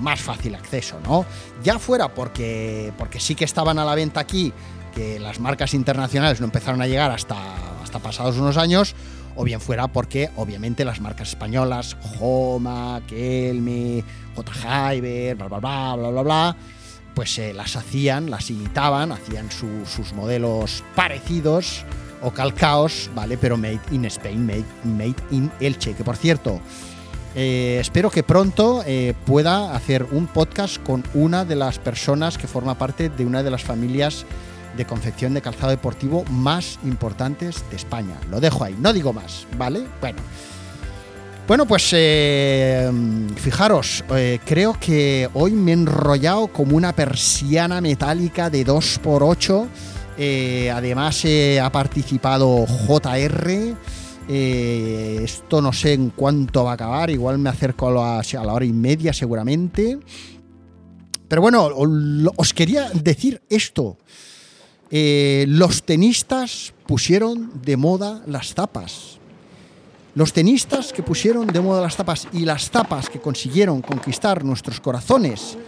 más 0.00 0.20
fácil 0.20 0.54
acceso, 0.54 0.98
¿no? 1.04 1.24
Ya 1.62 1.78
fuera 1.78 2.14
porque, 2.14 2.92
porque 2.98 3.20
sí 3.20 3.34
que 3.34 3.44
estaban 3.44 3.78
a 3.78 3.84
la 3.84 3.94
venta 3.94 4.20
aquí, 4.20 4.52
que 4.94 5.18
las 5.18 5.40
marcas 5.40 5.74
internacionales 5.74 6.40
no 6.40 6.46
empezaron 6.46 6.80
a 6.82 6.86
llegar 6.86 7.10
hasta 7.10 7.36
pasados 8.02 8.36
unos 8.36 8.56
años, 8.56 8.94
o 9.36 9.44
bien 9.44 9.60
fuera 9.60 9.88
porque 9.88 10.30
obviamente 10.36 10.84
las 10.84 11.00
marcas 11.00 11.28
españolas, 11.30 11.96
Homa, 12.20 13.02
Kelme, 13.06 14.02
J. 14.34 14.92
Hyber, 14.92 15.36
bla, 15.36 15.48
bla, 15.48 15.58
bla, 15.58 15.96
bla, 15.96 16.10
bla, 16.10 16.22
bla, 16.22 16.56
pues 17.14 17.38
eh, 17.38 17.52
las 17.54 17.76
hacían, 17.76 18.30
las 18.30 18.50
imitaban, 18.50 19.12
hacían 19.12 19.50
sus 19.50 20.12
modelos 20.14 20.84
parecidos 20.94 21.84
o 22.22 22.30
calcaos, 22.30 23.10
¿vale? 23.14 23.36
Pero 23.38 23.56
made 23.56 23.80
in 23.90 24.04
Spain, 24.06 24.46
made, 24.46 24.64
made 24.84 25.16
in 25.30 25.50
Elche, 25.60 25.94
que 25.94 26.04
por 26.04 26.16
cierto, 26.16 26.60
eh, 27.38 27.76
espero 27.80 28.10
que 28.10 28.22
pronto 28.22 28.82
eh, 28.86 29.12
pueda 29.26 29.74
hacer 29.76 30.06
un 30.10 30.26
podcast 30.26 30.82
con 30.82 31.04
una 31.12 31.44
de 31.44 31.54
las 31.54 31.78
personas 31.78 32.38
que 32.38 32.46
forma 32.46 32.78
parte 32.78 33.10
de 33.10 33.26
una 33.26 33.42
de 33.42 33.50
las 33.50 33.62
familias 33.62 34.24
de 34.74 34.86
confección 34.86 35.34
de 35.34 35.42
calzado 35.42 35.68
deportivo 35.68 36.24
más 36.30 36.78
importantes 36.82 37.62
de 37.68 37.76
España. 37.76 38.14
Lo 38.30 38.40
dejo 38.40 38.64
ahí, 38.64 38.74
no 38.80 38.94
digo 38.94 39.12
más, 39.12 39.46
¿vale? 39.58 39.86
Bueno. 40.00 40.18
Bueno, 41.46 41.66
pues 41.66 41.90
eh, 41.92 42.90
fijaros, 43.36 44.02
creo 44.44 44.76
que 44.80 45.28
hoy 45.34 45.52
me 45.52 45.70
he 45.70 45.74
enrollado 45.74 46.48
como 46.48 46.76
una 46.76 46.92
persiana 46.92 47.80
metálica 47.80 48.50
de 48.50 48.66
2x8. 48.66 49.66
Eh, 50.18 50.70
además 50.70 51.24
ha 51.62 51.70
participado 51.72 52.66
JR. 52.66 53.76
esto 54.28 55.62
no 55.62 55.72
sé 55.72 55.92
en 55.92 56.10
cuánto 56.10 56.64
va 56.64 56.72
a 56.72 56.74
acabar, 56.74 57.10
igual 57.10 57.38
me 57.38 57.50
acerco 57.50 57.88
a 57.88 57.90
la, 57.92 58.20
a 58.20 58.44
la 58.44 58.52
hora 58.52 58.64
y 58.64 58.72
media 58.72 59.12
seguramente. 59.12 59.98
Pero 61.28 61.42
bueno, 61.42 61.68
os 62.36 62.52
quería 62.52 62.88
decir 62.90 63.42
esto. 63.48 63.98
Eh, 64.90 65.44
los 65.48 65.82
tenistas 65.82 66.72
pusieron 66.86 67.60
de 67.62 67.76
moda 67.76 68.22
las 68.26 68.54
tapas. 68.54 69.18
Los 70.14 70.32
tenistas 70.32 70.92
que 70.92 71.02
pusieron 71.02 71.46
de 71.48 71.60
moda 71.60 71.82
las 71.82 71.96
tapas 71.96 72.28
y 72.32 72.44
las 72.44 72.70
tapas 72.70 73.10
que 73.10 73.20
consiguieron 73.20 73.82
conquistar 73.82 74.44
nuestros 74.44 74.80
corazones 74.80 75.58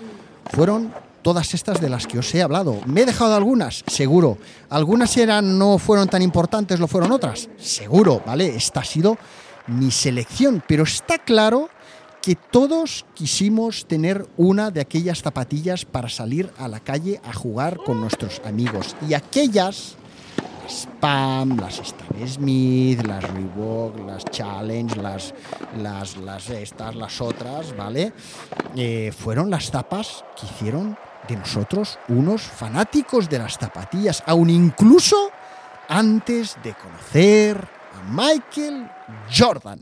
fueron 0.52 0.92
todas 1.22 1.54
estas 1.54 1.80
de 1.80 1.88
las 1.88 2.06
que 2.06 2.18
os 2.18 2.34
he 2.34 2.42
hablado. 2.42 2.80
¿Me 2.86 3.02
he 3.02 3.06
dejado 3.06 3.34
algunas? 3.34 3.84
Seguro. 3.86 4.38
¿Algunas 4.70 5.16
eran, 5.16 5.58
no 5.58 5.78
fueron 5.78 6.08
tan 6.08 6.22
importantes, 6.22 6.80
lo 6.80 6.88
fueron 6.88 7.12
otras? 7.12 7.48
Seguro, 7.58 8.22
¿vale? 8.26 8.54
Esta 8.54 8.80
ha 8.80 8.84
sido 8.84 9.18
mi 9.66 9.90
selección, 9.90 10.62
pero 10.66 10.84
está 10.84 11.18
claro 11.18 11.68
que 12.22 12.34
todos 12.34 13.06
quisimos 13.14 13.86
tener 13.86 14.26
una 14.36 14.70
de 14.70 14.80
aquellas 14.80 15.22
zapatillas 15.22 15.84
para 15.84 16.08
salir 16.08 16.50
a 16.58 16.68
la 16.68 16.80
calle 16.80 17.20
a 17.24 17.32
jugar 17.32 17.78
con 17.78 18.00
nuestros 18.00 18.40
amigos. 18.44 18.96
Y 19.08 19.14
aquellas, 19.14 19.96
las 20.64 20.88
Pam, 21.00 21.58
las 21.58 21.78
Stan 21.78 22.28
Smith, 22.28 23.06
las 23.06 23.24
Reebok, 23.24 24.00
las 24.06 24.24
Challenge, 24.26 24.96
las, 24.96 25.32
las, 25.80 26.16
las 26.16 26.50
estas, 26.50 26.94
las 26.96 27.20
otras, 27.20 27.74
¿vale? 27.76 28.12
Eh, 28.76 29.12
fueron 29.16 29.50
las 29.50 29.70
tapas 29.70 30.24
que 30.38 30.46
hicieron 30.46 30.98
de 31.28 31.36
nosotros 31.36 31.98
unos 32.08 32.42
fanáticos 32.42 33.28
de 33.28 33.38
las 33.38 33.54
zapatillas, 33.54 34.22
aún 34.26 34.50
incluso 34.50 35.30
antes 35.88 36.56
de 36.62 36.74
conocer 36.74 37.68
a 37.94 38.02
Michael 38.10 38.90
Jordan. 39.30 39.80